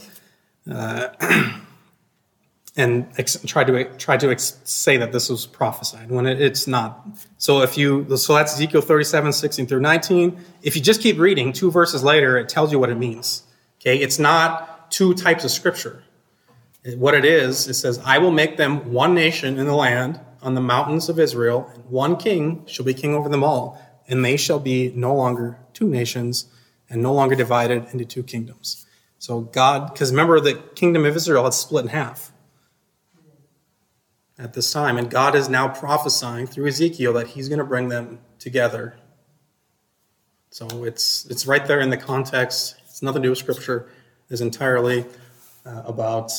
Uh, 0.70 1.08
and 2.78 3.06
ex- 3.18 3.34
to 3.34 3.46
try 3.46 4.16
to 4.16 4.30
ex- 4.30 4.58
say 4.64 4.96
that 4.96 5.12
this 5.12 5.28
was 5.28 5.44
prophesied 5.44 6.10
when 6.10 6.24
it, 6.24 6.40
it's 6.40 6.66
not. 6.66 7.06
So 7.36 7.60
if 7.60 7.76
you 7.76 8.16
so 8.16 8.34
that's 8.34 8.54
Ezekiel 8.54 8.80
37, 8.80 9.34
16 9.34 9.66
through 9.66 9.80
19. 9.80 10.42
If 10.62 10.74
you 10.74 10.80
just 10.80 11.02
keep 11.02 11.18
reading, 11.18 11.52
two 11.52 11.70
verses 11.70 12.02
later, 12.02 12.38
it 12.38 12.48
tells 12.48 12.72
you 12.72 12.78
what 12.78 12.88
it 12.88 12.96
means. 12.96 13.42
Okay, 13.82 13.98
it's 13.98 14.18
not 14.18 14.90
two 14.90 15.12
types 15.12 15.44
of 15.44 15.50
scripture. 15.50 16.04
What 16.96 17.12
it 17.12 17.26
is, 17.26 17.68
it 17.68 17.74
says, 17.74 18.00
"I 18.02 18.16
will 18.16 18.30
make 18.30 18.56
them 18.56 18.94
one 18.94 19.14
nation 19.14 19.58
in 19.58 19.66
the 19.66 19.74
land 19.74 20.20
on 20.42 20.54
the 20.54 20.60
mountains 20.60 21.08
of 21.08 21.18
Israel, 21.18 21.70
and 21.74 21.84
one 21.86 22.16
king 22.16 22.64
shall 22.66 22.84
be 22.84 22.94
king 22.94 23.14
over 23.14 23.28
them 23.28 23.44
all, 23.44 23.80
and 24.08 24.24
they 24.24 24.36
shall 24.36 24.58
be 24.58 24.92
no 24.94 25.14
longer 25.14 25.58
two 25.72 25.88
nations, 25.88 26.46
and 26.88 27.02
no 27.02 27.12
longer 27.12 27.34
divided 27.34 27.86
into 27.92 28.04
two 28.04 28.22
kingdoms." 28.22 28.86
So 29.18 29.40
God, 29.40 29.92
because 29.92 30.10
remember, 30.10 30.40
the 30.40 30.54
kingdom 30.54 31.04
of 31.04 31.16
Israel 31.16 31.44
had 31.44 31.54
split 31.54 31.84
in 31.84 31.90
half 31.90 32.32
at 34.38 34.52
this 34.52 34.72
time. 34.72 34.96
And 34.96 35.10
God 35.10 35.34
is 35.34 35.48
now 35.48 35.68
prophesying 35.68 36.46
through 36.46 36.68
Ezekiel 36.68 37.12
that 37.14 37.28
he's 37.28 37.48
going 37.48 37.58
to 37.58 37.64
bring 37.64 37.88
them 37.88 38.20
together. 38.38 38.96
So 40.50 40.84
it's, 40.84 41.26
it's 41.26 41.46
right 41.46 41.66
there 41.66 41.80
in 41.80 41.90
the 41.90 41.96
context. 41.96 42.76
It's 42.84 43.02
nothing 43.02 43.22
to 43.22 43.26
do 43.26 43.30
with 43.30 43.38
Scripture. 43.38 43.90
It's 44.30 44.40
entirely 44.40 45.04
uh, 45.66 45.82
about 45.84 46.32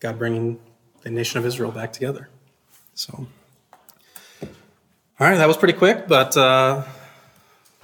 God 0.00 0.18
bringing 0.18 0.58
the 1.02 1.10
nation 1.10 1.38
of 1.38 1.46
Israel 1.46 1.70
back 1.70 1.92
together. 1.92 2.28
So, 2.94 3.26
right, 5.20 5.36
that 5.36 5.48
was 5.48 5.56
pretty 5.56 5.72
quick, 5.72 6.06
but 6.08 6.36
uh, 6.36 6.82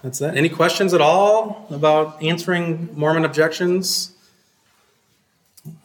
that's 0.02 0.18
that. 0.18 0.36
Any 0.36 0.48
questions 0.48 0.92
at 0.92 1.00
all 1.00 1.66
about 1.70 2.22
answering 2.22 2.90
Mormon 2.94 3.24
objections? 3.24 4.12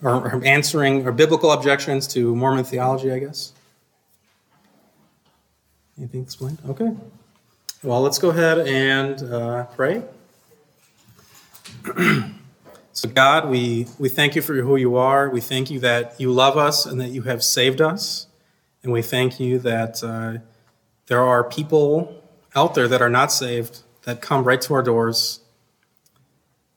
Or, 0.01 0.11
or 0.11 0.43
answering 0.43 1.05
or 1.07 1.11
biblical 1.11 1.51
objections 1.51 2.07
to 2.07 2.35
Mormon 2.35 2.65
theology, 2.65 3.11
I 3.11 3.19
guess? 3.19 3.53
Anything 5.97 6.21
explained? 6.23 6.57
Okay. 6.67 6.95
Well, 7.83 8.01
let's 8.01 8.17
go 8.17 8.29
ahead 8.29 8.67
and 8.67 9.21
uh, 9.31 9.65
pray. 9.65 10.01
so, 12.91 13.09
God, 13.09 13.49
we, 13.49 13.85
we 13.99 14.09
thank 14.09 14.35
you 14.35 14.41
for 14.41 14.55
who 14.55 14.75
you 14.75 14.95
are. 14.95 15.29
We 15.29 15.41
thank 15.41 15.69
you 15.69 15.79
that 15.81 16.19
you 16.19 16.31
love 16.31 16.57
us 16.57 16.87
and 16.87 16.99
that 16.99 17.09
you 17.09 17.21
have 17.23 17.43
saved 17.43 17.79
us. 17.79 18.25
And 18.81 18.91
we 18.91 19.03
thank 19.03 19.39
you 19.39 19.59
that 19.59 20.03
uh, 20.03 20.39
there 21.07 21.21
are 21.21 21.43
people 21.43 22.23
out 22.55 22.75
there 22.75 22.87
that 22.87 23.01
are 23.01 23.09
not 23.09 23.31
saved 23.31 23.81
that 24.03 24.21
come 24.21 24.43
right 24.43 24.61
to 24.61 24.73
our 24.73 24.83
doors. 24.83 25.41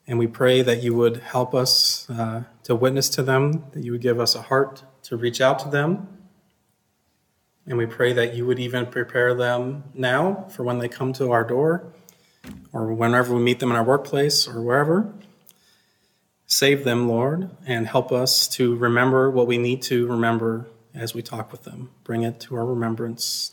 And 0.06 0.18
we 0.18 0.26
pray 0.26 0.62
that 0.62 0.82
you 0.82 0.94
would 0.94 1.18
help 1.18 1.54
us 1.54 2.08
uh, 2.10 2.44
to 2.64 2.74
witness 2.74 3.08
to 3.10 3.22
them, 3.22 3.64
that 3.72 3.84
you 3.84 3.92
would 3.92 4.00
give 4.00 4.18
us 4.18 4.34
a 4.34 4.42
heart 4.42 4.82
to 5.04 5.16
reach 5.16 5.40
out 5.40 5.58
to 5.60 5.68
them 5.68 6.08
and 7.70 7.78
we 7.78 7.86
pray 7.86 8.12
that 8.12 8.34
you 8.34 8.46
would 8.46 8.58
even 8.58 8.86
prepare 8.86 9.32
them 9.32 9.84
now 9.94 10.46
for 10.50 10.64
when 10.64 10.78
they 10.78 10.88
come 10.88 11.12
to 11.14 11.30
our 11.30 11.44
door 11.44 11.84
or 12.72 12.92
whenever 12.92 13.32
we 13.34 13.40
meet 13.40 13.60
them 13.60 13.70
in 13.70 13.76
our 13.76 13.84
workplace 13.84 14.48
or 14.48 14.60
wherever. 14.60 15.12
Save 16.46 16.82
them, 16.82 17.08
Lord, 17.08 17.48
and 17.64 17.86
help 17.86 18.10
us 18.10 18.48
to 18.48 18.74
remember 18.74 19.30
what 19.30 19.46
we 19.46 19.56
need 19.56 19.82
to 19.82 20.06
remember 20.08 20.66
as 20.94 21.14
we 21.14 21.22
talk 21.22 21.52
with 21.52 21.62
them. 21.62 21.90
Bring 22.02 22.22
it 22.24 22.40
to 22.40 22.56
our 22.56 22.66
remembrance. 22.66 23.52